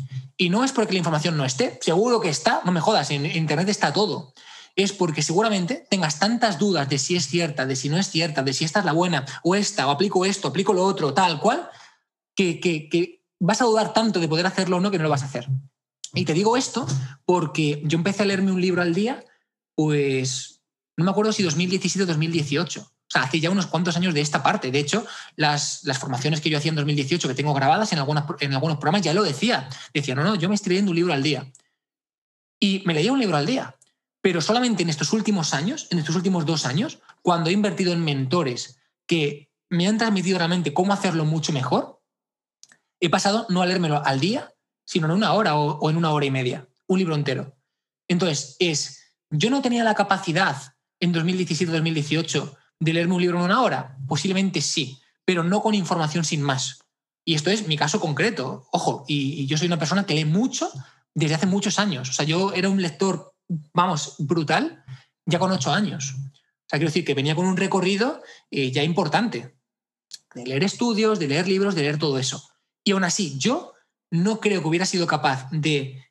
Y 0.41 0.49
no 0.49 0.65
es 0.65 0.73
porque 0.73 0.95
la 0.95 1.01
información 1.01 1.37
no 1.37 1.45
esté, 1.45 1.79
seguro 1.83 2.19
que 2.19 2.31
está, 2.31 2.63
no 2.65 2.73
me 2.73 2.81
jodas, 2.81 3.11
en 3.11 3.27
Internet 3.27 3.69
está 3.69 3.93
todo. 3.93 4.33
Es 4.75 4.95
porque 4.95 5.21
seguramente 5.21 5.87
tengas 5.91 6.19
tantas 6.19 6.59
dudas 6.59 6.89
de 6.89 6.97
si 6.97 7.15
es 7.15 7.29
cierta, 7.29 7.67
de 7.67 7.77
si 7.77 7.91
no 7.91 7.99
es 7.99 8.09
cierta, 8.09 8.43
de 8.43 8.55
si 8.55 8.65
esta 8.65 8.79
es 8.79 8.87
la 8.87 8.93
buena, 8.93 9.27
o 9.45 9.55
esta, 9.55 9.87
o 9.87 9.91
aplico 9.91 10.25
esto, 10.25 10.49
aplico 10.49 10.73
lo 10.73 10.83
otro, 10.83 11.13
tal 11.13 11.41
cual, 11.41 11.69
que, 12.35 12.59
que 12.59 13.23
vas 13.39 13.61
a 13.61 13.67
dudar 13.67 13.93
tanto 13.93 14.19
de 14.19 14.29
poder 14.29 14.47
hacerlo 14.47 14.79
o 14.79 14.81
no 14.81 14.91
que 14.91 14.97
no 14.97 15.05
lo 15.05 15.11
vas 15.11 15.25
a 15.25 15.27
hacer. 15.27 15.47
Y 16.15 16.25
te 16.25 16.33
digo 16.33 16.57
esto 16.57 16.87
porque 17.27 17.83
yo 17.85 17.99
empecé 17.99 18.23
a 18.23 18.27
leerme 18.27 18.51
un 18.51 18.63
libro 18.63 18.81
al 18.81 18.95
día, 18.95 19.23
pues 19.75 20.63
no 20.97 21.05
me 21.05 21.11
acuerdo 21.11 21.35
si 21.35 21.43
2017 21.43 22.05
o 22.05 22.07
2018. 22.07 22.91
O 23.11 23.13
sea, 23.13 23.23
hace 23.23 23.41
ya 23.41 23.51
unos 23.51 23.67
cuantos 23.67 23.97
años 23.97 24.15
de 24.15 24.21
esta 24.21 24.41
parte. 24.41 24.71
De 24.71 24.79
hecho, 24.79 25.05
las, 25.35 25.83
las 25.83 25.99
formaciones 25.99 26.41
que 26.41 26.49
yo 26.49 26.59
hacía 26.59 26.69
en 26.69 26.77
2018, 26.77 27.27
que 27.27 27.35
tengo 27.35 27.53
grabadas 27.53 27.93
en, 27.93 27.99
algunas, 27.99 28.25
en 28.39 28.55
algunos 28.55 28.77
programas, 28.77 29.03
ya 29.03 29.13
lo 29.13 29.25
decía. 29.25 29.69
Decía, 29.93 30.15
no, 30.15 30.23
no, 30.23 30.37
yo 30.37 30.49
me 30.49 30.55
estoy 30.55 30.71
leyendo 30.71 30.93
un 30.93 30.97
libro 30.97 31.13
al 31.13 31.23
día. 31.25 31.51
Y 32.61 32.85
me 32.87 32.95
leía 32.95 33.11
un 33.13 33.19
libro 33.19 33.37
al 33.37 33.47
día. 33.47 33.75
Pero 34.21 34.41
solamente 34.41 34.85
en 34.85 34.91
estos 34.91 35.13
últimos 35.13 35.55
años, 35.55 35.89
en 35.91 35.99
estos 35.99 36.15
últimos 36.15 36.47
dos 36.47 36.67
años, 36.67 37.01
cuando 37.21 37.51
he 37.51 37.53
invertido 37.53 37.93
en 37.93 38.05
mentores 38.05 38.79
que 39.09 39.51
me 39.71 39.89
han 39.89 39.99
transmitido 39.99 40.39
realmente 40.39 40.73
cómo 40.73 40.93
hacerlo 40.93 41.25
mucho 41.25 41.53
mejor, 41.53 42.01
he 43.01 43.11
pasado 43.11 43.45
no 43.49 43.61
a 43.61 43.67
leérmelo 43.67 44.05
al 44.05 44.21
día, 44.21 44.55
sino 44.85 45.07
en 45.07 45.13
una 45.13 45.33
hora 45.33 45.57
o, 45.57 45.91
en 45.91 45.97
una 45.97 46.13
hora 46.13 46.27
y 46.27 46.31
media, 46.31 46.69
un 46.87 47.01
libro 47.01 47.17
entero. 47.17 47.57
Entonces, 48.09 48.55
es, 48.61 49.17
yo 49.31 49.51
no 49.51 49.63
tenía 49.63 49.83
la 49.83 49.95
capacidad 49.97 50.75
en 51.01 51.13
2017-2018 51.13 52.57
de 52.81 52.93
leerme 52.93 53.15
un 53.15 53.23
libro 53.23 53.39
en 53.39 53.45
una 53.45 53.63
hora, 53.63 53.97
posiblemente 54.09 54.61
sí, 54.61 55.01
pero 55.25 55.45
no 55.45 55.63
con 55.63 55.75
información 55.75 56.25
sin 56.25 56.43
más. 56.43 56.81
Y 57.25 57.35
esto 57.35 57.51
es 57.51 57.69
mi 57.69 57.77
caso 57.77 58.01
concreto, 58.01 58.67
ojo, 58.73 59.05
y, 59.07 59.47
yo 59.47 59.57
soy 59.59 59.67
una 59.67 59.79
persona 59.79 60.07
que 60.07 60.15
lee 60.15 60.25
mucho 60.25 60.71
desde 61.15 61.35
hace 61.35 61.47
muchos 61.47 61.79
años. 61.79 62.09
O 62.09 62.13
sea, 62.13 62.25
yo 62.25 62.53
era 62.53 62.69
un 62.69 62.81
lector, 62.81 63.35
vamos, 63.75 64.17
brutal, 64.19 64.83
ya 65.27 65.39
con 65.39 65.53
ocho 65.53 65.71
años. 65.71 66.15
O 66.17 66.69
sea, 66.71 66.79
quiero 66.79 66.87
decir 66.87 67.05
que 67.05 67.15
venía 67.15 67.35
con 67.35 67.47
un 67.47 67.57
recorrido 67.57 68.23
eh, 68.51 68.73
ya 68.73 68.83
importante, 68.83 69.55
de 70.35 70.45
leer 70.45 70.65
estudios, 70.65 71.19
de 71.19 71.29
leer 71.29 71.47
libros, 71.47 71.75
de 71.75 71.83
leer 71.83 71.99
todo 71.99 72.19
eso. 72.19 72.49
Y 72.83 72.93
aún 72.93 73.05
así, 73.05 73.39
yo 73.39 73.75
no 74.11 74.41
creo 74.41 74.63
que 74.63 74.69
hubiera 74.69 74.87
sido 74.87 75.07
capaz 75.07 75.49
de 75.51 76.03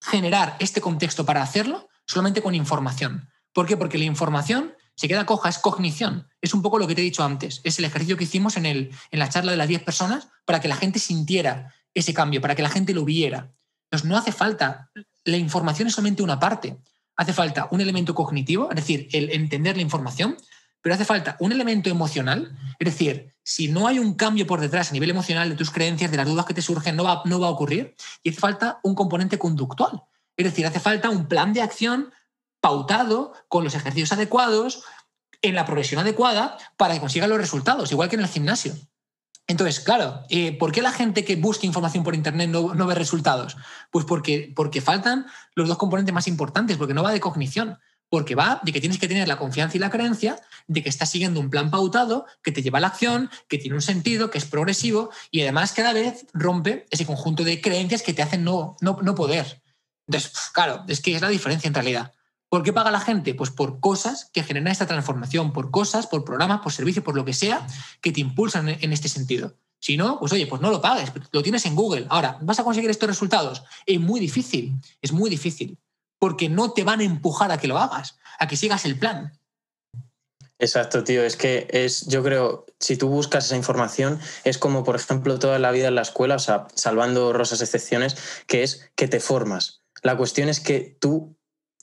generar 0.00 0.56
este 0.60 0.80
contexto 0.80 1.24
para 1.24 1.42
hacerlo 1.42 1.88
solamente 2.06 2.42
con 2.42 2.54
información. 2.54 3.28
¿Por 3.52 3.66
qué? 3.66 3.76
Porque 3.76 3.98
la 3.98 4.04
información 4.04 4.74
se 4.98 5.06
queda 5.06 5.26
coja, 5.26 5.48
es 5.48 5.58
cognición. 5.58 6.26
Es 6.42 6.54
un 6.54 6.60
poco 6.60 6.76
lo 6.76 6.88
que 6.88 6.96
te 6.96 7.02
he 7.02 7.04
dicho 7.04 7.22
antes. 7.22 7.60
Es 7.62 7.78
el 7.78 7.84
ejercicio 7.84 8.16
que 8.16 8.24
hicimos 8.24 8.56
en, 8.56 8.66
el, 8.66 8.90
en 9.12 9.20
la 9.20 9.28
charla 9.28 9.52
de 9.52 9.56
las 9.56 9.68
10 9.68 9.84
personas 9.84 10.26
para 10.44 10.60
que 10.60 10.66
la 10.66 10.74
gente 10.74 10.98
sintiera 10.98 11.72
ese 11.94 12.12
cambio, 12.12 12.40
para 12.40 12.56
que 12.56 12.62
la 12.62 12.68
gente 12.68 12.92
lo 12.92 13.04
viera. 13.04 13.52
Entonces, 13.84 14.08
no 14.08 14.18
hace 14.18 14.32
falta, 14.32 14.90
la 15.22 15.36
información 15.36 15.86
es 15.86 15.94
solamente 15.94 16.24
una 16.24 16.40
parte. 16.40 16.78
Hace 17.14 17.32
falta 17.32 17.68
un 17.70 17.80
elemento 17.80 18.12
cognitivo, 18.12 18.70
es 18.70 18.74
decir, 18.74 19.08
el 19.12 19.30
entender 19.30 19.76
la 19.76 19.82
información, 19.82 20.36
pero 20.82 20.96
hace 20.96 21.04
falta 21.04 21.36
un 21.38 21.52
elemento 21.52 21.88
emocional, 21.88 22.58
es 22.80 22.84
decir, 22.84 23.36
si 23.44 23.68
no 23.68 23.86
hay 23.86 24.00
un 24.00 24.14
cambio 24.14 24.48
por 24.48 24.60
detrás 24.60 24.90
a 24.90 24.94
nivel 24.94 25.10
emocional 25.10 25.48
de 25.48 25.54
tus 25.54 25.70
creencias, 25.70 26.10
de 26.10 26.16
las 26.16 26.26
dudas 26.26 26.44
que 26.44 26.54
te 26.54 26.62
surgen, 26.62 26.96
no 26.96 27.04
va, 27.04 27.22
no 27.24 27.38
va 27.38 27.46
a 27.46 27.50
ocurrir, 27.50 27.94
y 28.24 28.30
hace 28.30 28.40
falta 28.40 28.80
un 28.82 28.96
componente 28.96 29.38
conductual, 29.38 30.02
es 30.36 30.44
decir, 30.44 30.66
hace 30.66 30.80
falta 30.80 31.08
un 31.08 31.26
plan 31.26 31.52
de 31.52 31.62
acción 31.62 32.12
pautado 32.68 33.32
con 33.48 33.64
los 33.64 33.74
ejercicios 33.74 34.12
adecuados, 34.12 34.82
en 35.40 35.54
la 35.54 35.64
progresión 35.64 36.00
adecuada, 36.00 36.58
para 36.76 36.92
que 36.92 37.00
consiga 37.00 37.26
los 37.26 37.38
resultados, 37.38 37.90
igual 37.92 38.10
que 38.10 38.16
en 38.16 38.22
el 38.22 38.28
gimnasio. 38.28 38.74
Entonces, 39.46 39.80
claro, 39.80 40.24
eh, 40.28 40.52
¿por 40.58 40.70
qué 40.70 40.82
la 40.82 40.92
gente 40.92 41.24
que 41.24 41.36
busca 41.36 41.64
información 41.64 42.04
por 42.04 42.14
Internet 42.14 42.50
no, 42.50 42.74
no 42.74 42.86
ve 42.86 42.94
resultados? 42.94 43.56
Pues 43.90 44.04
porque, 44.04 44.52
porque 44.54 44.82
faltan 44.82 45.24
los 45.54 45.66
dos 45.66 45.78
componentes 45.78 46.14
más 46.14 46.28
importantes, 46.28 46.76
porque 46.76 46.92
no 46.92 47.02
va 47.02 47.12
de 47.12 47.20
cognición 47.20 47.78
porque 48.10 48.34
va 48.34 48.60
de 48.62 48.72
que 48.72 48.80
tienes 48.80 48.98
que 48.98 49.08
tener 49.08 49.28
la 49.28 49.36
confianza 49.36 49.76
y 49.76 49.80
la 49.80 49.90
creencia 49.90 50.40
de 50.66 50.82
que 50.82 50.88
estás 50.88 51.10
siguiendo 51.10 51.40
un 51.40 51.50
plan 51.50 51.70
pautado 51.70 52.24
que 52.42 52.52
te 52.52 52.62
lleva 52.62 52.78
a 52.78 52.80
la 52.80 52.86
acción, 52.88 53.30
que 53.48 53.58
tiene 53.58 53.76
un 53.76 53.82
sentido, 53.82 54.30
que 54.30 54.38
es 54.38 54.46
progresivo 54.46 55.10
y 55.30 55.42
además 55.42 55.72
cada 55.72 55.92
vez 55.92 56.26
rompe 56.32 56.86
ese 56.90 57.04
conjunto 57.04 57.44
de 57.44 57.60
creencias 57.60 58.02
que 58.02 58.14
te 58.14 58.22
hacen 58.22 58.44
no, 58.44 58.76
no, 58.80 58.98
no 59.02 59.14
poder. 59.14 59.62
Entonces, 60.06 60.32
claro, 60.54 60.84
es 60.88 61.00
que 61.00 61.14
es 61.14 61.20
la 61.20 61.28
diferencia 61.28 61.68
en 61.68 61.74
realidad. 61.74 62.12
¿Por 62.48 62.62
qué 62.62 62.72
paga 62.72 62.90
la 62.90 63.00
gente? 63.00 63.34
Pues 63.34 63.50
por 63.50 63.80
cosas 63.80 64.30
que 64.32 64.42
generan 64.42 64.72
esta 64.72 64.86
transformación, 64.86 65.52
por 65.52 65.70
cosas, 65.70 66.06
por 66.06 66.24
programas, 66.24 66.60
por 66.60 66.72
servicios, 66.72 67.04
por 67.04 67.14
lo 67.14 67.24
que 67.24 67.34
sea, 67.34 67.66
que 68.00 68.12
te 68.12 68.20
impulsan 68.20 68.68
en 68.68 68.92
este 68.92 69.08
sentido. 69.08 69.54
Si 69.80 69.96
no, 69.96 70.18
pues 70.18 70.32
oye, 70.32 70.46
pues 70.46 70.60
no 70.60 70.70
lo 70.70 70.80
pagues, 70.80 71.12
lo 71.30 71.42
tienes 71.42 71.64
en 71.66 71.76
Google. 71.76 72.06
Ahora, 72.08 72.38
¿vas 72.40 72.58
a 72.58 72.64
conseguir 72.64 72.90
estos 72.90 73.08
resultados? 73.08 73.62
Es 73.86 74.00
muy 74.00 74.18
difícil, 74.18 74.74
es 75.02 75.12
muy 75.12 75.30
difícil 75.30 75.78
porque 76.18 76.48
no 76.48 76.72
te 76.72 76.84
van 76.84 77.00
a 77.00 77.04
empujar 77.04 77.52
a 77.52 77.58
que 77.58 77.68
lo 77.68 77.78
hagas, 77.78 78.18
a 78.38 78.48
que 78.48 78.56
sigas 78.56 78.84
el 78.84 78.98
plan. 78.98 79.38
Exacto, 80.58 81.04
tío. 81.04 81.22
Es 81.22 81.36
que 81.36 81.68
es, 81.70 82.06
yo 82.06 82.22
creo, 82.24 82.66
si 82.80 82.96
tú 82.96 83.08
buscas 83.08 83.46
esa 83.46 83.56
información, 83.56 84.18
es 84.42 84.58
como, 84.58 84.82
por 84.82 84.96
ejemplo, 84.96 85.38
toda 85.38 85.60
la 85.60 85.70
vida 85.70 85.88
en 85.88 85.94
la 85.94 86.02
escuela, 86.02 86.34
o 86.34 86.40
sea, 86.40 86.66
salvando 86.74 87.32
rosas 87.32 87.60
excepciones, 87.60 88.16
que 88.46 88.64
es 88.64 88.90
que 88.96 89.06
te 89.06 89.20
formas. 89.20 89.82
La 90.02 90.16
cuestión 90.16 90.48
es 90.48 90.58
que 90.58 90.96
tú 91.00 91.37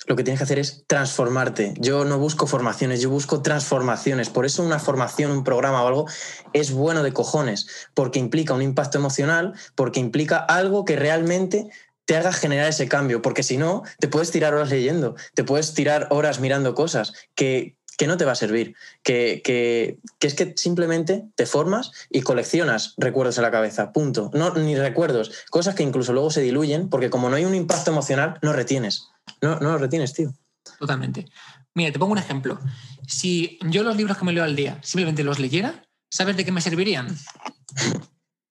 lo 0.07 0.15
que 0.15 0.23
tienes 0.23 0.39
que 0.39 0.43
hacer 0.43 0.59
es 0.59 0.83
transformarte. 0.87 1.73
Yo 1.77 2.05
no 2.05 2.19
busco 2.19 2.47
formaciones, 2.47 3.01
yo 3.01 3.09
busco 3.09 3.41
transformaciones. 3.41 4.29
Por 4.29 4.45
eso 4.45 4.63
una 4.63 4.79
formación, 4.79 5.31
un 5.31 5.43
programa 5.43 5.83
o 5.83 5.87
algo 5.87 6.05
es 6.53 6.71
bueno 6.71 7.01
de 7.01 7.13
cojones, 7.13 7.67
porque 7.93 8.19
implica 8.19 8.53
un 8.53 8.61
impacto 8.61 8.97
emocional, 8.97 9.53
porque 9.73 9.99
implica 9.99 10.37
algo 10.37 10.85
que 10.85 10.95
realmente 10.95 11.69
te 12.05 12.15
haga 12.15 12.31
generar 12.31 12.69
ese 12.69 12.87
cambio, 12.87 13.21
porque 13.23 13.41
si 13.41 13.57
no, 13.57 13.81
te 13.99 14.07
puedes 14.07 14.29
tirar 14.29 14.53
horas 14.53 14.69
leyendo, 14.69 15.15
te 15.33 15.43
puedes 15.43 15.73
tirar 15.73 16.07
horas 16.11 16.39
mirando 16.39 16.75
cosas 16.75 17.13
que, 17.33 17.75
no 18.05 18.17
te 18.17 18.25
va 18.25 18.33
a 18.33 18.35
servir, 18.35 18.75
que, 19.01 19.41
que, 19.43 19.97
es 20.19 20.35
que 20.35 20.53
simplemente 20.55 21.23
te 21.33 21.47
formas 21.47 21.91
y 22.11 22.21
coleccionas 22.21 22.93
recuerdos 22.97 23.37
en 23.37 23.43
la 23.43 23.51
cabeza, 23.51 23.91
punto. 23.91 24.29
No, 24.33 24.53
ni 24.53 24.75
recuerdos, 24.75 25.31
cosas 25.49 25.73
que 25.73 25.81
incluso 25.81 26.13
luego 26.13 26.29
se 26.29 26.41
diluyen, 26.41 26.89
porque 26.89 27.09
como 27.09 27.29
no 27.29 27.37
hay 27.37 27.45
un 27.45 27.55
impacto 27.55 27.89
emocional, 27.89 28.37
no 28.43 28.53
retienes. 28.53 29.07
No, 29.45 29.59
no 29.59 29.73
lo 29.73 29.77
retienes, 29.77 30.11
tío. 30.11 30.33
Totalmente. 30.79 31.27
Mira, 31.75 31.91
te 31.91 31.99
pongo 31.99 32.13
un 32.13 32.17
ejemplo. 32.17 32.59
Si 33.05 33.59
yo 33.69 33.83
los 33.83 33.95
libros 33.95 34.17
que 34.17 34.25
me 34.25 34.33
leo 34.33 34.43
al 34.43 34.55
día 34.55 34.79
simplemente 34.81 35.23
los 35.23 35.37
leyera, 35.37 35.85
¿sabes 36.09 36.35
de 36.35 36.43
qué 36.43 36.51
me 36.51 36.61
servirían? 36.61 37.15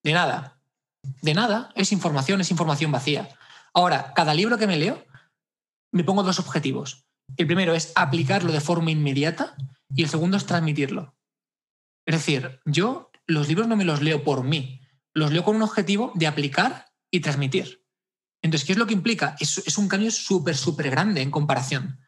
De 0.05 0.13
nada. 0.13 0.61
De 1.21 1.35
nada. 1.35 1.71
Es 1.75 1.91
información, 1.91 2.41
es 2.41 2.51
información 2.53 2.93
vacía. 2.93 3.29
Ahora, 3.73 4.13
cada 4.15 4.35
libro 4.35 4.57
que 4.57 4.69
me 4.69 4.77
leo, 4.77 5.05
me 5.91 6.05
pongo 6.05 6.23
dos 6.23 6.39
objetivos. 6.39 7.07
El 7.37 7.47
primero 7.47 7.75
es 7.75 7.91
aplicarlo 7.97 8.53
de 8.53 8.61
forma 8.61 8.93
inmediata 8.93 9.57
y 9.93 10.05
el 10.05 10.09
segundo 10.09 10.37
es 10.37 10.47
transmitirlo. 10.47 11.17
Es 12.07 12.15
decir, 12.15 12.61
yo 12.67 13.11
los 13.27 13.49
libros 13.49 13.67
no 13.67 13.75
me 13.77 13.85
los 13.85 14.01
leo 14.01 14.23
por 14.23 14.45
mí, 14.45 14.83
los 15.13 15.33
leo 15.33 15.43
con 15.43 15.57
un 15.57 15.63
objetivo 15.63 16.13
de 16.15 16.29
aplicar 16.29 16.93
y 17.11 17.21
transmitir. 17.21 17.84
Entonces, 18.45 18.67
¿qué 18.67 18.73
es 18.73 18.79
lo 18.79 18.87
que 18.87 18.93
implica? 18.93 19.37
Es, 19.41 19.79
un 19.79 19.89
cambio 19.89 20.11
súper, 20.11 20.55
súper 20.55 20.91
grande 20.91 21.23
en 21.23 21.31
comparación. 21.31 21.99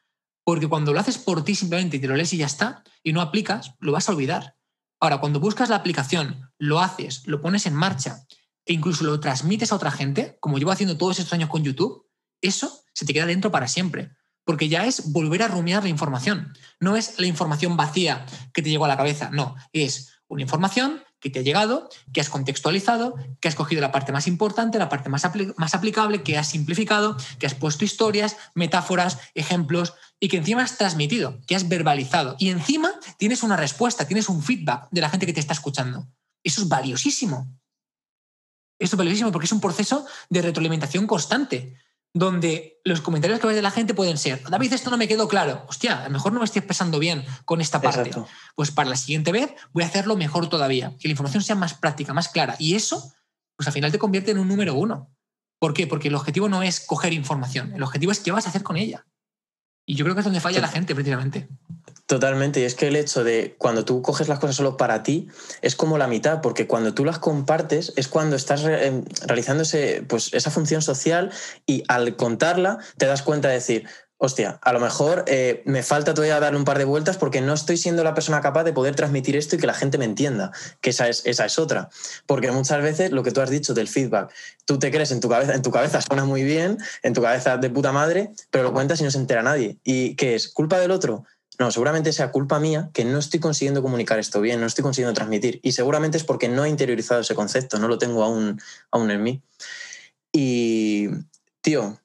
Porque 0.45 0.69
cuando 0.69 0.93
lo 0.93 1.01
haces 1.01 1.17
por 1.17 1.43
ti 1.43 1.55
simplemente 1.55 1.97
y 1.97 2.01
te 2.01 2.09
lo 2.09 2.15
lees 2.15 2.35
y 2.35 2.37
ya 2.37 2.45
está, 2.45 2.85
y 3.03 3.15
no 3.15 3.23
aplicas, 3.23 3.73
lo 3.81 3.93
vas 3.93 4.07
a 4.07 4.13
olvidar. 4.13 4.55
Ahora, 5.01 5.19
cuando 5.19 5.41
buscas 5.41 5.71
la 5.71 5.77
aplicación, 5.77 6.53
lo 6.59 6.81
haces, 6.81 7.27
lo 7.27 7.41
pones 7.41 7.65
en 7.65 7.73
marcha 7.73 8.27
e 8.67 8.75
incluso 8.75 9.05
lo 9.05 9.19
transmites 9.19 9.73
a 9.73 9.77
otra 9.77 9.91
gente, 9.91 10.37
como 10.39 10.59
llevo 10.59 10.73
haciendo 10.73 10.99
todos 10.99 11.19
estos 11.19 11.33
años 11.33 11.49
con 11.49 11.65
YouTube, 11.65 12.07
eso 12.43 12.85
se 12.93 13.07
te 13.07 13.15
queda 13.15 13.25
dentro 13.25 13.51
para 13.51 13.67
siempre. 13.67 14.11
Porque 14.45 14.69
ya 14.69 14.85
es 14.85 15.11
volver 15.13 15.43
a 15.43 15.49
rumiar 15.49 15.85
la 15.85 15.89
información. 15.89 16.53
No 16.81 16.97
es 16.97 17.19
la 17.19 17.27
información 17.27 17.79
vacía 17.79 18.27
que 18.53 18.61
te 18.61 18.69
llegó 18.69 18.85
a 18.85 18.89
la 18.89 18.99
cabeza, 18.99 19.31
no. 19.31 19.57
Es 19.73 20.21
una 20.29 20.43
información 20.43 21.03
que 21.21 21.31
te 21.31 21.39
ha 21.39 21.43
llegado, 21.43 21.89
que 22.13 22.21
has 22.21 22.29
contextualizado, 22.29 23.15
que 23.41 23.49
has 23.49 23.55
cogido 23.55 23.81
la 23.81 23.93
parte 23.93 24.13
más 24.13 24.27
importante, 24.27 24.79
la 24.79 24.89
parte 24.89 25.09
más, 25.09 25.23
más 25.57 25.75
aplicable, 25.75 26.23
que 26.23 26.39
has 26.39 26.49
simplificado, 26.49 27.17
que 27.39 27.47
has 27.47 27.55
puesto 27.55 27.85
historias, 27.85 28.37
metáforas, 28.55 29.19
ejemplos 29.35 29.95
y 30.21 30.29
que 30.29 30.37
encima 30.39 30.63
has 30.63 30.79
transmitido, 30.79 31.41
que 31.47 31.57
has 31.57 31.69
verbalizado. 31.69 32.37
Y 32.39 32.51
encima 32.51 32.93
tienes 33.19 33.43
una 33.43 33.57
respuesta, 33.57 34.07
tienes 34.07 34.29
un 34.29 34.43
feedback 34.43 34.89
de 34.91 35.01
la 35.01 35.11
gente 35.11 35.27
que 35.27 35.33
te 35.33 35.41
está 35.41 35.53
escuchando. 35.53 36.07
Eso 36.43 36.63
es 36.63 36.69
valiosísimo. 36.69 37.51
Esto 38.79 38.97
es 38.97 38.99
valiosísimo 38.99 39.33
porque 39.33 39.47
es 39.47 39.53
un 39.53 39.61
proceso 39.61 40.07
de 40.29 40.43
retroalimentación 40.43 41.07
constante, 41.07 41.77
donde 42.19 42.81
los 42.83 43.03
comentarios 43.03 43.41
que 43.41 43.47
ves 43.47 43.57
de 43.57 43.61
la 43.61 43.71
gente 43.71 43.93
pueden 43.93 44.17
ser, 44.17 44.43
David, 44.49 44.73
esto 44.73 44.89
no 44.89 44.97
me 44.97 45.07
quedó 45.07 45.29
claro. 45.29 45.67
Hostia, 45.69 46.01
a 46.01 46.05
lo 46.05 46.15
mejor 46.15 46.33
no 46.33 46.39
me 46.39 46.47
estoy 46.47 46.61
expresando 46.61 46.99
bien 46.99 47.23
con 47.45 47.61
esta 47.61 47.83
parte. 47.83 48.11
Pues 48.55 48.71
para 48.71 48.89
la 48.89 48.97
siguiente 48.97 49.33
vez 49.33 49.53
voy 49.75 49.83
a 49.83 49.87
hacerlo 49.87 50.17
mejor 50.17 50.49
todavía, 50.49 50.97
que 50.99 51.09
la 51.09 51.13
información 51.13 51.43
sea 51.43 51.57
más 51.57 51.75
práctica, 51.75 52.15
más 52.15 52.31
clara. 52.31 52.57
Y 52.59 52.75
eso, 52.75 53.13
pues 53.55 53.67
al 53.67 53.75
final 53.75 53.93
te 53.93 53.99
convierte 53.99 54.31
en 54.31 54.39
un 54.39 54.49
número 54.49 54.75
uno. 54.75 55.15
¿Por 55.59 55.75
qué? 55.75 55.87
Porque 55.87 56.09
el 56.09 56.15
objetivo 56.15 56.49
no 56.49 56.63
es 56.63 56.81
coger 56.81 57.13
información, 57.13 57.75
el 57.75 57.83
objetivo 57.83 58.13
es 58.13 58.21
qué 58.21 58.33
vas 58.33 58.47
a 58.47 58.49
hacer 58.49 58.63
con 58.63 58.79
ella. 58.79 59.05
Y 59.85 59.95
yo 59.95 60.07
creo 60.07 60.15
que 60.15 60.21
es 60.23 60.25
donde 60.25 60.41
falla 60.41 60.63
la 60.63 60.69
gente, 60.69 60.95
precisamente. 60.95 61.51
Totalmente, 62.07 62.61
y 62.61 62.63
es 62.63 62.77
que 62.77 62.87
el 62.87 62.95
hecho 62.95 63.25
de 63.25 63.57
cuando 63.59 63.85
tú 63.85 64.01
coges 64.01 64.29
las 64.29 64.39
cosas 64.39 64.55
solo 64.55 64.77
para 64.77 65.03
ti 65.03 65.29
es 65.61 65.75
como 65.75 65.99
la 65.99 66.07
mitad, 66.07 66.41
porque 66.41 66.69
cuando 66.69 66.95
tú 66.95 67.05
las 67.05 67.19
compartes 67.19 67.93
es 67.97 68.07
cuando 68.07 68.37
estás 68.37 68.63
eh, 68.65 69.03
realizando 69.27 69.65
pues, 70.07 70.33
esa 70.33 70.53
función 70.53 70.83
social 70.83 71.33
y 71.67 71.83
al 71.89 72.15
contarla 72.15 72.79
te 72.97 73.07
das 73.07 73.23
cuenta 73.23 73.49
de 73.49 73.55
decir, 73.55 73.89
hostia, 74.19 74.59
a 74.63 74.73
lo 74.73 74.79
mejor 74.79 75.25
eh, 75.27 75.63
me 75.67 75.83
falta 75.83 76.15
todavía 76.15 76.39
darle 76.39 76.59
un 76.59 76.65
par 76.65 76.79
de 76.79 76.85
vueltas 76.85 77.19
porque 77.19 77.41
no 77.41 77.53
estoy 77.53 77.77
siendo 77.77 78.05
la 78.05 78.15
persona 78.15 78.41
capaz 78.41 78.63
de 78.63 78.73
poder 78.73 78.95
transmitir 78.95 79.37
esto 79.37 79.57
y 79.57 79.59
que 79.59 79.67
la 79.67 79.75
gente 79.75 79.99
me 79.99 80.05
entienda, 80.05 80.53
que 80.81 80.91
esa 80.91 81.09
es, 81.09 81.27
esa 81.27 81.45
es 81.45 81.59
otra. 81.59 81.91
Porque 82.27 82.53
muchas 82.53 82.83
veces 82.83 83.11
lo 83.11 83.25
que 83.25 83.33
tú 83.33 83.41
has 83.41 83.51
dicho 83.51 83.75
del 83.75 83.89
feedback, 83.89 84.33
tú 84.65 84.79
te 84.79 84.93
crees 84.93 85.11
en 85.11 85.21
tu 85.21 85.29
cabeza, 85.29 85.55
en 85.55 85.63
tu 85.63 85.73
cabeza 85.73 86.01
suena 86.01 86.25
muy 86.25 86.45
bien, 86.45 86.79
en 87.03 87.15
tu 87.15 87.21
cabeza 87.21 87.57
de 87.57 87.69
puta 87.69 87.91
madre, 87.91 88.31
pero 88.51 88.63
lo 88.63 88.73
cuentas 88.73 89.01
y 89.01 89.05
no 89.05 89.11
se 89.11 89.19
entera 89.19 89.43
nadie. 89.43 89.79
¿Y 89.83 90.15
qué 90.15 90.35
es? 90.35 90.49
¿Culpa 90.49 90.79
del 90.79 90.93
otro? 90.93 91.25
No, 91.59 91.71
seguramente 91.71 92.13
sea 92.13 92.31
culpa 92.31 92.61
mía 92.61 92.91
que 92.93 93.05
no 93.05 93.19
estoy 93.19 93.41
consiguiendo 93.41 93.83
comunicar 93.83 94.19
esto 94.19 94.41
bien, 94.41 94.61
no 94.61 94.67
estoy 94.67 94.83
consiguiendo 94.83 95.15
transmitir. 95.15 95.61
Y 95.63 95.73
seguramente 95.73 96.19
es 96.19 96.25
porque 96.25 96.49
no 96.49 96.65
he 96.65 96.69
interiorizado 96.69 97.21
ese 97.21 97.35
concepto, 97.35 97.79
no 97.79 97.89
lo 97.89 97.99
tengo 97.99 98.23
aún, 98.23 98.61
aún 98.91 99.11
en 99.11 99.23
mí. 99.23 99.43
Y, 100.33 101.09
tío, 101.63 101.99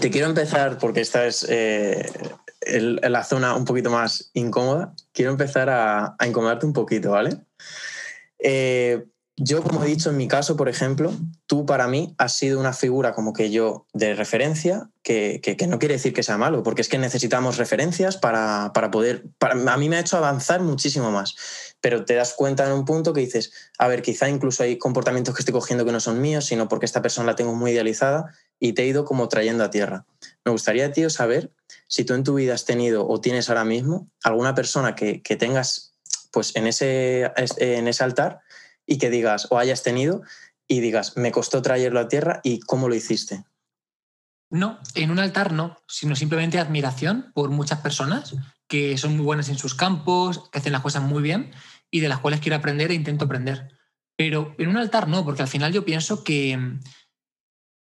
te 0.00 0.10
quiero 0.10 0.26
empezar, 0.26 0.78
porque 0.78 1.00
esta 1.00 1.26
es 1.26 1.46
eh, 1.48 2.10
la 2.66 3.24
zona 3.24 3.54
un 3.54 3.64
poquito 3.64 3.90
más 3.90 4.30
incómoda, 4.34 4.94
quiero 5.12 5.30
empezar 5.30 5.70
a, 5.70 6.16
a 6.18 6.26
incomodarte 6.26 6.66
un 6.66 6.72
poquito, 6.72 7.10
¿vale? 7.12 7.38
Eh, 8.38 9.04
yo, 9.44 9.60
como 9.60 9.82
he 9.82 9.88
dicho 9.88 10.10
en 10.10 10.16
mi 10.16 10.28
caso, 10.28 10.56
por 10.56 10.68
ejemplo, 10.68 11.12
tú 11.46 11.66
para 11.66 11.88
mí 11.88 12.14
has 12.16 12.36
sido 12.36 12.60
una 12.60 12.72
figura 12.72 13.12
como 13.12 13.32
que 13.32 13.50
yo 13.50 13.86
de 13.92 14.14
referencia, 14.14 14.88
que, 15.02 15.40
no 15.68 15.80
quiere 15.80 15.94
decir 15.94 16.12
que 16.12 16.22
sea 16.22 16.38
malo, 16.38 16.62
porque 16.62 16.80
es 16.80 16.88
que 16.88 16.96
necesitamos 16.96 17.56
referencias 17.56 18.16
para, 18.16 18.70
poder... 18.92 19.24
a 19.40 19.76
mí 19.76 19.88
me 19.88 19.96
ha 19.96 20.00
hecho 20.00 20.16
avanzar 20.16 20.60
muchísimo 20.62 21.10
más, 21.10 21.34
pero 21.80 22.04
te 22.04 22.14
das 22.14 22.34
cuenta 22.34 22.64
en 22.64 22.72
un 22.72 22.84
punto 22.84 23.12
que 23.12 23.20
dices, 23.20 23.52
a 23.78 23.88
ver, 23.88 24.02
quizá 24.02 24.28
incluso 24.28 24.62
hay 24.62 24.78
comportamientos 24.78 25.34
que 25.34 25.40
estoy 25.40 25.54
cogiendo 25.54 25.84
que 25.84 25.92
no 25.92 25.98
son 25.98 26.20
míos, 26.20 26.44
sino 26.44 26.68
porque 26.68 26.86
esta 26.86 27.02
persona 27.02 27.26
la 27.26 27.34
tengo 27.34 27.54
muy 27.56 27.72
idealizada 27.72 28.32
y 28.60 28.74
te 28.74 28.82
he 28.82 28.86
ido 28.86 29.04
como 29.04 29.26
trayendo 29.28 29.64
a 29.64 29.70
tierra. 29.70 30.06
Me 30.44 30.52
gustaría, 30.52 30.92
tío, 30.92 31.10
saber 31.10 31.52
si 31.88 32.04
tú 32.04 32.14
en 32.14 32.22
tu 32.22 32.34
vida 32.34 32.54
has 32.54 32.64
tenido 32.64 33.08
o 33.08 33.20
tienes 33.20 33.48
ahora 33.48 33.64
mismo 33.64 34.08
alguna 34.22 34.54
persona 34.54 34.94
que, 34.94 35.20
que 35.20 35.34
tengas 35.34 35.92
pues 36.30 36.54
en 36.54 36.66
ese, 36.66 37.30
en 37.58 37.88
ese 37.88 38.04
altar 38.04 38.41
y 38.86 38.98
que 38.98 39.10
digas 39.10 39.48
o 39.50 39.58
hayas 39.58 39.82
tenido 39.82 40.22
y 40.68 40.80
digas, 40.80 41.16
me 41.16 41.32
costó 41.32 41.62
traerlo 41.62 42.00
a 42.00 42.08
tierra 42.08 42.40
y 42.42 42.60
cómo 42.60 42.88
lo 42.88 42.94
hiciste. 42.94 43.44
No, 44.50 44.78
en 44.94 45.10
un 45.10 45.18
altar 45.18 45.52
no, 45.52 45.78
sino 45.88 46.14
simplemente 46.14 46.58
admiración 46.58 47.32
por 47.34 47.50
muchas 47.50 47.80
personas 47.80 48.34
que 48.68 48.96
son 48.98 49.16
muy 49.16 49.24
buenas 49.24 49.48
en 49.48 49.58
sus 49.58 49.74
campos, 49.74 50.48
que 50.50 50.58
hacen 50.58 50.72
las 50.72 50.82
cosas 50.82 51.02
muy 51.02 51.22
bien 51.22 51.52
y 51.90 52.00
de 52.00 52.08
las 52.08 52.20
cuales 52.20 52.40
quiero 52.40 52.56
aprender 52.56 52.90
e 52.90 52.94
intento 52.94 53.24
aprender. 53.24 53.68
Pero 54.16 54.54
en 54.58 54.68
un 54.68 54.76
altar 54.76 55.08
no, 55.08 55.24
porque 55.24 55.42
al 55.42 55.48
final 55.48 55.72
yo 55.72 55.84
pienso 55.84 56.24
que 56.24 56.56
mm, 56.56 56.80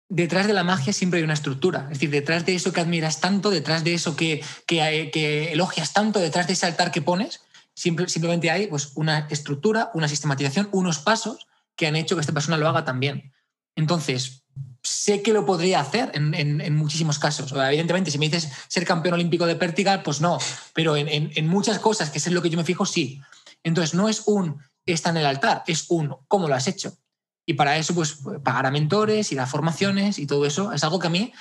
detrás 0.09 0.47
de 0.47 0.53
la 0.53 0.65
magia 0.65 0.93
siempre 0.93 1.19
hay 1.19 1.25
una 1.25 1.35
estructura. 1.35 1.85
Es 1.85 1.99
decir, 1.99 2.11
detrás 2.11 2.47
de 2.47 2.55
eso 2.55 2.73
que 2.73 2.81
admiras 2.81 3.21
tanto, 3.21 3.51
detrás 3.51 3.85
de 3.85 3.95
eso 3.95 4.17
que, 4.17 4.43
que, 4.67 5.11
que 5.13 5.53
elogias 5.53 5.93
tanto, 5.93 6.21
detrás 6.21 6.47
de 6.47 6.55
ese 6.55 6.67
altar 6.67 6.91
que 6.91 7.03
pones, 7.03 7.41
simplemente 7.77 8.51
hay 8.51 8.67
pues, 8.67 8.93
una 8.95 9.27
estructura, 9.31 9.91
una 9.95 10.09
sistematización, 10.09 10.69
unos 10.73 10.99
pasos 10.99 11.47
que 11.77 11.87
han 11.87 11.97
hecho 11.97 12.17
que 12.17 12.23
esta 12.23 12.33
persona 12.33 12.57
lo 12.57 12.69
haga 12.69 12.85
también. 12.85 13.33
Entonces, 13.77 14.45
sé 14.83 15.21
que 15.21 15.35
lo 15.35 15.45
podría 15.45 15.81
hacer 15.81 16.11
en, 16.15 16.75
muchísimos 16.75 17.19
casos. 17.19 17.53
evidentemente, 17.53 18.11
si 18.11 18.19
me 18.19 18.29
dices 18.29 18.51
ser 18.69 18.87
campeón 18.87 19.15
olímpico 19.15 19.45
de 19.47 19.57
pértiga, 19.57 20.03
pues 20.03 20.21
no, 20.21 20.39
pero 20.73 20.97
en, 20.97 21.47
muchas 21.49 21.79
cosas, 21.79 22.11
que 22.11 22.19
es 22.19 22.27
lo 22.29 22.41
que 22.41 22.49
yo 22.49 22.57
me 22.57 22.65
fijo, 22.65 22.87
sí. 22.87 23.21
Entonces, 23.63 23.95
no 23.95 24.09
es 24.09 24.23
un 24.27 24.59
está 24.87 25.11
en 25.11 25.19
el 25.19 25.27
altar, 25.27 25.65
es 25.67 25.87
un 25.89 26.17
cómo 26.29 26.49
lo 26.49 26.55
has 26.55 26.69
hecho. 26.69 26.97
Y 27.45 27.55
para 27.55 27.77
eso, 27.77 27.95
pues 27.95 28.21
pagar 28.43 28.67
a 28.67 28.71
mentores, 28.71 29.31
ir 29.33 29.41
a 29.41 29.47
formaciones 29.47 30.19
y 30.19 30.27
todo 30.27 30.47
eso 30.47 30.73
es 30.73 30.83
algo 30.83 30.99
que 30.99 31.07
a 31.09 31.11
mí 31.11 31.33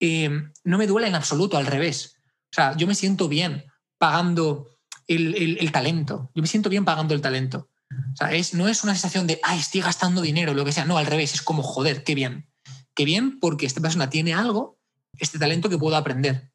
eh, 0.00 0.30
no 0.64 0.78
me 0.78 0.86
duele 0.86 1.08
en 1.08 1.14
absoluto, 1.14 1.56
al 1.56 1.66
revés. 1.66 2.16
O 2.50 2.54
sea, 2.54 2.76
yo 2.76 2.86
me 2.86 2.94
siento 2.94 3.28
bien 3.28 3.64
pagando 3.98 4.77
el, 5.08 5.72
talento. 5.72 6.30
Yo 6.34 6.42
me 6.42 6.48
siento 6.48 6.68
bien 6.68 6.84
pagando 6.84 7.14
el 7.14 7.20
talento. 7.20 7.68
O 7.90 8.16
sea, 8.16 8.32
es, 8.32 8.54
no 8.54 8.68
es 8.68 8.84
una 8.84 8.92
sensación 8.92 9.26
de, 9.26 9.40
ay, 9.42 9.58
estoy 9.58 9.80
gastando 9.80 10.20
dinero, 10.20 10.54
lo 10.54 10.64
que 10.64 10.72
sea. 10.72 10.84
No, 10.84 10.98
al 10.98 11.06
revés, 11.06 11.34
es 11.34 11.42
como, 11.42 11.62
joder, 11.62 12.04
qué 12.04 12.14
bien. 12.14 12.48
Qué 12.94 13.04
bien 13.04 13.40
porque 13.40 13.66
esta 13.66 13.80
persona 13.80 14.10
tiene 14.10 14.34
algo, 14.34 14.78
este 15.18 15.38
talento 15.38 15.68
que 15.68 15.78
puedo 15.78 15.96
aprender. 15.96 16.50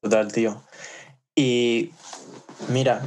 Total, 0.00 0.32
tío. 0.32 0.62
Y 1.34 1.92
mira, 2.68 3.02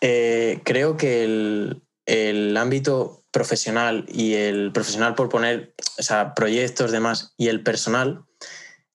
eh, 0.00 0.60
creo 0.64 0.96
que 0.96 1.24
el, 1.24 1.82
el, 2.06 2.56
ámbito 2.56 3.22
profesional 3.30 4.06
y 4.08 4.34
el 4.34 4.72
profesional 4.72 5.14
por 5.14 5.28
poner 5.28 5.74
o 5.98 6.02
sea, 6.02 6.34
proyectos, 6.34 6.92
demás, 6.92 7.34
y 7.36 7.48
el 7.48 7.62
personal 7.62 8.24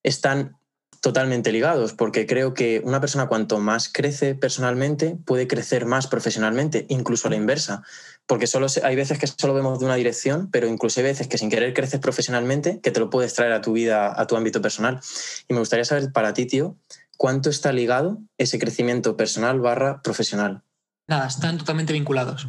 están 0.03 0.58
totalmente 1.01 1.51
ligados, 1.51 1.93
porque 1.93 2.25
creo 2.25 2.53
que 2.53 2.81
una 2.83 2.99
persona 2.99 3.27
cuanto 3.27 3.59
más 3.59 3.89
crece 3.89 4.35
personalmente 4.35 5.17
puede 5.25 5.47
crecer 5.47 5.85
más 5.85 6.07
profesionalmente, 6.07 6.85
incluso 6.89 7.27
a 7.27 7.31
la 7.31 7.37
inversa, 7.37 7.83
porque 8.25 8.47
solo 8.47 8.67
hay 8.83 8.95
veces 8.95 9.17
que 9.17 9.27
solo 9.27 9.53
vemos 9.53 9.79
de 9.79 9.85
una 9.85 9.95
dirección, 9.95 10.49
pero 10.51 10.67
incluso 10.67 10.99
hay 10.99 11.05
veces 11.05 11.27
que 11.27 11.37
sin 11.37 11.49
querer 11.49 11.73
creces 11.73 11.99
profesionalmente, 11.99 12.79
que 12.81 12.91
te 12.91 12.99
lo 12.99 13.09
puedes 13.09 13.33
traer 13.33 13.53
a 13.53 13.61
tu 13.61 13.73
vida, 13.73 14.13
a 14.19 14.27
tu 14.27 14.35
ámbito 14.35 14.61
personal. 14.61 14.99
Y 15.47 15.53
me 15.53 15.59
gustaría 15.59 15.85
saber 15.85 16.11
para 16.11 16.33
ti, 16.33 16.45
tío, 16.45 16.77
¿cuánto 17.17 17.49
está 17.49 17.71
ligado 17.71 18.19
ese 18.37 18.59
crecimiento 18.59 19.17
personal 19.17 19.59
barra 19.59 20.01
profesional? 20.01 20.63
Nada, 21.07 21.27
están 21.27 21.57
totalmente 21.57 21.93
vinculados. 21.93 22.47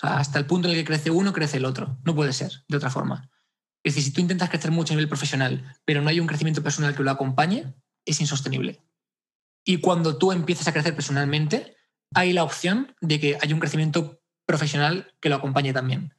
hasta 0.00 0.38
el 0.38 0.46
punto 0.46 0.68
en 0.68 0.74
el 0.74 0.80
que 0.80 0.86
crece 0.86 1.10
uno, 1.10 1.32
crece 1.32 1.58
el 1.58 1.64
otro. 1.64 1.98
No 2.04 2.14
puede 2.14 2.32
ser 2.32 2.64
de 2.68 2.76
otra 2.76 2.90
forma. 2.90 3.28
Es 3.86 3.94
decir, 3.94 4.02
si 4.02 4.10
tú 4.10 4.20
intentas 4.20 4.50
crecer 4.50 4.72
mucho 4.72 4.92
a 4.92 4.96
nivel 4.96 5.08
profesional, 5.08 5.62
pero 5.84 6.02
no 6.02 6.08
hay 6.08 6.18
un 6.18 6.26
crecimiento 6.26 6.60
personal 6.60 6.96
que 6.96 7.04
lo 7.04 7.10
acompañe, 7.12 7.72
es 8.04 8.20
insostenible. 8.20 8.82
Y 9.64 9.76
cuando 9.76 10.18
tú 10.18 10.32
empiezas 10.32 10.66
a 10.66 10.72
crecer 10.72 10.96
personalmente, 10.96 11.76
hay 12.12 12.32
la 12.32 12.42
opción 12.42 12.96
de 13.00 13.20
que 13.20 13.38
haya 13.40 13.54
un 13.54 13.60
crecimiento 13.60 14.20
profesional 14.44 15.14
que 15.20 15.28
lo 15.28 15.36
acompañe 15.36 15.72
también. 15.72 16.12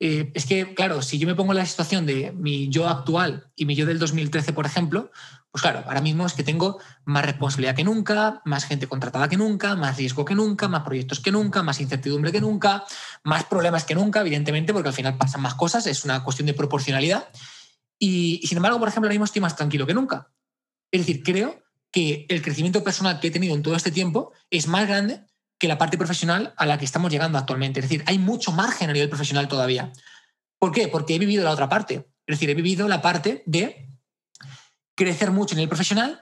Eh, 0.00 0.32
es 0.34 0.44
que, 0.44 0.74
claro, 0.74 1.02
si 1.02 1.20
yo 1.20 1.28
me 1.28 1.36
pongo 1.36 1.52
en 1.52 1.58
la 1.58 1.66
situación 1.66 2.04
de 2.04 2.32
mi 2.32 2.68
yo 2.68 2.88
actual 2.88 3.48
y 3.54 3.64
mi 3.64 3.76
yo 3.76 3.86
del 3.86 4.00
2013, 4.00 4.52
por 4.52 4.66
ejemplo, 4.66 5.12
pues 5.54 5.62
claro, 5.62 5.84
ahora 5.86 6.00
mismo 6.00 6.26
es 6.26 6.32
que 6.32 6.42
tengo 6.42 6.80
más 7.04 7.24
responsabilidad 7.24 7.76
que 7.76 7.84
nunca, 7.84 8.42
más 8.44 8.64
gente 8.64 8.88
contratada 8.88 9.28
que 9.28 9.36
nunca, 9.36 9.76
más 9.76 9.96
riesgo 9.96 10.24
que 10.24 10.34
nunca, 10.34 10.66
más 10.66 10.82
proyectos 10.82 11.20
que 11.20 11.30
nunca, 11.30 11.62
más 11.62 11.80
incertidumbre 11.80 12.32
que 12.32 12.40
nunca, 12.40 12.84
más 13.22 13.44
problemas 13.44 13.84
que 13.84 13.94
nunca, 13.94 14.22
evidentemente, 14.22 14.72
porque 14.72 14.88
al 14.88 14.94
final 14.96 15.16
pasan 15.16 15.42
más 15.42 15.54
cosas, 15.54 15.86
es 15.86 16.04
una 16.04 16.24
cuestión 16.24 16.46
de 16.46 16.54
proporcionalidad. 16.54 17.28
Y, 18.00 18.44
sin 18.44 18.56
embargo, 18.56 18.80
por 18.80 18.88
ejemplo, 18.88 19.06
ahora 19.06 19.12
mismo 19.12 19.26
estoy 19.26 19.42
más 19.42 19.54
tranquilo 19.54 19.86
que 19.86 19.94
nunca. 19.94 20.28
Es 20.90 21.02
decir, 21.02 21.22
creo 21.22 21.62
que 21.92 22.26
el 22.28 22.42
crecimiento 22.42 22.82
personal 22.82 23.20
que 23.20 23.28
he 23.28 23.30
tenido 23.30 23.54
en 23.54 23.62
todo 23.62 23.76
este 23.76 23.92
tiempo 23.92 24.32
es 24.50 24.66
más 24.66 24.88
grande 24.88 25.20
que 25.60 25.68
la 25.68 25.78
parte 25.78 25.96
profesional 25.96 26.52
a 26.56 26.66
la 26.66 26.78
que 26.78 26.84
estamos 26.84 27.12
llegando 27.12 27.38
actualmente. 27.38 27.78
Es 27.78 27.88
decir, 27.88 28.02
hay 28.08 28.18
mucho 28.18 28.50
margen 28.50 28.90
a 28.90 28.92
nivel 28.92 29.08
profesional 29.08 29.46
todavía. 29.46 29.92
¿Por 30.58 30.72
qué? 30.72 30.88
Porque 30.88 31.14
he 31.14 31.18
vivido 31.20 31.44
la 31.44 31.52
otra 31.52 31.68
parte. 31.68 32.08
Es 32.26 32.38
decir, 32.38 32.50
he 32.50 32.54
vivido 32.54 32.88
la 32.88 33.00
parte 33.00 33.44
de 33.46 33.83
crecer 34.94 35.30
mucho 35.30 35.54
en 35.54 35.60
el 35.60 35.68
profesional 35.68 36.20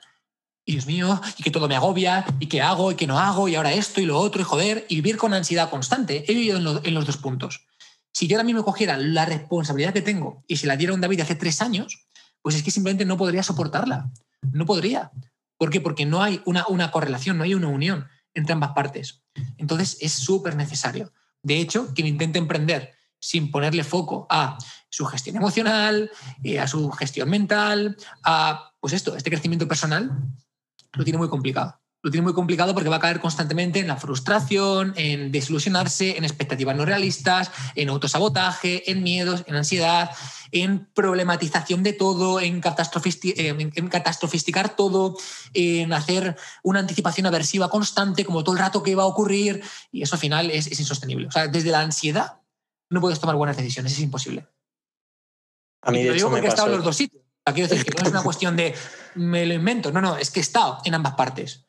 y 0.65 0.73
Dios 0.73 0.87
mío, 0.87 1.21
y 1.39 1.43
que 1.43 1.51
todo 1.51 1.67
me 1.67 1.75
agobia, 1.75 2.25
y 2.39 2.47
que 2.47 2.63
hago, 2.63 2.93
y 2.93 2.95
que 2.95 3.07
no 3.07 3.19
hago, 3.19 3.49
y 3.49 3.57
ahora 3.57 3.73
esto 3.73 4.01
y 4.01 4.07
lo 4.07 4.19
otro, 4.19 4.41
y 4.41 4.45
joder, 4.45 4.87
y 4.89 4.97
vivir 4.97 5.17
con 5.17 5.35
ansiedad 5.35 5.71
constante. 5.71 6.25
He 6.29 6.35
vivido 6.35 6.81
en, 6.85 6.95
los 6.95 7.07
dos 7.07 7.17
puntos. 7.17 7.67
Si 8.13 8.29
yo 8.29 8.37
ahora 8.37 8.45
mismo 8.45 8.65
cogiera 8.65 8.97
la 8.97 9.25
responsabilidad 9.25 9.93
que 9.93 10.03
tengo 10.03 10.45
y 10.47 10.59
se 10.59 10.67
la 10.67 10.77
diera 10.77 10.93
a 10.93 10.95
un 10.95 11.01
David 11.01 11.21
hace 11.21 11.35
tres 11.35 11.63
años, 11.63 12.07
pues 12.43 12.55
es 12.55 12.63
que 12.63 12.71
simplemente 12.71 13.05
no 13.05 13.17
podría 13.17 13.43
soportarla. 13.43 14.11
No 14.53 14.67
podría. 14.67 15.11
¿Por 15.57 15.71
qué? 15.71 15.81
Porque 15.81 16.07
no 16.07 16.23
hay 16.23 16.41
una, 16.45 16.67
una 16.69 16.91
correlación, 16.91 17.39
no 17.39 17.45
hay 17.45 17.55
una 17.55 17.69
unión 17.69 18.07
entre 18.35 18.53
ambas 18.53 18.73
partes. 18.73 19.23
Entonces 19.57 19.97
es 20.01 20.13
súper 20.13 20.55
necesario. 20.55 21.13
De 21.43 21.59
hecho, 21.59 21.93
quien 21.95 22.07
intente 22.07 22.39
emprender 22.39 22.95
sin 23.19 23.51
ponerle 23.51 23.83
foco 23.83 24.27
a 24.31 24.59
su 24.93 25.07
gestión 25.07 25.37
emocional, 25.37 26.11
eh, 26.45 26.61
a 26.61 26.69
su 26.69 26.91
gestión 26.91 27.31
mental, 27.31 27.97
a 28.23 28.73
pues 28.79 28.93
esto, 28.93 29.17
este 29.17 29.31
crecimiento 29.31 29.67
personal, 29.67 30.13
lo 30.93 31.03
tiene 31.03 31.19
muy 31.19 31.31
complicado. 31.31 31.81
Lo 32.03 32.11
tiene 32.11 32.25
muy 32.25 32.35
complicado 32.35 32.75
porque 32.75 32.91
va 32.91 32.97
a 32.97 33.01
caer 33.01 33.21
constantemente 33.21 33.79
en 33.79 33.87
la 33.87 33.97
frustración, 33.97 34.93
en 34.97 35.33
desilusionarse, 35.33 36.19
en 36.19 36.25
expectativas 36.25 36.77
no 36.77 36.85
realistas, 36.85 37.51
en 37.75 37.89
autosabotaje, 37.89 38.91
en 38.91 39.03
miedos, 39.03 39.45
en 39.47 39.55
ansiedad, 39.55 40.11
en 40.51 40.89
problematización 40.93 41.83
de 41.85 41.93
todo, 41.95 42.41
en, 42.41 42.61
en 42.61 43.89
catastrofisticar 43.89 44.77
todo, 44.77 45.17
en 45.55 45.93
hacer 45.93 46.37
una 46.65 46.81
anticipación 46.81 47.27
aversiva 47.27 47.71
constante, 47.71 48.25
como 48.25 48.45
todo 48.45 48.57
el 48.57 48.61
rato 48.61 48.83
que 48.83 48.97
va 48.97 49.05
a 49.05 49.07
ocurrir, 49.07 49.63
y 49.91 50.03
eso 50.03 50.17
al 50.17 50.21
final 50.21 50.51
es, 50.51 50.67
es 50.67 50.81
insostenible. 50.81 51.29
O 51.29 51.31
sea, 51.31 51.47
desde 51.47 51.71
la 51.71 51.81
ansiedad 51.81 52.41
no 52.91 53.01
puedes 53.01 53.21
tomar 53.21 53.37
buenas 53.37 53.57
decisiones, 53.57 53.93
es 53.93 54.01
imposible. 54.01 54.49
A 55.83 55.91
mí, 55.91 56.03
de 56.03 56.15
hecho, 56.15 56.31
me 56.31 56.43
pasó... 56.43 56.69
los 56.69 56.85
dos 56.85 56.97
sitios. 56.97 57.23
quiero 57.45 57.69
decir 57.69 57.85
que 57.85 58.01
no 58.01 58.07
es 58.07 58.13
una 58.13 58.23
cuestión 58.23 58.57
de 58.57 58.75
me 59.15 59.45
lo 59.47 59.55
invento, 59.55 59.93
no, 59.93 60.01
no, 60.01 60.17
es 60.17 60.31
que 60.31 60.41
he 60.41 60.43
estado 60.43 60.79
en 60.85 60.95
ambas 60.95 61.15
partes. 61.15 61.67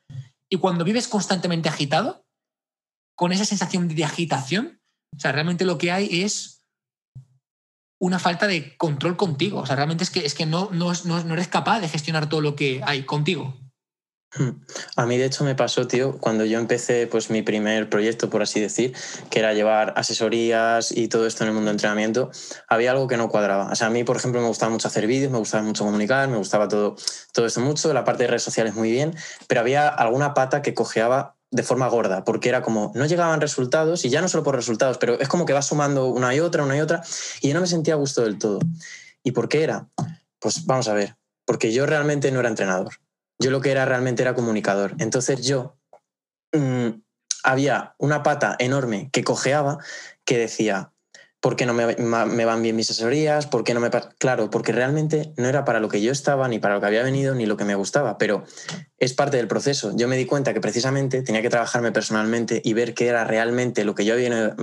Y 0.49 0.57
cuando 0.57 0.83
vives 0.83 1.07
constantemente 1.07 1.67
agitado, 1.67 2.25
con 3.15 3.31
esa 3.31 3.45
sensación 3.45 3.87
de 3.87 4.05
agitación, 4.05 4.81
o 5.15 5.19
sea, 5.19 5.31
realmente 5.31 5.65
lo 5.65 5.77
que 5.77 5.91
hay 5.91 6.23
es 6.23 6.65
una 7.99 8.19
falta 8.19 8.47
de 8.47 8.75
control 8.77 9.17
contigo. 9.17 9.59
O 9.59 9.65
sea, 9.65 9.75
realmente 9.75 10.03
es 10.03 10.09
que, 10.09 10.25
es 10.25 10.33
que 10.33 10.45
no, 10.45 10.69
no, 10.71 10.93
no 11.05 11.33
eres 11.33 11.47
capaz 11.47 11.79
de 11.79 11.89
gestionar 11.89 12.27
todo 12.27 12.41
lo 12.41 12.55
que 12.55 12.81
hay 12.85 13.03
contigo. 13.03 13.57
A 14.95 15.05
mí, 15.05 15.17
de 15.17 15.25
hecho, 15.25 15.43
me 15.43 15.53
pasó, 15.55 15.87
tío, 15.87 16.17
cuando 16.19 16.43
yo 16.45 16.57
empecé 16.57 17.07
pues, 17.07 17.29
mi 17.29 17.43
primer 17.43 17.89
proyecto, 17.89 18.29
por 18.29 18.41
así 18.41 18.59
decir, 18.59 18.93
que 19.29 19.39
era 19.39 19.53
llevar 19.53 19.93
asesorías 19.95 20.91
y 20.91 21.07
todo 21.07 21.27
esto 21.27 21.43
en 21.43 21.49
el 21.49 21.53
mundo 21.53 21.69
de 21.69 21.73
entrenamiento, 21.73 22.31
había 22.67 22.91
algo 22.91 23.07
que 23.07 23.17
no 23.17 23.29
cuadraba. 23.29 23.69
O 23.71 23.75
sea, 23.75 23.87
a 23.87 23.89
mí, 23.91 24.03
por 24.03 24.17
ejemplo, 24.17 24.41
me 24.41 24.47
gustaba 24.47 24.71
mucho 24.71 24.87
hacer 24.87 25.05
vídeos, 25.05 25.31
me 25.31 25.37
gustaba 25.37 25.63
mucho 25.63 25.83
comunicar, 25.83 26.29
me 26.29 26.37
gustaba 26.37 26.67
todo, 26.67 26.95
todo 27.31 27.45
esto 27.45 27.59
mucho, 27.61 27.93
la 27.93 28.03
parte 28.03 28.23
de 28.23 28.29
redes 28.29 28.43
sociales 28.43 28.73
muy 28.73 28.91
bien, 28.91 29.15
pero 29.47 29.61
había 29.61 29.87
alguna 29.87 30.33
pata 30.33 30.61
que 30.61 30.73
cojeaba 30.73 31.35
de 31.51 31.61
forma 31.61 31.87
gorda, 31.87 32.23
porque 32.23 32.49
era 32.49 32.63
como, 32.63 32.91
no 32.95 33.05
llegaban 33.05 33.39
resultados, 33.39 34.05
y 34.05 34.09
ya 34.09 34.21
no 34.21 34.27
solo 34.27 34.43
por 34.43 34.55
resultados, 34.55 34.97
pero 34.97 35.19
es 35.19 35.27
como 35.27 35.45
que 35.45 35.53
va 35.53 35.61
sumando 35.61 36.07
una 36.07 36.33
y 36.33 36.39
otra, 36.39 36.63
una 36.63 36.75
y 36.75 36.81
otra, 36.81 37.03
y 37.41 37.49
yo 37.49 37.53
no 37.53 37.61
me 37.61 37.67
sentía 37.67 37.93
a 37.93 37.97
gusto 37.97 38.23
del 38.23 38.39
todo. 38.39 38.59
¿Y 39.21 39.31
por 39.31 39.47
qué 39.47 39.63
era? 39.63 39.87
Pues 40.39 40.65
vamos 40.65 40.87
a 40.87 40.93
ver, 40.93 41.15
porque 41.45 41.71
yo 41.71 41.85
realmente 41.85 42.31
no 42.31 42.39
era 42.39 42.49
entrenador. 42.49 43.02
Yo 43.43 43.51
lo 43.51 43.59
que 43.59 43.71
era 43.71 43.83
realmente 43.83 44.21
era 44.21 44.35
comunicador. 44.35 44.95
Entonces 44.99 45.45
yo 45.45 45.77
mm, 46.53 47.01
había 47.43 47.93
una 47.97 48.23
pata 48.23 48.55
enorme 48.57 49.09
que 49.11 49.25
cojeaba 49.25 49.79
que 50.23 50.37
decía, 50.37 50.93
¿por 51.41 51.57
qué 51.57 51.65
no 51.65 51.73
me, 51.73 52.45
van 52.45 52.61
bien 52.61 52.77
mis 52.77 52.89
asesorías? 52.89 53.47
¿Por 53.47 53.65
qué 53.65 53.73
no 53.73 53.81
me 53.81 53.89
Claro, 54.17 54.49
porque 54.49 54.71
realmente 54.71 55.33
no 55.35 55.49
era 55.49 55.65
para 55.65 55.81
lo 55.81 55.89
que 55.89 56.01
yo 56.01 56.13
estaba, 56.13 56.47
ni 56.47 56.59
para 56.59 56.75
lo 56.75 56.79
que 56.79 56.87
había 56.87 57.03
venido, 57.03 57.35
ni 57.35 57.45
lo 57.45 57.57
que 57.57 57.65
me 57.65 57.75
gustaba, 57.75 58.17
pero 58.17 58.45
es 58.97 59.11
parte 59.11 59.35
del 59.35 59.49
proceso. 59.49 59.91
Yo 59.93 60.07
me 60.07 60.15
di 60.15 60.25
cuenta 60.25 60.53
que 60.53 60.61
precisamente 60.61 61.21
tenía 61.21 61.41
que 61.41 61.49
trabajarme 61.49 61.91
personalmente 61.91 62.61
y 62.63 62.71
ver 62.71 62.93
qué 62.93 63.07
era 63.07 63.25
realmente 63.25 63.83
lo 63.83 63.93
que 63.93 64.05
yo 64.05 64.15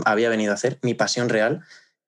había 0.07 0.28
venido 0.31 0.53
a 0.53 0.55
hacer, 0.55 0.78
mi 0.81 0.95
pasión 0.95 1.28
real, 1.28 1.61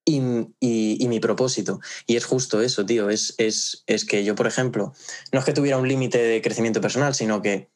y, 0.04 1.06
mi 1.06 1.20
propósito. 1.20 1.80
Y 2.06 2.16
es 2.16 2.24
justo 2.24 2.60
eso, 2.60 2.84
tío. 2.84 3.10
Es, 3.10 3.34
es, 3.38 3.84
es, 3.86 4.04
que 4.04 4.24
yo, 4.24 4.34
por 4.34 4.46
ejemplo, 4.46 4.92
no 5.32 5.38
es 5.38 5.44
que 5.44 5.52
tuviera 5.52 5.78
un 5.78 5.88
límite 5.88 6.18
de 6.18 6.42
crecimiento 6.42 6.80
personal, 6.80 7.14
sino 7.14 7.42
que 7.42 7.70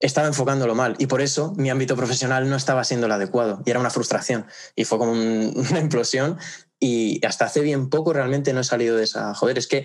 estaba 0.00 0.26
enfocándolo 0.26 0.74
mal. 0.74 0.96
Y 0.98 1.06
por 1.06 1.22
eso 1.22 1.54
mi 1.56 1.70
ámbito 1.70 1.96
profesional 1.96 2.50
no 2.50 2.56
estaba 2.56 2.84
siendo 2.84 3.06
el 3.06 3.12
adecuado. 3.12 3.62
Y 3.64 3.70
era 3.70 3.80
una 3.80 3.90
frustración. 3.90 4.46
Y 4.76 4.84
fue 4.84 4.98
como 4.98 5.12
una 5.12 5.80
implosión. 5.80 6.38
Y 6.78 7.24
hasta 7.24 7.46
hace 7.46 7.60
bien 7.60 7.88
poco 7.88 8.12
realmente 8.12 8.52
no 8.52 8.60
he 8.60 8.64
salido 8.64 8.96
de 8.96 9.04
esa. 9.04 9.34
Joder, 9.34 9.56
es 9.58 9.66
que 9.66 9.84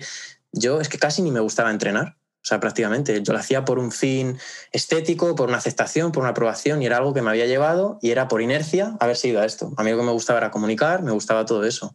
yo 0.52 0.80
es 0.80 0.88
que 0.88 0.98
casi 0.98 1.22
ni 1.22 1.30
me 1.30 1.40
gustaba 1.40 1.70
entrenar. 1.70 2.17
Sea, 2.48 2.60
prácticamente. 2.60 3.22
Yo 3.22 3.34
lo 3.34 3.38
hacía 3.38 3.66
por 3.66 3.78
un 3.78 3.92
fin 3.92 4.38
estético, 4.72 5.34
por 5.34 5.50
una 5.50 5.58
aceptación, 5.58 6.12
por 6.12 6.22
una 6.22 6.30
aprobación, 6.30 6.80
y 6.80 6.86
era 6.86 6.96
algo 6.96 7.12
que 7.12 7.20
me 7.20 7.28
había 7.28 7.44
llevado 7.44 7.98
y 8.00 8.10
era 8.10 8.26
por 8.26 8.40
inercia 8.40 8.96
haber 9.00 9.16
sido 9.16 9.42
a 9.42 9.44
esto. 9.44 9.74
A 9.76 9.82
mí 9.82 9.90
lo 9.90 9.98
que 9.98 10.04
me 10.04 10.12
gustaba 10.12 10.38
era 10.38 10.50
comunicar, 10.50 11.02
me 11.02 11.10
gustaba 11.10 11.44
todo 11.44 11.66
eso. 11.66 11.94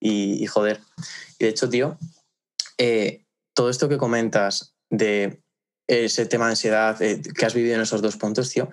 Y, 0.00 0.46
joder. 0.46 0.80
Y 1.38 1.44
de 1.44 1.50
hecho, 1.50 1.68
tío, 1.68 1.98
eh, 2.78 3.26
todo 3.54 3.68
esto 3.68 3.90
que 3.90 3.98
comentas 3.98 4.74
de 4.90 5.42
ese 5.86 6.24
tema 6.24 6.46
de 6.46 6.52
ansiedad 6.52 7.02
eh, 7.02 7.20
que 7.20 7.44
has 7.44 7.52
vivido 7.52 7.74
en 7.74 7.82
esos 7.82 8.00
dos 8.00 8.16
puntos, 8.16 8.48
tío, 8.48 8.70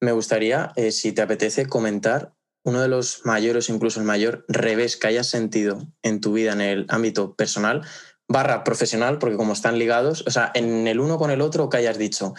me 0.00 0.12
gustaría, 0.12 0.70
eh, 0.76 0.92
si 0.92 1.10
te 1.10 1.22
apetece, 1.22 1.66
comentar 1.66 2.32
uno 2.64 2.80
de 2.80 2.86
los 2.86 3.26
mayores, 3.26 3.70
incluso 3.70 3.98
el 3.98 4.06
mayor 4.06 4.44
revés 4.46 4.96
que 4.96 5.08
hayas 5.08 5.26
sentido 5.26 5.84
en 6.04 6.20
tu 6.20 6.32
vida 6.32 6.52
en 6.52 6.60
el 6.60 6.86
ámbito 6.90 7.34
personal, 7.34 7.84
barra 8.28 8.64
profesional, 8.64 9.18
porque 9.18 9.36
como 9.36 9.52
están 9.52 9.78
ligados, 9.78 10.24
o 10.26 10.30
sea, 10.30 10.50
en 10.54 10.86
el 10.86 11.00
uno 11.00 11.18
con 11.18 11.30
el 11.30 11.40
otro 11.40 11.68
que 11.68 11.76
hayas 11.76 11.98
dicho, 11.98 12.34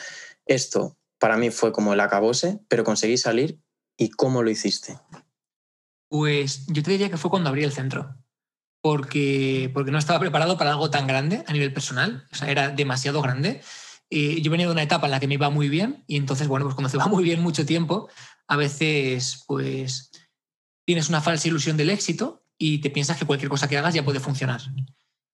esto 0.46 0.98
para 1.20 1.38
mí 1.38 1.50
fue 1.50 1.72
como 1.72 1.94
el 1.94 2.00
acabose, 2.00 2.60
pero 2.68 2.84
conseguí 2.84 3.18
salir 3.18 3.60
y 3.98 4.10
cómo 4.10 4.44
lo 4.44 4.50
hiciste. 4.50 5.00
Pues 6.10 6.66
yo 6.68 6.84
te 6.84 6.92
diría 6.92 7.10
que 7.10 7.18
fue 7.18 7.32
cuando 7.32 7.50
abrí 7.50 7.64
el 7.64 7.72
centro, 7.72 8.16
porque, 8.82 9.72
porque 9.74 9.92
no 9.92 9.98
estaba 9.98 10.20
preparado 10.20 10.58
para 10.58 10.72
algo 10.72 10.90
tan 10.90 11.08
grande 11.08 11.44
a 11.48 11.54
nivel 11.54 11.74
personal, 11.74 12.28
o 12.32 12.36
sea, 12.36 12.50
era 12.50 12.70
demasiado 12.70 13.22
grande. 13.22 13.62
Y 14.10 14.42
yo 14.42 14.52
venía 14.52 14.68
de 14.68 14.72
una 14.72 14.84
etapa 14.84 15.08
en 15.08 15.12
la 15.12 15.20
que 15.20 15.28
me 15.28 15.34
iba 15.34 15.50
muy 15.50 15.70
bien 15.70 16.04
y 16.06 16.18
entonces, 16.18 16.48
bueno, 16.48 16.66
pues 16.66 16.76
cuando 16.76 16.90
se 16.90 16.98
va 16.98 17.08
muy 17.08 17.24
bien 17.24 17.42
mucho 17.42 17.66
tiempo, 17.66 18.10
a 18.48 18.56
veces 18.56 19.44
pues 19.48 20.12
tienes 20.86 21.10
una 21.10 21.22
falsa 21.22 21.48
ilusión 21.48 21.78
del 21.78 21.90
éxito 21.90 22.44
y 22.58 22.80
te 22.80 22.90
piensas 22.90 23.18
que 23.18 23.26
cualquier 23.26 23.50
cosa 23.50 23.68
que 23.68 23.78
hagas 23.78 23.94
ya 23.94 24.06
puede 24.06 24.20
funcionar. 24.20 24.62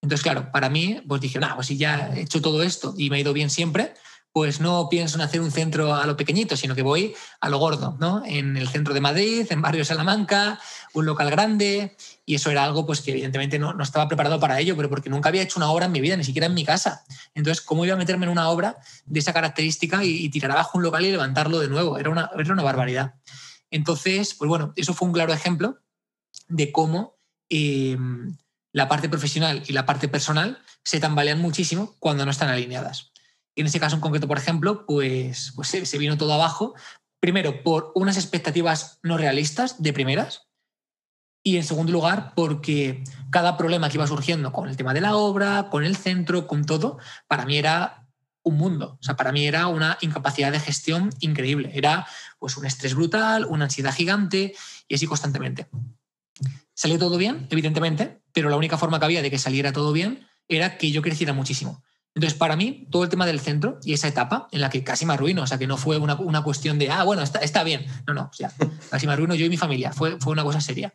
Entonces, 0.02 0.24
claro, 0.24 0.52
para 0.52 0.70
mí, 0.70 1.02
pues 1.08 1.22
dije, 1.22 1.40
no, 1.40 1.54
pues 1.56 1.68
si 1.68 1.78
ya 1.78 2.12
he 2.16 2.22
hecho 2.22 2.42
todo 2.42 2.64
esto 2.64 2.94
y 2.98 3.10
me 3.10 3.18
ha 3.18 3.20
ido 3.20 3.34
bien 3.34 3.50
siempre, 3.50 3.94
pues 4.34 4.62
no 4.62 4.88
pienso 4.90 5.18
en 5.18 5.22
hacer 5.22 5.42
un 5.42 5.52
centro 5.52 5.94
a 5.94 6.06
lo 6.06 6.16
pequeñito, 6.16 6.56
sino 6.56 6.74
que 6.74 6.84
voy 6.84 7.14
a 7.42 7.50
lo 7.50 7.60
gordo, 7.60 7.98
¿no? 8.00 8.24
En 8.26 8.56
el 8.56 8.70
centro 8.70 8.94
de 8.94 9.02
Madrid, 9.02 9.46
en 9.50 9.62
Barrio 9.62 9.84
Salamanca, 9.84 10.60
un 10.94 11.06
local 11.06 11.30
grande, 11.30 11.98
y 12.26 12.36
eso 12.36 12.50
era 12.50 12.64
algo 12.64 12.86
pues 12.86 13.02
que 13.02 13.12
evidentemente 13.12 13.60
no, 13.60 13.74
no, 13.74 13.84
estaba 13.84 14.08
preparado 14.08 14.40
para 14.40 14.60
ello, 14.60 14.78
pero 14.78 14.90
porque 14.90 15.10
nunca 15.10 15.30
había 15.30 15.42
hecho 15.42 15.60
una 15.60 15.70
obra 15.70 15.88
en 15.88 15.92
mi 15.92 16.00
vida, 16.00 16.16
ni 16.16 16.24
siquiera 16.24 16.48
en 16.48 16.54
mi 16.54 16.64
casa. 16.64 17.04
Entonces, 17.36 17.62
¿cómo 17.62 17.84
iba 17.84 17.96
a 17.96 17.98
meterme 17.98 18.26
en 18.26 18.32
una 18.32 18.50
obra 18.50 18.78
de 19.06 19.20
esa 19.20 19.34
característica 19.34 20.04
y, 20.04 20.30
tirar 20.30 20.52
abajo 20.52 20.78
un 20.78 20.84
local 20.84 21.06
y 21.06 21.12
levantarlo 21.12 21.60
de 21.60 21.68
nuevo? 21.68 21.98
Era 21.98 22.10
una, 22.10 22.32
era 22.38 22.54
una 22.54 22.64
barbaridad. 22.64 23.16
Entonces, 23.70 24.34
pues 24.34 24.48
bueno, 24.48 24.72
eso 24.78 24.94
fue 24.94 25.10
un 25.10 25.14
claro 25.14 25.34
ejemplo 25.34 25.80
de 26.48 26.72
cómo 26.72 27.18
eh, 27.50 27.98
la 28.74 28.88
parte 28.88 29.10
profesional 29.10 29.64
y 29.68 29.74
la 29.74 29.86
parte 29.86 30.08
personal 30.08 30.60
se 30.84 31.00
tambalean 31.00 31.40
muchísimo 31.40 31.96
cuando 32.00 32.26
no 32.26 32.32
están 32.32 32.50
alineadas. 32.50 33.12
Y 33.56 33.62
en 33.62 33.68
ese 33.68 33.80
caso 33.80 33.96
en 33.96 34.02
concreto, 34.02 34.28
por 34.28 34.38
ejemplo, 34.38 34.86
pues, 34.86 35.52
pues 35.56 35.68
se, 35.68 35.98
vino 35.98 36.18
todo 36.18 36.34
abajo, 36.34 36.74
primero 37.20 37.64
por 37.64 37.92
unas 37.96 38.18
expectativas 38.18 39.00
no 39.04 39.18
realistas 39.18 39.82
de 39.82 39.94
primeras, 39.94 40.48
y 41.44 41.58
en 41.58 41.64
segundo 41.64 41.92
lugar, 41.92 42.34
porque 42.36 43.04
cada 43.32 43.58
problema 43.58 43.90
que 43.90 43.98
iba 43.98 44.06
surgiendo 44.06 44.52
con 44.52 44.70
el 44.70 44.78
tema 44.78 44.94
de 44.94 45.02
la 45.02 45.16
obra, 45.16 45.70
con 45.72 45.84
el 45.84 45.96
centro, 45.96 46.46
con 46.46 46.66
todo, 46.66 47.00
para 47.28 47.46
mí 47.46 47.58
era 47.58 48.08
un 48.44 48.58
mundo. 48.58 48.98
O 49.00 49.04
sea, 49.04 49.16
para 49.16 49.32
mí 49.32 49.48
era 49.48 49.66
una 49.68 49.98
incapacidad 50.02 50.52
de 50.52 50.60
gestión 50.60 51.10
increíble. 51.20 51.72
Era 51.74 52.08
pues 52.38 52.58
un 52.58 52.66
estrés 52.66 52.94
brutal, 52.94 53.46
una 53.46 53.66
ansiedad 53.66 53.94
gigante 53.94 54.54
y 54.88 54.96
así 54.96 55.08
constantemente. 55.08 55.68
Salió 56.74 56.98
todo 56.98 57.18
bien, 57.18 57.48
evidentemente, 57.50 58.22
pero 58.34 58.50
la 58.50 58.58
única 58.58 58.78
forma 58.78 59.00
que 59.00 59.06
había 59.06 59.22
de 59.22 59.30
que 59.30 59.38
saliera 59.38 59.72
todo 59.72 59.92
bien 59.94 60.28
era 60.48 60.78
que 60.78 60.92
yo 60.92 61.02
creciera 61.02 61.34
muchísimo. 61.34 61.84
Entonces, 62.14 62.38
para 62.38 62.56
mí, 62.56 62.88
todo 62.92 63.04
el 63.04 63.10
tema 63.10 63.26
del 63.26 63.40
centro 63.40 63.80
y 63.84 63.94
esa 63.94 64.08
etapa 64.08 64.48
en 64.52 64.62
la 64.62 64.70
que 64.70 64.84
casi 64.84 65.06
me 65.06 65.14
arruino, 65.14 65.44
o 65.44 65.48
sea, 65.48 65.58
que 65.58 65.68
no 65.68 65.78
fue 65.78 65.98
una, 65.98 66.44
cuestión 66.44 66.78
de, 66.78 66.90
ah, 66.90 67.04
bueno, 67.04 67.22
está, 67.22 67.40
está, 67.40 67.64
bien. 67.64 67.86
No, 68.06 68.14
no, 68.14 68.30
o 68.32 68.34
sea, 68.34 68.52
casi 68.90 69.08
me 69.08 69.14
arruino 69.14 69.34
yo 69.36 69.46
y 69.46 69.50
mi 69.50 69.58
familia. 69.58 69.94
Fue, 69.94 70.20
fue 70.20 70.34
una 70.34 70.44
cosa 70.44 70.60
seria. 70.60 70.94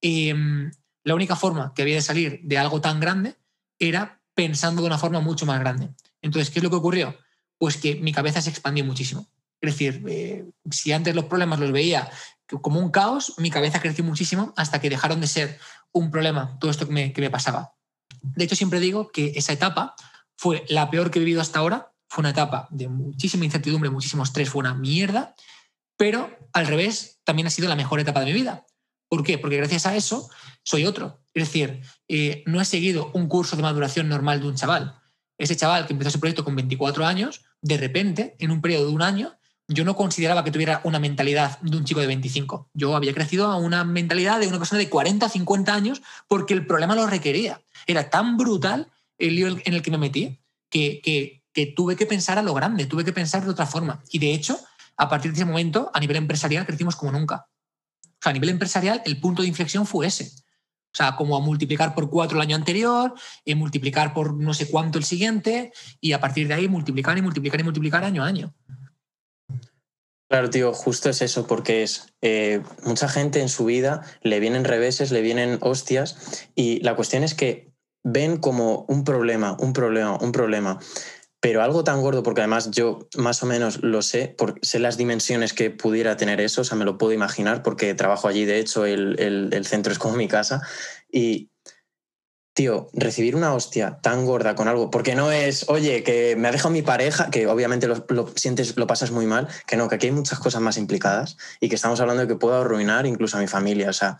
Em, 0.00 0.70
la 1.04 1.14
única 1.14 1.36
forma 1.36 1.72
que 1.74 1.82
había 1.82 1.96
de 1.96 2.02
salir 2.02 2.40
de 2.42 2.58
algo 2.58 2.80
tan 2.80 3.00
grande 3.00 3.36
era 3.78 4.22
pensando 4.34 4.82
de 4.82 4.86
una 4.86 4.98
forma 4.98 5.20
mucho 5.20 5.44
más 5.44 5.60
grande. 5.60 5.90
Entonces, 6.22 6.50
¿qué 6.50 6.58
es 6.58 6.62
lo 6.62 6.70
que 6.70 6.76
ocurrió? 6.76 7.18
Pues 7.58 7.76
que 7.76 7.96
mi 7.96 8.12
cabeza 8.12 8.40
se 8.40 8.50
expandió 8.50 8.84
muchísimo. 8.84 9.28
Es 9.60 9.72
decir, 9.72 10.04
eh, 10.08 10.44
si 10.70 10.92
antes 10.92 11.14
los 11.14 11.26
problemas 11.26 11.60
los 11.60 11.72
veía 11.72 12.10
como 12.46 12.80
un 12.80 12.90
caos, 12.90 13.34
mi 13.38 13.50
cabeza 13.50 13.80
creció 13.80 14.04
muchísimo 14.04 14.52
hasta 14.56 14.80
que 14.80 14.90
dejaron 14.90 15.20
de 15.20 15.26
ser 15.26 15.58
un 15.92 16.10
problema 16.10 16.58
todo 16.60 16.70
esto 16.70 16.86
que 16.86 16.92
me, 16.92 17.12
que 17.12 17.20
me 17.20 17.30
pasaba. 17.30 17.74
De 18.22 18.44
hecho, 18.44 18.56
siempre 18.56 18.80
digo 18.80 19.08
que 19.08 19.32
esa 19.36 19.52
etapa 19.52 19.94
fue 20.36 20.64
la 20.68 20.90
peor 20.90 21.10
que 21.10 21.18
he 21.18 21.24
vivido 21.24 21.40
hasta 21.40 21.58
ahora. 21.58 21.92
Fue 22.08 22.22
una 22.22 22.30
etapa 22.30 22.68
de 22.70 22.88
muchísima 22.88 23.44
incertidumbre, 23.44 23.90
muchísimo 23.90 24.22
estrés, 24.22 24.48
fue 24.48 24.60
una 24.60 24.74
mierda, 24.74 25.34
pero 25.96 26.30
al 26.52 26.66
revés, 26.66 27.20
también 27.24 27.46
ha 27.46 27.50
sido 27.50 27.68
la 27.68 27.76
mejor 27.76 28.00
etapa 28.00 28.20
de 28.20 28.26
mi 28.26 28.32
vida. 28.32 28.66
¿Por 29.08 29.22
qué? 29.22 29.38
Porque 29.38 29.56
gracias 29.56 29.86
a 29.86 29.96
eso 29.96 30.28
soy 30.62 30.84
otro. 30.84 31.20
Es 31.34 31.44
decir, 31.44 31.80
eh, 32.08 32.42
no 32.46 32.60
he 32.60 32.64
seguido 32.64 33.10
un 33.14 33.28
curso 33.28 33.56
de 33.56 33.62
maduración 33.62 34.08
normal 34.08 34.40
de 34.40 34.48
un 34.48 34.56
chaval. 34.56 35.00
Ese 35.38 35.56
chaval 35.56 35.86
que 35.86 35.92
empezó 35.92 36.08
ese 36.08 36.18
proyecto 36.18 36.44
con 36.44 36.56
24 36.56 37.06
años, 37.06 37.44
de 37.60 37.76
repente, 37.76 38.36
en 38.38 38.50
un 38.50 38.60
periodo 38.60 38.86
de 38.86 38.92
un 38.92 39.02
año, 39.02 39.35
yo 39.68 39.84
no 39.84 39.96
consideraba 39.96 40.44
que 40.44 40.50
tuviera 40.50 40.80
una 40.84 40.98
mentalidad 40.98 41.58
de 41.60 41.76
un 41.76 41.84
chico 41.84 42.00
de 42.00 42.06
25. 42.06 42.70
Yo 42.72 42.94
había 42.94 43.12
crecido 43.12 43.46
a 43.46 43.56
una 43.56 43.84
mentalidad 43.84 44.38
de 44.38 44.46
una 44.46 44.58
persona 44.58 44.78
de 44.78 44.88
40, 44.88 45.28
50 45.28 45.74
años 45.74 46.02
porque 46.28 46.54
el 46.54 46.66
problema 46.66 46.94
lo 46.94 47.06
requería. 47.06 47.60
Era 47.86 48.08
tan 48.08 48.36
brutal 48.36 48.88
el 49.18 49.34
lío 49.34 49.48
en 49.48 49.74
el 49.74 49.82
que 49.82 49.90
me 49.90 49.98
metí 49.98 50.38
que, 50.70 51.42
tuve 51.74 51.96
que 51.96 52.06
pensar 52.06 52.38
a 52.38 52.42
lo 52.42 52.54
grande, 52.54 52.86
tuve 52.86 53.04
que 53.04 53.12
pensar 53.12 53.44
de 53.44 53.50
otra 53.50 53.66
forma. 53.66 54.02
Y 54.10 54.18
de 54.18 54.34
hecho, 54.34 54.58
a 54.96 55.08
partir 55.08 55.32
de 55.32 55.38
ese 55.38 55.44
momento, 55.44 55.90
a 55.92 56.00
nivel 56.00 56.16
empresarial, 56.16 56.66
crecimos 56.66 56.94
como 56.96 57.12
nunca. 57.12 57.48
O 58.04 58.22
sea, 58.22 58.30
a 58.30 58.32
nivel 58.32 58.50
empresarial, 58.50 59.02
el 59.04 59.18
punto 59.20 59.42
de 59.42 59.48
inflexión 59.48 59.86
fue 59.86 60.06
ese. 60.06 60.32
O 60.92 60.96
sea, 60.96 61.16
como 61.16 61.36
a 61.36 61.40
multiplicar 61.40 61.94
por 61.94 62.08
cuatro 62.08 62.36
el 62.36 62.42
año 62.42 62.56
anterior, 62.56 63.14
y 63.44 63.54
multiplicar 63.54 64.14
por 64.14 64.34
no 64.34 64.54
sé 64.54 64.68
cuánto 64.68 64.98
el 64.98 65.04
siguiente, 65.04 65.72
y 66.00 66.12
a 66.12 66.20
partir 66.20 66.46
de 66.46 66.54
ahí 66.54 66.68
multiplicar 66.68 67.16
y 67.18 67.22
multiplicar 67.22 67.60
y 67.60 67.64
multiplicar 67.64 68.04
año 68.04 68.22
a 68.22 68.26
año. 68.26 68.54
Claro, 70.28 70.50
tío, 70.50 70.72
justo 70.72 71.08
es 71.08 71.22
eso, 71.22 71.46
porque 71.46 71.84
es 71.84 72.12
eh, 72.20 72.60
mucha 72.82 73.08
gente 73.08 73.40
en 73.40 73.48
su 73.48 73.64
vida 73.64 74.02
le 74.22 74.40
vienen 74.40 74.64
reveses, 74.64 75.12
le 75.12 75.20
vienen 75.20 75.58
hostias, 75.60 76.48
y 76.56 76.80
la 76.80 76.96
cuestión 76.96 77.22
es 77.22 77.34
que 77.34 77.70
ven 78.02 78.38
como 78.38 78.84
un 78.88 79.04
problema, 79.04 79.56
un 79.60 79.72
problema, 79.72 80.18
un 80.20 80.32
problema. 80.32 80.80
Pero 81.38 81.62
algo 81.62 81.84
tan 81.84 82.00
gordo, 82.00 82.24
porque 82.24 82.40
además 82.40 82.72
yo 82.72 83.06
más 83.16 83.42
o 83.44 83.46
menos 83.46 83.84
lo 83.84 84.02
sé, 84.02 84.34
porque 84.36 84.58
sé 84.62 84.80
las 84.80 84.96
dimensiones 84.96 85.52
que 85.52 85.70
pudiera 85.70 86.16
tener 86.16 86.40
eso, 86.40 86.62
o 86.62 86.64
sea, 86.64 86.76
me 86.76 86.84
lo 86.84 86.98
puedo 86.98 87.12
imaginar 87.12 87.62
porque 87.62 87.94
trabajo 87.94 88.26
allí, 88.26 88.44
de 88.44 88.58
hecho, 88.58 88.84
el, 88.84 89.20
el 89.52 89.66
centro 89.66 89.92
es 89.92 89.98
como 89.98 90.16
mi 90.16 90.26
casa. 90.26 90.60
Y 91.08 91.50
tío, 92.56 92.88
recibir 92.94 93.36
una 93.36 93.52
hostia 93.52 93.98
tan 94.00 94.24
gorda 94.24 94.54
con 94.54 94.66
algo, 94.66 94.90
porque 94.90 95.14
no 95.14 95.30
es, 95.30 95.68
oye, 95.68 96.02
que 96.02 96.36
me 96.36 96.48
ha 96.48 96.52
dejado 96.52 96.70
mi 96.70 96.80
pareja, 96.80 97.30
que 97.30 97.46
obviamente 97.46 97.86
lo, 97.86 98.32
sientes, 98.34 98.78
lo 98.78 98.86
pasas 98.86 99.10
muy 99.10 99.26
mal, 99.26 99.46
que 99.66 99.76
no, 99.76 99.90
que 99.90 99.96
aquí 99.96 100.06
hay 100.06 100.12
muchas 100.12 100.38
cosas 100.38 100.62
más 100.62 100.78
implicadas 100.78 101.36
y 101.60 101.68
que 101.68 101.74
estamos 101.74 102.00
hablando 102.00 102.22
de 102.22 102.28
que 102.28 102.36
puedo 102.36 102.58
arruinar 102.58 103.04
incluso 103.04 103.36
a 103.36 103.40
mi 103.40 103.46
familia. 103.46 103.90
O 103.90 103.92
sea, 103.92 104.18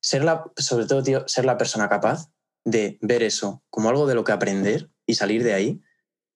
ser 0.00 0.24
la, 0.24 0.42
sobre 0.56 0.86
todo, 0.86 1.04
tío, 1.04 1.28
ser 1.28 1.44
la 1.44 1.56
persona 1.56 1.88
capaz 1.88 2.28
de 2.64 2.98
ver 3.02 3.22
eso 3.22 3.62
como 3.70 3.88
algo 3.88 4.08
de 4.08 4.16
lo 4.16 4.24
que 4.24 4.32
aprender 4.32 4.90
y 5.06 5.14
salir 5.14 5.44
de 5.44 5.54
ahí 5.54 5.80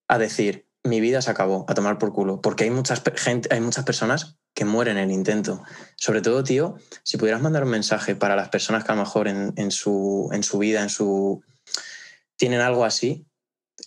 a 0.07 0.17
decir, 0.17 0.69
mi 0.85 1.01
vida 1.01 1.21
se 1.21 1.31
acabó, 1.31 1.65
a 1.67 1.73
tomar 1.73 1.97
por 1.97 2.13
culo, 2.13 2.39
porque 2.39 2.63
hay 2.63 2.69
muchas, 2.69 3.03
gente, 3.15 3.53
hay 3.53 3.59
muchas 3.59 3.83
personas 3.83 4.37
que 4.55 4.65
mueren 4.65 4.97
en 4.97 5.09
el 5.09 5.11
intento. 5.11 5.61
Sobre 5.97 6.21
todo, 6.21 6.43
tío, 6.43 6.77
si 7.03 7.17
pudieras 7.17 7.41
mandar 7.41 7.63
un 7.63 7.69
mensaje 7.69 8.15
para 8.15 8.35
las 8.35 8.49
personas 8.49 8.83
que 8.83 8.91
a 8.91 8.95
lo 8.95 9.01
mejor 9.01 9.27
en, 9.27 9.71
su, 9.71 10.29
en 10.31 10.41
su 10.41 10.57
vida, 10.57 10.81
en 10.81 10.89
su... 10.89 11.43
tienen 12.37 12.61
algo 12.61 12.85
así, 12.85 13.27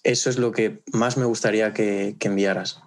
eso 0.05 0.31
es 0.31 0.39
lo 0.39 0.53
que 0.53 0.83
más 0.93 1.17
me 1.17 1.25
gustaría 1.25 1.73
que, 1.73 2.17
enviaras. 2.21 2.81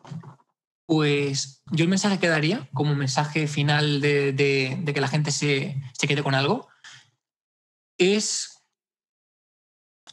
Pues 0.86 1.64
yo 1.72 1.84
el 1.84 1.90
mensaje 1.90 2.20
que 2.20 2.28
daría, 2.28 2.70
como 2.74 2.96
mensaje 2.96 3.48
final 3.48 4.00
de, 4.00 4.32
de 4.32 4.94
que 4.94 5.02
la 5.02 5.08
gente 5.08 5.32
se, 5.32 5.76
se 5.94 6.08
quede 6.08 6.22
con 6.22 6.36
algo, 6.36 6.70
es 7.98 8.62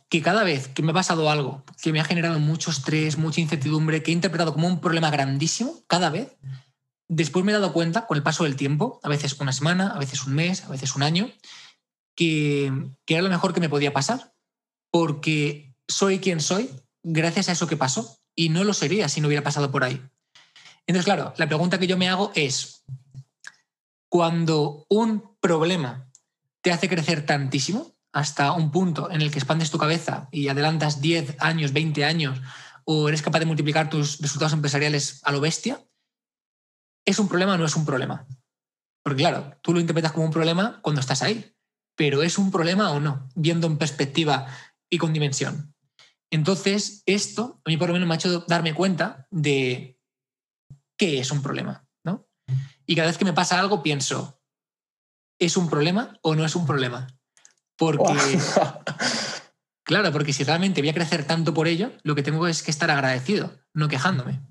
que 0.08 0.22
cada 0.22 0.42
vez 0.42 0.68
que 0.68 0.82
me 0.82 0.92
ha 0.92 0.94
pasado 0.94 1.30
algo 1.30 1.64
que 1.82 1.92
me 1.92 2.00
ha 2.00 2.04
generado 2.04 2.38
mucho 2.38 2.70
estrés, 2.70 3.18
mucha 3.18 3.42
incertidumbre, 3.42 4.02
que 4.02 4.10
he 4.10 4.14
interpretado 4.14 4.54
como 4.54 4.66
un 4.66 4.80
problema 4.80 5.10
grandísimo, 5.10 5.82
cada 5.86 6.08
vez, 6.08 6.28
después 7.08 7.44
me 7.44 7.52
he 7.52 7.54
dado 7.54 7.72
cuenta 7.72 8.06
con 8.06 8.16
el 8.16 8.22
paso 8.22 8.44
del 8.44 8.56
tiempo, 8.56 9.00
a 9.02 9.08
veces 9.08 9.38
una 9.40 9.52
semana, 9.52 9.88
a 9.88 9.98
veces 9.98 10.26
un 10.26 10.34
mes, 10.34 10.64
a 10.64 10.68
veces 10.68 10.94
un 10.94 11.02
año, 11.02 11.30
que, 12.14 12.72
era 13.06 13.22
lo 13.22 13.30
mejor 13.30 13.54
que 13.54 13.60
me 13.60 13.68
podía 13.68 13.92
pasar, 13.92 14.34
porque 14.90 15.74
soy 15.88 16.18
quien 16.18 16.40
soy 16.40 16.70
gracias 17.02 17.48
a 17.48 17.52
eso 17.52 17.66
que 17.66 17.76
pasó 17.76 18.18
y 18.34 18.50
no 18.50 18.64
lo 18.64 18.74
sería 18.74 19.08
si 19.08 19.20
no 19.20 19.28
hubiera 19.28 19.44
pasado 19.44 19.70
por 19.70 19.84
ahí. 19.84 20.02
Entonces, 20.86 21.04
claro, 21.04 21.34
la 21.36 21.46
pregunta 21.46 21.78
que 21.78 21.86
yo 21.86 21.96
me 21.96 22.08
hago 22.08 22.32
es, 22.34 22.84
cuando 24.08 24.86
un 24.88 25.36
problema 25.40 26.08
te 26.62 26.72
hace 26.72 26.88
crecer 26.88 27.26
tantísimo, 27.26 27.94
hasta 28.12 28.52
un 28.52 28.70
punto 28.70 29.10
en 29.10 29.20
el 29.20 29.30
que 29.30 29.38
expandes 29.38 29.70
tu 29.70 29.78
cabeza 29.78 30.28
y 30.32 30.48
adelantas 30.48 31.00
10 31.00 31.36
años, 31.40 31.72
20 31.72 32.04
años, 32.04 32.40
o 32.84 33.08
eres 33.08 33.22
capaz 33.22 33.38
de 33.38 33.46
multiplicar 33.46 33.90
tus 33.90 34.18
resultados 34.18 34.54
empresariales 34.54 35.20
a 35.24 35.32
lo 35.32 35.40
bestia, 35.40 35.80
¿es 37.08 37.18
un 37.18 37.28
problema 37.28 37.54
o 37.54 37.58
no 37.58 37.64
es 37.64 37.74
un 37.74 37.86
problema? 37.86 38.26
Porque 39.02 39.22
claro, 39.22 39.56
tú 39.62 39.72
lo 39.72 39.80
interpretas 39.80 40.12
como 40.12 40.26
un 40.26 40.32
problema 40.32 40.80
cuando 40.82 41.00
estás 41.00 41.22
ahí, 41.22 41.56
pero 41.96 42.22
¿es 42.22 42.36
un 42.36 42.50
problema 42.50 42.90
o 42.92 43.00
no? 43.00 43.28
Viendo 43.34 43.66
en 43.66 43.78
perspectiva 43.78 44.46
y 44.90 44.98
con 44.98 45.14
dimensión. 45.14 45.74
Entonces, 46.30 47.02
esto 47.06 47.62
a 47.64 47.70
mí 47.70 47.78
por 47.78 47.88
lo 47.88 47.94
menos 47.94 48.06
me 48.06 48.14
ha 48.14 48.18
hecho 48.18 48.44
darme 48.46 48.74
cuenta 48.74 49.26
de 49.30 49.98
qué 50.98 51.18
es 51.18 51.30
un 51.30 51.42
problema. 51.42 51.88
¿no? 52.04 52.28
Y 52.84 52.94
cada 52.94 53.08
vez 53.08 53.16
que 53.16 53.24
me 53.24 53.32
pasa 53.32 53.58
algo 53.58 53.82
pienso, 53.82 54.42
¿es 55.38 55.56
un 55.56 55.70
problema 55.70 56.18
o 56.22 56.34
no 56.34 56.44
es 56.44 56.54
un 56.54 56.66
problema? 56.66 57.06
Porque, 57.78 58.38
claro, 59.82 60.12
porque 60.12 60.34
si 60.34 60.44
realmente 60.44 60.82
voy 60.82 60.90
a 60.90 60.94
crecer 60.94 61.26
tanto 61.26 61.54
por 61.54 61.68
ello, 61.68 61.92
lo 62.02 62.14
que 62.14 62.22
tengo 62.22 62.46
es 62.46 62.62
que 62.62 62.70
estar 62.70 62.90
agradecido, 62.90 63.58
no 63.72 63.88
quejándome. 63.88 64.42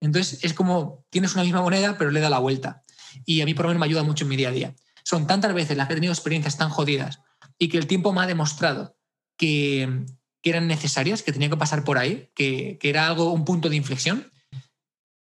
Entonces 0.00 0.44
es 0.44 0.54
como 0.54 1.04
tienes 1.10 1.34
una 1.34 1.44
misma 1.44 1.62
moneda, 1.62 1.96
pero 1.98 2.10
le 2.10 2.20
da 2.20 2.30
la 2.30 2.38
vuelta. 2.38 2.82
Y 3.24 3.40
a 3.40 3.44
mí 3.44 3.54
por 3.54 3.64
lo 3.64 3.70
menos 3.70 3.80
me 3.80 3.86
ayuda 3.86 4.02
mucho 4.02 4.24
en 4.24 4.28
mi 4.28 4.36
día 4.36 4.48
a 4.48 4.52
día. 4.52 4.74
Son 5.04 5.26
tantas 5.26 5.54
veces 5.54 5.76
las 5.76 5.86
que 5.86 5.94
he 5.94 5.96
tenido 5.96 6.12
experiencias 6.12 6.56
tan 6.56 6.68
jodidas 6.68 7.20
y 7.58 7.68
que 7.68 7.78
el 7.78 7.86
tiempo 7.86 8.12
me 8.12 8.20
ha 8.22 8.26
demostrado 8.26 8.96
que, 9.36 10.04
eran 10.42 10.68
necesarias, 10.68 11.24
que 11.24 11.32
tenía 11.32 11.50
que 11.50 11.56
pasar 11.56 11.82
por 11.82 11.98
ahí, 11.98 12.30
que, 12.36 12.78
era 12.80 13.08
algo, 13.08 13.32
un 13.32 13.44
punto 13.44 13.68
de 13.68 13.74
inflexión, 13.74 14.30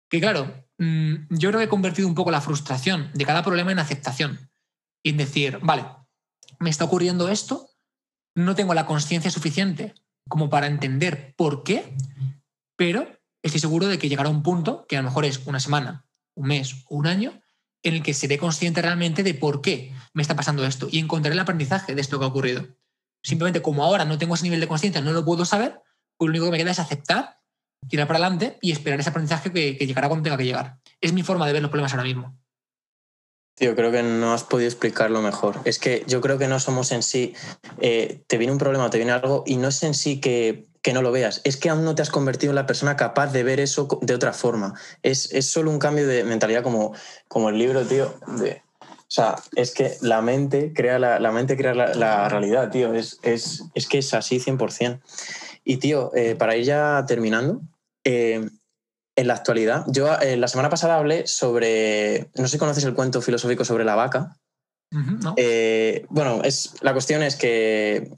que 0.09 0.21
claro, 0.21 0.65
mm, 0.77 1.15
yo 1.31 1.49
creo 1.49 1.59
que 1.59 1.65
he 1.65 1.69
convertido 1.69 2.07
un 2.07 2.15
poco 2.15 2.31
la 2.31 2.39
frustración 2.39 3.11
de 3.13 3.25
cada 3.25 3.43
problema 3.43 3.73
en 3.73 3.79
aceptación. 3.79 4.49
Y 5.03 5.09
en 5.09 5.17
decir, 5.17 5.59
vale, 5.61 5.85
me 6.59 6.69
está 6.69 6.85
ocurriendo 6.85 7.27
esto, 7.27 7.71
no 8.35 8.55
tengo 8.55 8.73
la 8.73 8.85
conciencia 8.85 9.31
suficiente 9.31 9.95
como 10.29 10.49
para 10.49 10.67
entender 10.67 11.33
por 11.35 11.63
qué, 11.63 11.93
pero 12.77 13.20
estoy 13.43 13.59
seguro 13.59 13.87
de 13.87 13.97
que 13.97 14.09
llegará 14.09 14.29
un 14.29 14.43
punto, 14.43 14.85
que 14.87 14.97
a 14.97 15.01
lo 15.01 15.07
mejor 15.07 15.25
es 15.25 15.45
una 15.45 15.59
semana, 15.59 16.05
un 16.35 16.47
mes 16.47 16.83
o 16.89 16.95
un 16.95 17.07
año, 17.07 17.41
en 17.83 17.95
el 17.95 18.03
que 18.03 18.13
seré 18.13 18.37
consciente 18.37 18.81
realmente 18.81 19.23
de 19.23 19.33
por 19.33 19.61
qué 19.61 19.93
me 20.13 20.21
está 20.21 20.35
pasando 20.35 20.65
esto 20.65 20.87
y 20.91 20.99
encontraré 20.99 21.33
el 21.33 21.39
aprendizaje 21.39 21.95
de 21.95 22.01
esto 22.01 22.19
que 22.19 22.25
ha 22.25 22.29
ocurrido. 22.29 22.67
Simplemente 23.23 23.61
como 23.61 23.83
ahora 23.83 24.05
no 24.05 24.17
tengo 24.17 24.35
ese 24.35 24.43
nivel 24.43 24.59
de 24.59 24.67
conciencia, 24.67 25.01
no 25.01 25.13
lo 25.13 25.25
puedo 25.25 25.45
saber, 25.45 25.81
pues 26.17 26.27
lo 26.27 26.31
único 26.31 26.45
que 26.45 26.51
me 26.51 26.57
queda 26.57 26.71
es 26.71 26.79
aceptar, 26.79 27.39
tirar 27.87 28.07
para 28.07 28.19
adelante 28.19 28.57
y 28.61 28.71
esperar 28.71 28.99
ese 28.99 29.09
aprendizaje 29.09 29.51
que, 29.51 29.73
llegará 29.73 30.07
cuando 30.07 30.23
tenga 30.23 30.37
que 30.37 30.45
llegar. 30.45 30.79
Es 30.99 31.13
mi 31.13 31.23
forma 31.23 31.47
de 31.47 31.53
ver 31.53 31.61
los 31.61 31.71
problemas 31.71 31.93
ahora 31.93 32.03
mismo. 32.03 32.37
Tío, 33.55 33.75
creo 33.75 33.91
que 33.91 34.01
no 34.01 34.33
has 34.33 34.43
podido 34.43 34.67
explicarlo 34.67 35.21
mejor. 35.21 35.59
Es 35.65 35.77
que 35.77 36.03
yo 36.07 36.21
creo 36.21 36.37
que 36.37 36.47
no 36.47 36.59
somos 36.59 36.91
en 36.91 37.03
sí, 37.03 37.33
eh, 37.79 38.23
te 38.27 38.37
viene 38.37 38.53
un 38.53 38.59
problema, 38.59 38.89
te 38.89 38.97
viene 38.97 39.11
algo, 39.11 39.43
y 39.45 39.57
no 39.57 39.67
es 39.67 39.83
en 39.83 39.93
sí 39.93 40.19
que, 40.19 40.70
no 40.93 41.01
lo 41.01 41.11
veas, 41.11 41.41
es 41.43 41.57
que 41.57 41.69
aún 41.69 41.85
no 41.85 41.93
te 41.93 42.01
has 42.01 42.09
convertido 42.09 42.51
en 42.51 42.55
la 42.55 42.65
persona 42.65 42.97
capaz 42.97 43.31
de 43.31 43.43
ver 43.43 43.59
eso 43.59 43.87
de 44.01 44.15
otra 44.15 44.33
forma. 44.33 44.73
Es, 45.03 45.31
es 45.31 45.45
solo 45.45 45.69
un 45.69 45.79
cambio 45.79 46.07
de 46.07 46.23
mentalidad 46.23 46.63
como, 46.63 46.93
como 47.27 47.49
el 47.49 47.59
libro, 47.59 47.85
tío. 47.85 48.15
De, 48.39 48.63
o 49.11 49.13
sea, 49.13 49.35
es 49.55 49.71
que 49.71 49.97
la 50.01 50.21
mente 50.21 50.71
crea 50.73 50.97
la, 50.97 51.31
mente 51.31 51.57
crea 51.57 51.73
la, 51.73 52.29
realidad, 52.29 52.71
tío. 52.71 52.93
Es, 52.93 53.19
es, 53.21 53.63
es, 53.75 53.87
que 53.87 53.99
es 53.99 54.13
así 54.13 54.39
100%. 54.39 55.01
Y, 55.65 55.77
tío, 55.77 56.11
eh, 56.15 56.35
para 56.35 56.55
ir 56.55 56.65
ya 56.65 57.03
terminando, 57.07 57.61
eh, 58.03 58.49
en 59.17 59.27
la 59.27 59.33
actualidad. 59.33 59.83
Yo 59.87 60.17
eh, 60.19 60.37
la 60.37 60.47
semana 60.47 60.69
pasada 60.69 60.97
hablé 60.97 61.27
sobre, 61.27 62.29
no 62.35 62.45
sé 62.45 62.53
si 62.53 62.57
conoces 62.57 62.85
el 62.85 62.95
cuento 62.95 63.21
filosófico 63.21 63.65
sobre 63.65 63.83
la 63.83 63.95
vaca. 63.95 64.37
Bueno, 66.09 66.41
es, 66.43 66.73
la 66.81 66.93
cuestión 66.93 67.21
es 67.21 67.35
que 67.35 68.11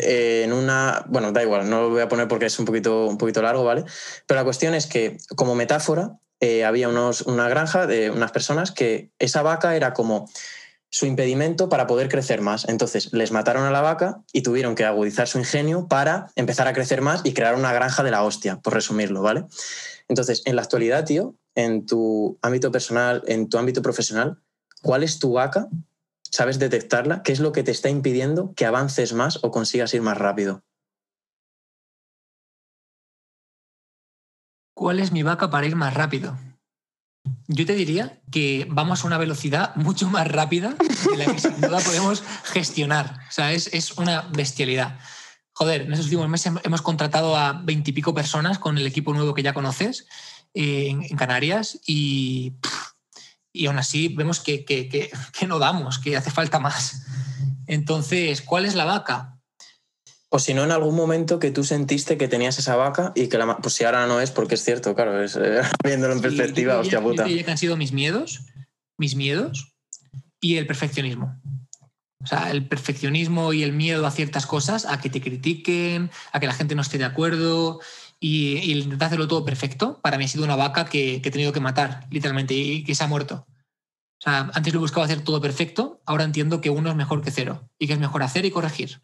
eh, 0.00 0.42
en 0.44 0.52
una, 0.52 1.04
bueno, 1.08 1.32
da 1.32 1.42
igual, 1.42 1.68
no 1.68 1.82
lo 1.82 1.90
voy 1.90 2.02
a 2.02 2.08
poner 2.08 2.28
porque 2.28 2.46
es 2.46 2.58
un 2.58 2.64
poquito, 2.64 3.06
un 3.06 3.18
poquito 3.18 3.42
largo, 3.42 3.64
¿vale? 3.64 3.84
Pero 4.26 4.40
la 4.40 4.44
cuestión 4.44 4.74
es 4.74 4.86
que 4.86 5.18
como 5.34 5.54
metáfora 5.54 6.18
había 6.64 6.88
unos, 6.88 7.22
una 7.22 7.48
granja 7.48 7.86
de 7.86 8.10
unas 8.10 8.30
personas 8.30 8.70
que 8.70 9.10
esa 9.18 9.42
vaca 9.42 9.74
era 9.74 9.94
como 9.94 10.28
su 10.90 11.06
impedimento 11.06 11.68
para 11.68 11.86
poder 11.86 12.08
crecer 12.08 12.40
más. 12.40 12.68
Entonces 12.68 13.12
les 13.12 13.32
mataron 13.32 13.64
a 13.64 13.70
la 13.70 13.80
vaca 13.80 14.22
y 14.32 14.42
tuvieron 14.42 14.74
que 14.74 14.84
agudizar 14.84 15.28
su 15.28 15.38
ingenio 15.38 15.88
para 15.88 16.30
empezar 16.36 16.68
a 16.68 16.72
crecer 16.72 17.02
más 17.02 17.20
y 17.24 17.34
crear 17.34 17.54
una 17.54 17.72
granja 17.72 18.02
de 18.02 18.10
la 18.10 18.22
hostia, 18.22 18.60
por 18.60 18.74
resumirlo, 18.74 19.22
¿vale? 19.22 19.44
Entonces, 20.08 20.42
en 20.46 20.56
la 20.56 20.62
actualidad, 20.62 21.04
tío, 21.04 21.34
en 21.54 21.84
tu 21.84 22.38
ámbito 22.42 22.70
personal, 22.70 23.22
en 23.26 23.48
tu 23.48 23.58
ámbito 23.58 23.82
profesional, 23.82 24.38
¿cuál 24.82 25.02
es 25.02 25.18
tu 25.18 25.32
vaca? 25.32 25.68
¿Sabes 26.36 26.58
detectarla? 26.58 27.22
¿Qué 27.22 27.32
es 27.32 27.40
lo 27.40 27.50
que 27.52 27.62
te 27.62 27.70
está 27.70 27.88
impidiendo 27.88 28.52
que 28.54 28.66
avances 28.66 29.14
más 29.14 29.42
o 29.42 29.50
consigas 29.50 29.94
ir 29.94 30.02
más 30.02 30.18
rápido? 30.18 30.62
¿Cuál 34.74 35.00
es 35.00 35.12
mi 35.12 35.22
vaca 35.22 35.48
para 35.48 35.66
ir 35.66 35.76
más 35.76 35.94
rápido? 35.94 36.36
Yo 37.48 37.64
te 37.64 37.72
diría 37.72 38.20
que 38.30 38.66
vamos 38.68 39.02
a 39.02 39.06
una 39.06 39.16
velocidad 39.16 39.74
mucho 39.76 40.10
más 40.10 40.28
rápida 40.30 40.76
de 41.10 41.16
la 41.16 41.24
que 41.24 41.38
sin 41.38 41.58
duda 41.58 41.78
podemos 41.78 42.22
gestionar. 42.44 43.18
O 43.30 43.32
sea, 43.32 43.52
es, 43.52 43.72
es 43.72 43.96
una 43.96 44.28
bestialidad 44.30 44.98
joder, 45.54 45.82
en 45.82 45.92
esos 45.94 46.04
últimos 46.04 46.28
meses 46.28 46.52
hemos 46.64 46.82
contratado 46.82 47.34
a 47.34 47.54
veintipico 47.54 48.12
personas 48.12 48.58
con 48.58 48.76
el 48.76 48.86
equipo 48.86 49.14
nuevo 49.14 49.32
que 49.32 49.42
ya 49.42 49.54
conoces 49.54 50.06
eh, 50.52 50.88
en, 50.90 51.16
Canarias 51.16 51.80
y, 51.86 52.52
y 53.56 53.66
aún 53.66 53.78
así 53.78 54.08
vemos 54.08 54.40
que, 54.40 54.64
que, 54.64 55.46
no 55.46 55.58
damos, 55.58 55.98
que 55.98 56.16
hace 56.16 56.30
falta 56.30 56.58
más. 56.58 57.02
Entonces, 57.66 58.42
¿cuál 58.42 58.64
es 58.64 58.74
la 58.74 58.84
vaca? 58.84 59.38
O 60.28 60.38
si 60.38 60.54
no, 60.54 60.64
en 60.64 60.72
algún 60.72 60.94
momento 60.94 61.38
que 61.38 61.50
tú 61.50 61.64
sentiste 61.64 62.18
que 62.18 62.28
tenías 62.28 62.58
esa 62.58 62.76
vaca 62.76 63.12
y 63.14 63.28
que 63.28 63.38
la. 63.38 63.56
Pues 63.58 63.74
si 63.74 63.84
ahora 63.84 64.06
no 64.06 64.20
es, 64.20 64.30
porque 64.30 64.56
es 64.56 64.64
cierto, 64.64 64.94
claro, 64.94 65.22
es, 65.22 65.36
eh, 65.36 65.62
viéndolo 65.84 66.14
en 66.14 66.20
perspectiva, 66.20 66.78
hostia 66.78 67.00
puta. 67.00 67.24
que 67.24 67.44
han 67.50 67.58
sido 67.58 67.76
mis 67.76 67.92
miedos, 67.92 68.42
mis 68.98 69.14
miedos 69.14 69.72
y 70.40 70.56
el 70.56 70.66
perfeccionismo. 70.66 71.40
O 72.22 72.26
sea, 72.26 72.50
el 72.50 72.66
perfeccionismo 72.66 73.52
y 73.52 73.62
el 73.62 73.72
miedo 73.72 74.04
a 74.04 74.10
ciertas 74.10 74.46
cosas, 74.46 74.84
a 74.84 75.00
que 75.00 75.10
te 75.10 75.20
critiquen, 75.20 76.10
a 76.32 76.40
que 76.40 76.46
la 76.46 76.54
gente 76.54 76.74
no 76.74 76.82
esté 76.82 76.98
de 76.98 77.04
acuerdo 77.04 77.80
y, 78.20 78.58
y 78.58 78.72
intentar 78.72 79.06
hacerlo 79.06 79.28
todo 79.28 79.44
perfecto, 79.44 80.00
para 80.02 80.18
mí 80.18 80.24
ha 80.24 80.28
sido 80.28 80.44
una 80.44 80.56
vaca 80.56 80.86
que, 80.86 81.16
he 81.16 81.30
tenido 81.30 81.52
que 81.52 81.60
matar, 81.60 82.06
literalmente, 82.10 82.54
y 82.54 82.84
que 82.84 82.94
se 82.94 83.04
ha 83.04 83.08
muerto. 83.08 83.46
O 83.48 84.22
sea, 84.22 84.50
antes 84.54 84.72
lo 84.72 84.80
buscaba 84.80 85.04
hacer 85.04 85.22
todo 85.22 85.40
perfecto, 85.40 86.00
ahora 86.06 86.24
entiendo 86.24 86.60
que 86.60 86.70
uno 86.70 86.90
es 86.90 86.96
mejor 86.96 87.22
que 87.22 87.30
cero 87.30 87.68
y 87.78 87.86
que 87.86 87.92
es 87.92 87.98
mejor 87.98 88.22
hacer 88.22 88.44
y 88.44 88.50
corregir. 88.50 89.02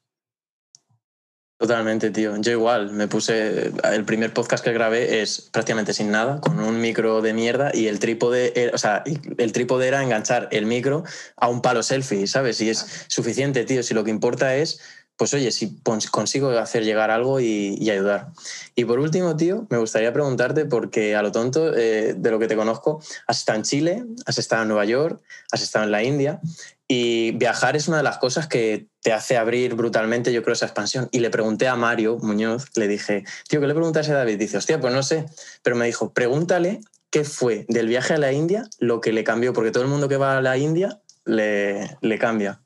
Totalmente, 1.63 2.11
tío. 2.11 2.37
Yo 2.39 2.51
igual, 2.51 2.91
me 2.91 3.07
puse. 3.07 3.73
El 3.85 4.05
primer 4.05 4.35
podcast 4.35 4.65
que 4.65 4.73
grabé 4.73 5.23
es 5.23 5.43
prácticamente 5.43 5.95
sin 5.95 6.11
nada, 6.11 6.41
con 6.41 6.59
un 6.59 6.81
micro 6.81 7.23
de 7.23 7.35
mierda 7.35 7.71
y 7.73 7.87
el 7.87 8.01
trípode. 8.01 8.73
O 8.75 8.79
sea, 8.79 9.05
el 9.39 9.53
trípode 9.53 9.87
era 9.87 10.03
enganchar 10.03 10.49
el 10.51 10.67
micro 10.67 11.05
a 11.37 11.47
un 11.47 11.63
palo 11.63 11.85
selfie, 11.85 12.27
¿sabes? 12.27 12.61
Y 12.63 12.69
es 12.69 13.05
suficiente, 13.07 13.65
tío. 13.65 13.85
Si 13.85 13.95
lo 13.95 14.03
que 14.03 14.11
importa 14.11 14.57
es, 14.57 14.81
pues 15.17 15.35
oye, 15.35 15.53
si 15.53 15.79
consigo 16.11 16.51
hacer 16.51 16.85
llegar 16.85 17.11
algo 17.11 17.41
y, 17.41 17.91
ayudar. 17.91 18.29
Y 18.75 18.85
por 18.85 18.99
último, 18.99 19.37
tío, 19.37 19.67
me 19.71 19.79
gustaría 19.79 20.13
preguntarte, 20.13 20.65
porque 20.65 21.15
a 21.15 21.23
lo 21.23 21.33
tonto, 21.33 21.75
eh, 21.77 22.15
de 22.17 22.31
lo 22.31 22.39
que 22.39 22.49
te 22.49 22.57
conozco, 22.57 23.01
has 23.27 23.39
estado 23.39 23.59
en 23.59 23.65
Chile, 23.65 24.05
has 24.27 24.39
estado 24.39 24.63
en 24.63 24.69
Nueva 24.69 24.85
York, 24.85 25.23
has 25.51 25.63
estado 25.63 25.85
en 25.85 25.93
la 25.93 26.03
India. 26.03 26.41
Y 26.89 27.33
viajar 27.33 27.77
es 27.77 27.89
una 27.89 27.99
de 27.99 28.03
las 28.03 28.19
cosas 28.19 28.49
que 28.49 28.87
te 29.01 29.13
hace 29.13 29.37
abrir 29.37 29.75
brutalmente, 29.75 30.33
yo 30.33 30.43
creo, 30.43 30.55
esa 30.55 30.67
expansión. 30.67 31.09
Y 31.13 31.21
le 31.21 31.31
pregunté 31.31 31.69
a 31.69 31.77
Mario 31.77 32.19
Muñoz, 32.19 32.67
le 32.75 32.89
dije, 32.89 33.25
tío, 33.49 33.61
¿qué 33.61 33.67
le 33.67 33.75
preguntas 33.75 34.09
a 34.09 34.15
David? 34.15 34.39
Dice, 34.39 34.57
hostia, 34.57 34.81
pues 34.81 34.93
no 34.93 35.03
sé. 35.03 35.27
Pero 35.63 35.77
me 35.77 35.87
dijo, 35.87 36.13
pregúntale 36.13 36.81
qué 37.11 37.25
fue 37.25 37.67
del 37.69 37.87
viaje 37.87 38.15
a 38.15 38.19
la 38.19 38.33
India 38.33 38.65
lo 38.79 39.01
que 39.01 39.13
le 39.13 39.25
cambió, 39.25 39.53
porque 39.53 39.71
todo 39.71 39.85
el 39.85 39.89
mundo 39.89 40.09
que 40.09 40.17
va 40.17 40.39
a 40.39 40.43
la 40.43 40.57
India 40.57 41.01
le, 41.25 41.97
le 42.01 42.19
cambia. 42.19 42.62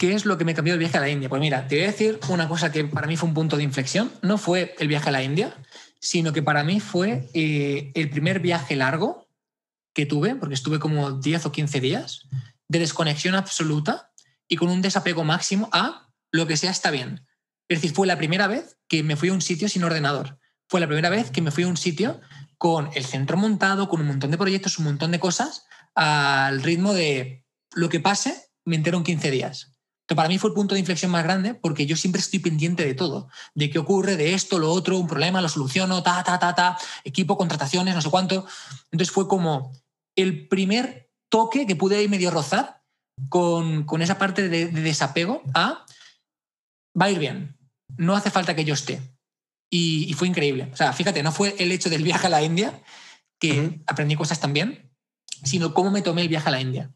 ¿Qué 0.00 0.14
es 0.14 0.24
lo 0.24 0.38
que 0.38 0.46
me 0.46 0.54
cambió 0.54 0.72
el 0.72 0.78
viaje 0.78 0.96
a 0.96 1.00
la 1.02 1.10
India? 1.10 1.28
Pues 1.28 1.40
mira, 1.40 1.68
te 1.68 1.76
voy 1.76 1.84
a 1.84 1.88
decir 1.88 2.18
una 2.30 2.48
cosa 2.48 2.72
que 2.72 2.84
para 2.84 3.06
mí 3.06 3.18
fue 3.18 3.28
un 3.28 3.34
punto 3.34 3.58
de 3.58 3.64
inflexión. 3.64 4.10
No 4.22 4.38
fue 4.38 4.74
el 4.78 4.88
viaje 4.88 5.10
a 5.10 5.12
la 5.12 5.22
India, 5.22 5.54
sino 5.98 6.32
que 6.32 6.42
para 6.42 6.64
mí 6.64 6.80
fue 6.80 7.28
eh, 7.34 7.92
el 7.94 8.08
primer 8.08 8.40
viaje 8.40 8.76
largo 8.76 9.28
que 9.92 10.06
tuve, 10.06 10.36
porque 10.36 10.54
estuve 10.54 10.78
como 10.78 11.10
10 11.10 11.44
o 11.44 11.52
15 11.52 11.80
días, 11.80 12.28
de 12.66 12.78
desconexión 12.78 13.34
absoluta 13.34 14.10
y 14.48 14.56
con 14.56 14.70
un 14.70 14.80
desapego 14.80 15.22
máximo 15.22 15.68
a 15.70 16.08
lo 16.32 16.46
que 16.46 16.56
sea 16.56 16.70
está 16.70 16.90
bien. 16.90 17.26
Es 17.68 17.82
decir, 17.82 17.94
fue 17.94 18.06
la 18.06 18.16
primera 18.16 18.46
vez 18.46 18.78
que 18.88 19.02
me 19.02 19.16
fui 19.16 19.28
a 19.28 19.34
un 19.34 19.42
sitio 19.42 19.68
sin 19.68 19.84
ordenador. 19.84 20.38
Fue 20.66 20.80
la 20.80 20.86
primera 20.86 21.10
vez 21.10 21.30
que 21.30 21.42
me 21.42 21.50
fui 21.50 21.64
a 21.64 21.68
un 21.68 21.76
sitio 21.76 22.22
con 22.56 22.88
el 22.94 23.04
centro 23.04 23.36
montado, 23.36 23.90
con 23.90 24.00
un 24.00 24.06
montón 24.06 24.30
de 24.30 24.38
proyectos, 24.38 24.78
un 24.78 24.86
montón 24.86 25.10
de 25.10 25.20
cosas, 25.20 25.66
al 25.94 26.62
ritmo 26.62 26.94
de 26.94 27.44
lo 27.74 27.90
que 27.90 28.00
pase, 28.00 28.46
me 28.64 28.76
entero 28.76 28.96
en 28.96 29.04
15 29.04 29.30
días. 29.30 29.69
Para 30.14 30.28
mí 30.28 30.38
fue 30.38 30.50
el 30.50 30.54
punto 30.54 30.74
de 30.74 30.80
inflexión 30.80 31.10
más 31.10 31.22
grande 31.22 31.54
porque 31.54 31.86
yo 31.86 31.96
siempre 31.96 32.20
estoy 32.20 32.40
pendiente 32.40 32.84
de 32.84 32.94
todo, 32.94 33.28
de 33.54 33.70
qué 33.70 33.78
ocurre, 33.78 34.16
de 34.16 34.34
esto, 34.34 34.58
lo 34.58 34.70
otro, 34.72 34.98
un 34.98 35.06
problema, 35.06 35.40
lo 35.40 35.48
soluciono, 35.48 36.02
ta, 36.02 36.22
ta, 36.24 36.38
ta, 36.38 36.54
ta, 36.54 36.78
equipo, 37.04 37.36
contrataciones, 37.36 37.94
no 37.94 38.02
sé 38.02 38.10
cuánto. 38.10 38.46
Entonces 38.90 39.12
fue 39.12 39.28
como 39.28 39.72
el 40.16 40.48
primer 40.48 41.10
toque 41.28 41.66
que 41.66 41.76
pude 41.76 42.02
ir 42.02 42.10
medio 42.10 42.30
rozar 42.30 42.82
con, 43.28 43.86
esa 44.00 44.18
parte 44.18 44.48
de, 44.48 44.66
desapego 44.68 45.42
a 45.54 45.84
va 47.00 47.06
a 47.06 47.10
ir 47.10 47.18
bien, 47.18 47.56
no 47.96 48.16
hace 48.16 48.30
falta 48.30 48.56
que 48.56 48.64
yo 48.64 48.74
esté. 48.74 49.00
Y, 49.72 50.12
fue 50.14 50.26
increíble. 50.26 50.68
O 50.72 50.76
sea, 50.76 50.92
fíjate, 50.92 51.22
no 51.22 51.30
fue 51.30 51.54
el 51.60 51.70
hecho 51.70 51.88
del 51.88 52.02
viaje 52.02 52.26
a 52.26 52.30
la 52.30 52.42
India, 52.42 52.82
que 53.38 53.80
aprendí 53.86 54.16
cosas 54.16 54.40
también, 54.40 54.90
sino 55.44 55.72
cómo 55.72 55.92
me 55.92 56.02
tomé 56.02 56.22
el 56.22 56.28
viaje 56.28 56.48
a 56.48 56.52
la 56.52 56.60
India. 56.60 56.92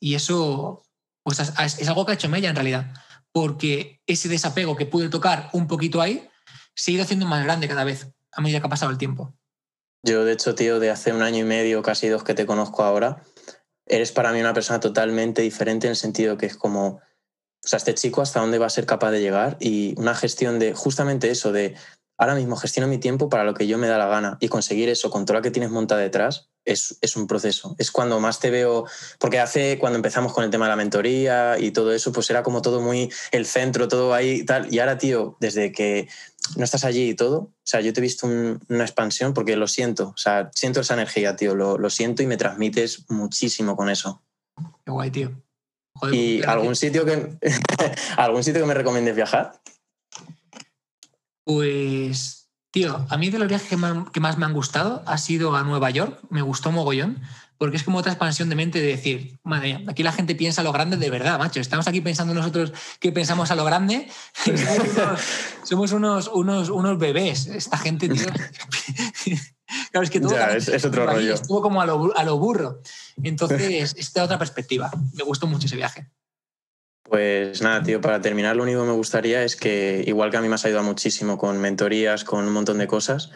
Y 0.00 0.14
eso 0.14 0.82
pues, 1.26 1.40
es, 1.40 1.88
algo 1.88 2.06
que 2.06 2.12
ha 2.12 2.14
hecho 2.14 2.28
Mella 2.28 2.50
en 2.50 2.54
realidad, 2.54 2.86
porque 3.32 4.00
ese 4.06 4.28
desapego 4.28 4.76
que 4.76 4.86
pude 4.86 5.08
tocar 5.08 5.50
un 5.52 5.66
poquito 5.66 6.00
ahí 6.00 6.30
se 6.76 6.92
ha 6.92 6.94
ido 6.94 7.02
haciendo 7.02 7.26
más 7.26 7.42
grande 7.42 7.66
cada 7.66 7.82
vez 7.82 8.06
a 8.30 8.40
medida 8.40 8.60
que 8.60 8.68
ha 8.68 8.70
pasado 8.70 8.92
el 8.92 8.96
tiempo. 8.96 9.34
Yo, 10.04 10.24
de 10.24 10.34
hecho, 10.34 10.54
tío, 10.54 10.78
de 10.78 10.88
hace 10.88 11.12
un 11.12 11.22
año 11.22 11.38
y 11.38 11.42
medio, 11.42 11.82
casi 11.82 12.06
dos 12.06 12.22
que 12.22 12.34
te 12.34 12.46
conozco 12.46 12.84
ahora, 12.84 13.24
eres 13.88 14.12
para 14.12 14.30
mí 14.30 14.38
una 14.38 14.54
persona 14.54 14.78
totalmente 14.78 15.42
diferente 15.42 15.88
en 15.88 15.90
el 15.90 15.96
sentido 15.96 16.36
que 16.36 16.46
es 16.46 16.56
como, 16.56 16.86
o 16.86 17.00
sea, 17.60 17.78
este 17.78 17.94
chico 17.94 18.22
hasta 18.22 18.38
dónde 18.38 18.58
va 18.58 18.66
a 18.66 18.70
ser 18.70 18.86
capaz 18.86 19.10
de 19.10 19.20
llegar 19.20 19.56
y 19.58 19.98
una 19.98 20.14
gestión 20.14 20.60
de 20.60 20.74
justamente 20.74 21.28
eso, 21.28 21.50
de 21.50 21.74
ahora 22.16 22.36
mismo 22.36 22.54
gestiono 22.54 22.86
mi 22.86 22.98
tiempo 22.98 23.28
para 23.28 23.42
lo 23.42 23.54
que 23.54 23.66
yo 23.66 23.78
me 23.78 23.88
da 23.88 23.98
la 23.98 24.06
gana 24.06 24.38
y 24.38 24.46
conseguir 24.46 24.88
eso 24.90 25.10
con 25.10 25.24
todo 25.24 25.38
lo 25.38 25.42
que 25.42 25.50
tienes 25.50 25.72
montada 25.72 26.02
detrás 26.02 26.50
es, 26.66 26.98
es, 27.00 27.16
un 27.16 27.26
proceso. 27.26 27.74
Es 27.78 27.90
cuando 27.90 28.20
más 28.20 28.40
te 28.40 28.50
veo, 28.50 28.84
porque 29.18 29.40
hace, 29.40 29.78
cuando 29.78 29.96
empezamos 29.96 30.32
con 30.32 30.44
el 30.44 30.50
tema 30.50 30.66
de 30.66 30.70
la 30.70 30.76
mentoría 30.76 31.58
y 31.58 31.70
todo 31.70 31.92
eso, 31.92 32.12
pues 32.12 32.28
era 32.28 32.42
como 32.42 32.60
todo 32.60 32.80
muy 32.80 33.10
el 33.30 33.46
centro, 33.46 33.88
todo 33.88 34.12
ahí 34.12 34.40
y 34.40 34.44
tal. 34.44 34.72
Y 34.72 34.80
ahora, 34.80 34.98
tío, 34.98 35.36
desde 35.40 35.72
que 35.72 36.08
no 36.56 36.64
estás 36.64 36.84
allí 36.84 37.10
y 37.10 37.14
todo, 37.14 37.38
o 37.38 37.52
sea, 37.64 37.80
yo 37.80 37.92
te 37.92 38.00
he 38.00 38.02
visto 38.02 38.26
una 38.26 38.84
expansión 38.84 39.32
porque 39.32 39.56
lo 39.56 39.66
siento, 39.66 40.08
o 40.08 40.18
sea, 40.18 40.50
siento 40.54 40.80
esa 40.80 40.94
energía, 40.94 41.36
tío, 41.36 41.54
lo, 41.54 41.78
lo 41.78 41.90
siento 41.90 42.22
y 42.22 42.26
me 42.26 42.36
transmites 42.36 43.08
muchísimo 43.08 43.76
con 43.76 43.88
eso. 43.88 44.22
Qué 44.84 44.90
guay, 44.90 45.10
tío. 45.10 45.42
¿Y 46.12 46.42
algún 46.44 46.76
sitio, 46.76 47.04
que, 47.04 47.38
algún 48.16 48.44
sitio 48.44 48.60
que 48.60 48.66
me 48.66 48.74
recomiendes 48.74 49.16
viajar? 49.16 49.60
Pues, 51.44 52.35
tío, 52.76 53.06
a 53.08 53.16
mí 53.16 53.30
de 53.30 53.38
los 53.38 53.48
viajes 53.48 53.68
que 53.70 54.20
más, 54.20 54.36
me 54.36 54.44
han 54.44 54.52
gustado 54.52 55.02
ha 55.06 55.16
sido 55.16 55.56
a 55.56 55.62
Nueva 55.62 55.88
York, 55.88 56.20
me 56.28 56.42
gustó 56.42 56.72
mogollón, 56.72 57.22
porque 57.56 57.78
es 57.78 57.82
como 57.82 57.96
otra 57.96 58.12
expansión 58.12 58.50
de 58.50 58.54
mente 58.54 58.82
de 58.82 58.88
decir, 58.88 59.38
madre 59.44 59.78
mía, 59.78 59.90
aquí 59.90 60.02
la 60.02 60.12
gente 60.12 60.34
piensa 60.34 60.60
a 60.60 60.64
lo 60.64 60.72
grande 60.72 60.98
de 60.98 61.08
verdad, 61.08 61.38
macho. 61.38 61.58
Estamos 61.58 61.88
aquí 61.88 62.02
pensando 62.02 62.34
nosotros 62.34 62.74
que 63.00 63.12
pensamos 63.12 63.50
a 63.50 63.54
lo 63.54 63.64
grande. 63.64 64.08
somos 65.62 65.92
unos, 65.92 66.28
unos, 66.28 66.68
unos 66.68 66.98
bebés. 66.98 67.46
Esta 67.46 67.78
gente, 67.78 68.10
tío. 68.10 68.26
claro, 69.90 70.04
es 70.04 70.10
que 70.10 70.20
todo 70.20 70.36
es, 70.36 70.84
otro 70.84 71.06
rollo. 71.06 71.32
Estuvo 71.32 71.62
como 71.62 71.80
a 71.80 71.86
lo, 71.86 72.14
a 72.14 72.24
lo 72.24 72.36
burro. 72.38 72.82
Entonces, 73.22 73.94
esta 73.96 74.22
otra 74.22 74.38
perspectiva. 74.38 74.90
Me 75.14 75.24
gustó 75.24 75.46
mucho 75.46 75.64
ese 75.64 75.76
viaje. 75.76 76.10
Pues 77.08 77.62
nada, 77.62 77.84
tío, 77.84 78.00
para 78.00 78.20
terminar, 78.20 78.56
lo 78.56 78.64
único 78.64 78.80
que 78.80 78.88
me 78.88 78.94
gustaría 78.94 79.44
es 79.44 79.54
que, 79.54 80.02
igual 80.06 80.30
que 80.30 80.38
a 80.38 80.40
mí 80.40 80.48
me 80.48 80.56
has 80.56 80.64
ayudado 80.64 80.84
muchísimo 80.84 81.38
con 81.38 81.60
mentorías, 81.60 82.24
con 82.24 82.44
un 82.44 82.52
montón 82.52 82.78
de 82.78 82.88
cosas, 82.88 83.30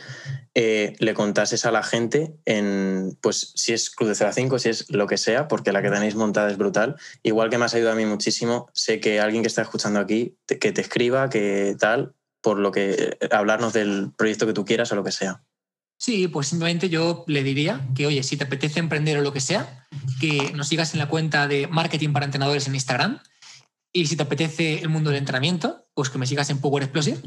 eh, 0.55 0.97
le 0.99 1.15
contases 1.15 1.65
a 1.65 1.71
la 1.71 1.85
gente 1.85 2.35
en, 2.47 3.17
pues, 3.21 3.53
si 3.55 3.73
es 3.73 3.91
Cruz 3.91 4.19
de 4.19 4.33
05, 4.33 4.59
si 4.59 4.71
es 4.71 4.91
lo 4.91 5.07
que 5.07 5.17
sea, 5.17 5.47
porque 5.47 5.71
la 5.71 5.83
que 5.83 5.91
tenéis 5.91 6.17
montada 6.17 6.51
es 6.51 6.59
brutal. 6.59 6.97
Igual 7.23 7.49
que 7.49 7.59
me 7.59 7.65
has 7.65 7.75
ayudado 7.75 7.93
a 7.93 7.97
mí 7.97 8.07
muchísimo, 8.07 8.69
sé 8.75 8.99
que 8.99 9.21
alguien 9.21 9.43
que 9.43 9.49
está 9.49 9.63
escuchando 9.63 10.01
aquí, 10.01 10.37
que 10.47 10.73
te 10.73 10.81
escriba, 10.81 11.31
que 11.31 11.77
tal, 11.79 12.15
por 12.43 12.59
lo 12.59 12.73
que 12.73 13.17
eh, 13.21 13.29
hablarnos 13.31 13.73
del 13.73 14.11
proyecto 14.17 14.47
que 14.47 14.53
tú 14.53 14.65
quieras 14.65 14.91
o 14.91 14.97
lo 14.97 15.05
que 15.05 15.13
sea. 15.13 15.45
Sí, 15.97 16.27
pues 16.27 16.49
simplemente 16.49 16.89
yo 16.89 17.25
le 17.29 17.45
diría 17.45 17.87
que, 17.95 18.07
oye, 18.07 18.25
si 18.25 18.37
te 18.37 18.45
apetece 18.45 18.81
emprender 18.81 19.19
o 19.19 19.23
lo 19.23 19.33
que 19.33 19.41
sea, 19.41 19.87
que 20.19 20.51
nos 20.57 20.67
sigas 20.67 20.95
en 20.95 20.99
la 20.99 21.09
cuenta 21.09 21.47
de 21.47 21.69
Marketing 21.69 22.13
para 22.13 22.25
Entrenadores 22.25 22.67
en 22.67 22.75
Instagram 22.75 23.21
y 23.93 24.07
si 24.07 24.17
te 24.17 24.23
apetece 24.23 24.81
el 24.81 24.89
mundo 24.89 25.11
del 25.11 25.19
entrenamiento, 25.19 25.87
pues 25.95 26.11
que 26.11 26.19
me 26.19 26.27
sigas 26.27 26.51
en 26.51 26.61
Power 26.61 26.83
Explosive 26.83 27.19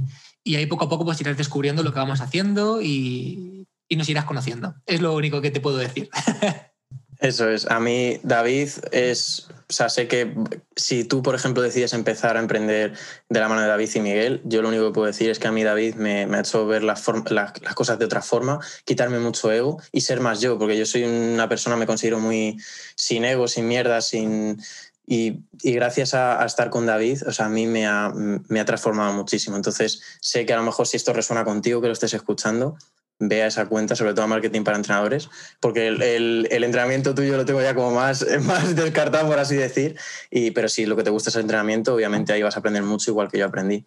y 0.44 0.56
ahí 0.56 0.66
poco 0.66 0.86
a 0.86 0.90
poco 0.90 1.06
pues 1.06 1.20
irás 1.22 1.38
descubriendo 1.38 1.84
lo 1.84 1.94
que 1.94 2.00
vamos 2.00 2.22
haciendo 2.22 2.82
y, 2.82 3.68
y 3.88 3.96
nos 3.96 4.10
irás 4.10 4.26
conociendo. 4.26 4.76
Es 4.86 5.02
lo 5.02 5.16
único 5.16 5.42
que 5.42 5.52
te 5.52 5.62
puedo 5.62 5.78
decir. 5.78 6.10
Eso 7.24 7.48
es. 7.50 7.72
A 7.72 7.80
mí, 7.80 8.20
David, 8.24 8.68
es. 8.92 9.48
O 9.70 9.74
sea, 9.74 9.88
sé 9.88 10.10
que 10.10 10.36
si 10.76 11.06
tú, 11.06 11.24
por 11.24 11.36
ejemplo, 11.36 11.64
decides 11.64 11.94
empezar 11.94 12.36
a 12.36 12.42
emprender 12.42 12.94
de 13.30 13.40
la 13.40 13.48
mano 13.48 13.62
de 13.62 13.68
David 13.68 13.90
y 13.96 14.00
Miguel, 14.02 14.42
yo 14.44 14.62
lo 14.62 14.68
único 14.68 14.88
que 14.88 14.94
puedo 14.94 15.08
decir 15.08 15.30
es 15.30 15.40
que 15.40 15.48
a 15.48 15.52
mí 15.54 15.64
David 15.64 15.96
me, 15.96 16.28
me 16.28 16.36
ha 16.36 16.40
hecho 16.42 16.68
ver 16.68 16.84
las, 16.84 17.02
las, 17.32 17.54
cosas 17.76 17.98
de 17.98 18.04
otra 18.06 18.22
forma, 18.22 18.60
quitarme 18.84 19.20
mucho 19.20 19.50
ego 19.54 19.82
y 19.94 20.02
ser 20.02 20.20
más 20.20 20.42
yo, 20.42 20.60
porque 20.60 20.78
yo 20.78 20.86
soy 20.86 21.06
una 21.06 21.48
persona, 21.48 21.78
me 21.78 21.88
considero 21.88 22.20
muy 22.20 22.58
sin 22.96 23.24
ego, 23.24 23.48
sin 23.48 23.70
mierda, 23.70 24.02
sin, 24.02 24.62
y, 25.06 25.44
gracias 25.64 26.14
a, 26.14 26.44
estar 26.46 26.70
con 26.70 26.86
David, 26.86 27.28
o 27.28 27.32
sea, 27.32 27.48
a 27.48 27.50
mí 27.50 27.68
me 27.68 27.86
ha, 27.86 28.12
me 28.14 28.60
ha, 28.60 28.66
transformado 28.66 29.14
muchísimo. 29.14 29.56
Entonces, 29.56 30.02
sé 30.22 30.46
que 30.46 30.54
a 30.54 30.58
lo 30.58 30.64
mejor 30.64 30.88
si 30.88 30.98
esto 30.98 31.12
resuena 31.14 31.44
contigo, 31.44 31.82
que 31.82 31.88
lo 31.88 31.94
estés 31.94 32.14
escuchando, 32.14 32.78
vea 33.20 33.48
esa 33.48 33.68
cuenta, 33.68 33.96
sobre 33.96 34.14
todo 34.14 34.28
marketing 34.28 34.64
para 34.64 34.78
entrenadores, 34.78 35.30
porque 35.60 35.88
el, 35.88 36.02
el, 36.02 36.64
entrenamiento 36.64 37.14
tuyo 37.14 37.38
lo 37.38 37.46
tengo 37.46 37.62
ya 37.62 37.76
como 37.76 37.92
más, 37.92 38.26
más 38.44 38.76
descartado, 38.76 39.28
por 39.28 39.40
así 39.40 39.56
decir. 39.56 39.98
Y, 40.32 40.52
pero 40.52 40.70
si 40.70 40.86
lo 40.86 40.96
que 40.96 41.04
te 41.04 41.10
gusta 41.10 41.30
es 41.30 41.36
el 41.36 41.42
entrenamiento, 41.42 41.94
obviamente 41.94 42.32
ahí 42.32 42.42
vas 42.42 42.56
a 42.56 42.60
aprender 42.60 42.84
mucho, 42.84 43.12
igual 43.12 43.30
que 43.30 43.40
yo 43.40 43.46
aprendí. 43.46 43.86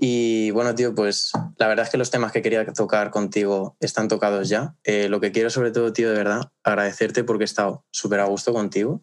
Y 0.00 0.52
bueno, 0.52 0.76
tío, 0.76 0.94
pues 0.94 1.32
la 1.56 1.66
verdad 1.66 1.84
es 1.84 1.90
que 1.90 1.98
los 1.98 2.12
temas 2.12 2.30
que 2.30 2.40
quería 2.40 2.64
tocar 2.72 3.10
contigo 3.10 3.76
están 3.80 4.06
tocados 4.06 4.48
ya. 4.48 4.76
Eh, 4.84 5.08
lo 5.08 5.18
que 5.18 5.32
quiero 5.32 5.50
sobre 5.50 5.72
todo, 5.72 5.92
tío, 5.92 6.08
de 6.10 6.16
verdad, 6.16 6.52
agradecerte 6.62 7.24
porque 7.24 7.42
he 7.42 7.44
estado 7.46 7.84
súper 7.90 8.20
a 8.20 8.26
gusto 8.26 8.52
contigo 8.52 9.02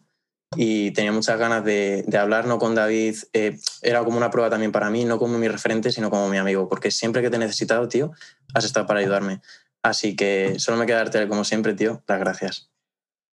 y 0.54 0.92
tenía 0.92 1.12
muchas 1.12 1.38
ganas 1.38 1.64
de, 1.64 2.04
hablar, 2.18 2.46
no 2.46 2.58
con 2.58 2.74
David, 2.74 3.16
eh, 3.32 3.58
era 3.82 4.04
como 4.04 4.16
una 4.16 4.30
prueba 4.30 4.50
también 4.50 4.72
para 4.72 4.90
mí, 4.90 5.04
no 5.04 5.18
como 5.18 5.38
mi 5.38 5.48
referente, 5.48 5.90
sino 5.90 6.10
como 6.10 6.28
mi 6.28 6.38
amigo, 6.38 6.68
porque 6.68 6.90
siempre 6.90 7.22
que 7.22 7.30
te 7.30 7.36
he 7.36 7.40
necesitado, 7.40 7.88
tío, 7.88 8.12
has 8.54 8.64
estado 8.64 8.86
para 8.86 9.00
ayudarme. 9.00 9.40
Así 9.82 10.14
que 10.14 10.58
solo 10.58 10.76
me 10.76 10.86
queda 10.86 10.98
darte, 10.98 11.26
como 11.28 11.44
siempre, 11.44 11.74
tío, 11.74 12.02
las 12.06 12.18
gracias. 12.18 12.70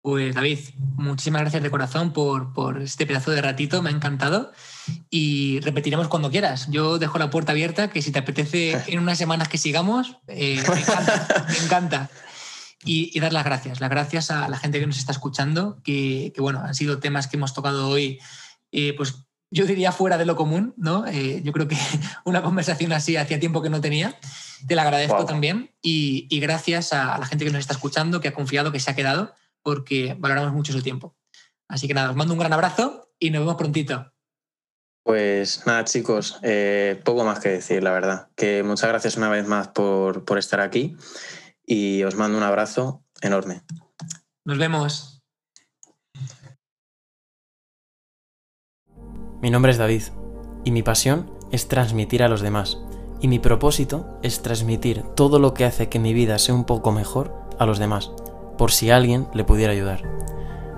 Pues 0.01 0.35
David, 0.35 0.61
muchísimas 0.97 1.43
gracias 1.43 1.63
de 1.63 1.71
corazón 1.71 2.13
por, 2.13 2.53
por, 2.53 2.81
este 2.81 3.05
pedazo 3.05 3.33
de 3.33 3.43
ratito, 3.43 3.83
me 3.83 3.91
ha 3.91 3.93
encantado 3.93 4.53
y 5.11 5.61
repetiremos 5.61 6.09
cuando 6.09 6.31
quieras. 6.31 6.69
Yo 6.71 6.99
dejo 6.99 7.19
la 7.19 7.31
puerta 7.31 7.53
abierta, 7.53 7.91
que 7.91 8.01
si 8.01 8.13
te 8.13 8.21
apetece 8.21 8.81
en 8.87 9.01
unas 9.01 9.19
semanas 9.19 9.49
que 9.49 9.59
sigamos, 9.59 10.19
eh, 10.29 10.63
me 10.69 10.81
encanta. 10.81 11.47
me 11.49 11.59
encanta 11.59 12.11
y, 12.85 13.19
dar 13.21 13.33
las 13.33 13.45
gracias. 13.45 13.81
Las 13.81 13.91
gracias 13.91 14.31
a 14.31 14.49
la 14.49 14.57
gente 14.57 14.81
que 14.81 14.87
nos 14.87 14.99
está 14.99 15.13
escuchando, 15.13 15.81
que, 15.83 16.33
bueno, 16.39 16.61
han 16.61 16.75
sido 16.75 16.99
temas 16.99 17.27
que 17.27 17.37
hemos 17.37 17.55
tocado 17.55 17.89
hoy, 17.89 18.21
eh, 18.73 18.95
pues 18.97 19.27
yo 19.51 19.65
diría 19.67 19.93
fuera 19.93 20.19
de 20.19 20.27
lo 20.27 20.37
común, 20.37 20.75
¿no? 20.77 21.07
Eh, 21.07 21.41
yo 21.43 21.53
creo 21.53 21.67
que 21.69 21.77
una 22.25 22.43
conversación 22.43 22.93
así 22.93 23.17
hacía 23.17 23.41
tiempo 23.41 23.63
que 23.63 23.71
no 23.71 23.81
tenía. 23.81 24.19
Te 24.67 24.75
la 24.75 24.83
agradezco 24.83 25.25
también 25.25 25.75
y, 25.81 26.27
y, 26.31 26.41
gracias 26.41 26.93
a 26.93 27.19
la 27.19 27.27
gente 27.27 27.45
que 27.45 27.51
nos 27.51 27.61
está 27.61 27.75
escuchando, 27.75 28.21
que 28.21 28.29
ha 28.29 28.35
confiado, 28.35 28.73
que 28.73 28.81
se 28.81 28.91
ha 28.91 28.97
quedado, 28.97 29.35
porque 29.63 30.17
valoramos 30.19 30.53
mucho 30.53 30.73
su 30.73 30.83
tiempo. 30.83 31.17
Así 31.69 31.87
que 31.87 31.95
nada, 31.95 32.11
os 32.11 32.17
mando 32.17 32.35
un 32.35 32.41
gran 32.41 32.53
abrazo 32.53 33.13
y 33.19 33.31
nos 33.31 33.41
vemos 33.41 33.57
prontito. 33.57 34.13
Pues 35.05 35.67
nada, 35.67 35.85
chicos, 35.85 36.39
eh, 36.43 37.01
poco 37.05 37.25
más 37.25 37.39
que 37.41 37.49
decir, 37.49 37.83
la 37.83 37.93
verdad. 37.93 38.29
Que 38.37 38.63
muchas 38.63 38.91
gracias 38.91 39.17
una 39.17 39.31
vez 39.31 39.47
más 39.47 39.69
por, 39.69 40.25
por 40.25 40.39
estar 40.39 40.61
aquí 40.61 40.97
y 41.69 42.03
os 42.05 42.17
mando 42.17 42.39
un 42.39 42.45
abrazo 42.45 43.05
enorme. 43.21 43.63
Nos 44.45 44.59
vemos. 44.59 45.23
Mi 49.43 49.51
nombre 49.51 49.71
es 49.71 49.79
David 49.79 50.03
y 50.65 50.73
mi 50.73 50.83
pasión 50.83 51.31
es 51.53 51.69
transmitir 51.69 52.23
a 52.23 52.29
los 52.29 52.41
demás. 52.41 52.79
Y 53.21 53.29
mi 53.29 53.39
propósito 53.39 54.19
es 54.23 54.43
transmitir 54.43 55.03
todo 55.15 55.39
lo 55.39 55.53
que 55.53 55.65
hace 55.65 55.89
que 55.89 55.99
mi 55.99 56.15
vida 56.15 56.39
sea 56.39 56.55
un 56.55 56.65
poco 56.65 56.91
mejor 56.91 57.35
a 57.59 57.67
los 57.67 57.79
demás, 57.79 58.13
por 58.57 58.71
si 58.71 58.91
alguien 58.91 59.29
le 59.35 59.45
pudiera 59.45 59.73
ayudar. 59.73 60.03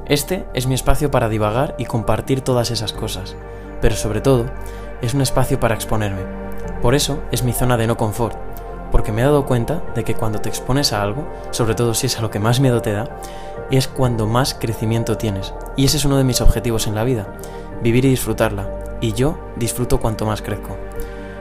Este 0.07 0.47
es 0.55 0.67
mi 0.67 0.75
espacio 0.75 1.11
para 1.11 1.29
divagar 1.29 1.77
y 1.79 1.85
compartir 1.85 2.41
todas 2.41 2.71
esas 2.71 2.93
cosas, 2.93 3.37
pero 3.81 3.95
sobre 3.95 4.21
todo 4.21 4.47
es 5.03 5.15
un 5.15 5.21
espacio 5.21 5.61
para 5.61 5.75
exponerme. 5.75 6.25
Por 6.81 6.95
eso 6.95 7.23
es 7.31 7.45
mi 7.45 7.53
zona 7.53 7.77
de 7.77 7.87
no 7.87 7.97
confort, 7.97 8.37
porque 8.91 9.13
me 9.13 9.23
he 9.23 9.25
dado 9.25 9.47
cuenta 9.47 9.83
de 9.95 10.05
que 10.05 10.15
cuando 10.15 10.41
te 10.41 10.49
expones 10.49 10.93
a 10.93 11.03
algo, 11.03 11.27
sobre 11.51 11.75
todo 11.75 11.95
si 11.95 12.07
es 12.07 12.19
a 12.19 12.23
lo 12.23 12.31
que 12.31 12.39
más 12.39 12.61
miedo 12.61 12.83
te 12.83 12.93
da, 12.93 13.21
es 13.71 13.89
cuando 13.89 14.27
más 14.27 14.55
crecimiento 14.55 15.17
tienes. 15.17 15.55
Y 15.77 15.85
ese 15.85 15.97
es 15.97 16.05
uno 16.05 16.17
de 16.17 16.25
mis 16.25 16.41
objetivos 16.41 16.87
en 16.87 16.95
la 16.95 17.05
vida, 17.05 17.27
vivir 17.83 18.05
y 18.05 18.11
disfrutarla. 18.11 18.69
Y 19.01 19.13
yo 19.13 19.39
disfruto 19.57 20.01
cuanto 20.01 20.27
más 20.27 20.43
crezco. 20.43 20.77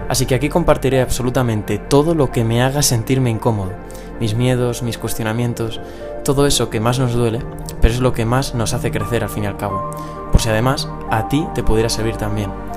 Así 0.08 0.26
que 0.26 0.36
aquí 0.36 0.50
compartiré 0.50 1.02
absolutamente 1.02 1.78
todo 1.78 2.16
lo 2.16 2.32
que 2.32 2.43
me 2.43 2.64
haga 2.64 2.82
sentirme 2.82 3.30
incómodo, 3.30 3.74
mis 4.20 4.36
miedos, 4.36 4.82
mis 4.82 4.97
cuestionamientos, 4.97 5.80
todo 6.24 6.47
eso 6.47 6.70
que 6.70 6.80
más 6.80 7.00
nos 7.00 7.14
duele, 7.14 7.41
pero 7.82 7.93
es 7.93 8.00
lo 8.00 8.14
que 8.14 8.26
más 8.26 8.56
nos 8.56 8.74
hace 8.74 8.91
crecer 8.91 9.24
al 9.24 9.30
fin 9.30 9.43
y 9.43 9.47
al 9.47 9.58
cabo. 9.58 9.91
Por 10.32 10.41
si 10.41 10.50
además 10.50 10.89
a 11.12 11.28
ti 11.28 11.47
te 11.54 11.64
pudiera 11.64 11.89
servir 11.89 12.18
también. 12.18 12.68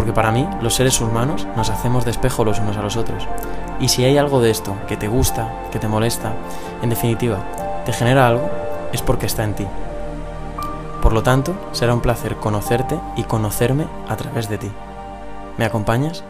Porque 0.00 0.14
para 0.14 0.32
mí, 0.32 0.48
los 0.62 0.76
seres 0.76 0.98
humanos 1.02 1.46
nos 1.58 1.68
hacemos 1.68 2.06
de 2.06 2.12
los 2.46 2.58
unos 2.58 2.78
a 2.78 2.80
los 2.80 2.96
otros. 2.96 3.28
Y 3.80 3.88
si 3.88 4.02
hay 4.02 4.16
algo 4.16 4.40
de 4.40 4.50
esto 4.50 4.74
que 4.88 4.96
te 4.96 5.08
gusta, 5.08 5.52
que 5.70 5.78
te 5.78 5.88
molesta, 5.88 6.32
en 6.80 6.88
definitiva, 6.88 7.36
te 7.84 7.92
genera 7.92 8.26
algo, 8.26 8.48
es 8.94 9.02
porque 9.02 9.26
está 9.26 9.44
en 9.44 9.52
ti. 9.52 9.66
Por 11.02 11.12
lo 11.12 11.22
tanto, 11.22 11.54
será 11.72 11.92
un 11.92 12.00
placer 12.00 12.36
conocerte 12.36 12.98
y 13.14 13.24
conocerme 13.24 13.88
a 14.08 14.16
través 14.16 14.48
de 14.48 14.56
ti. 14.56 14.72
¿Me 15.58 15.66
acompañas? 15.66 16.24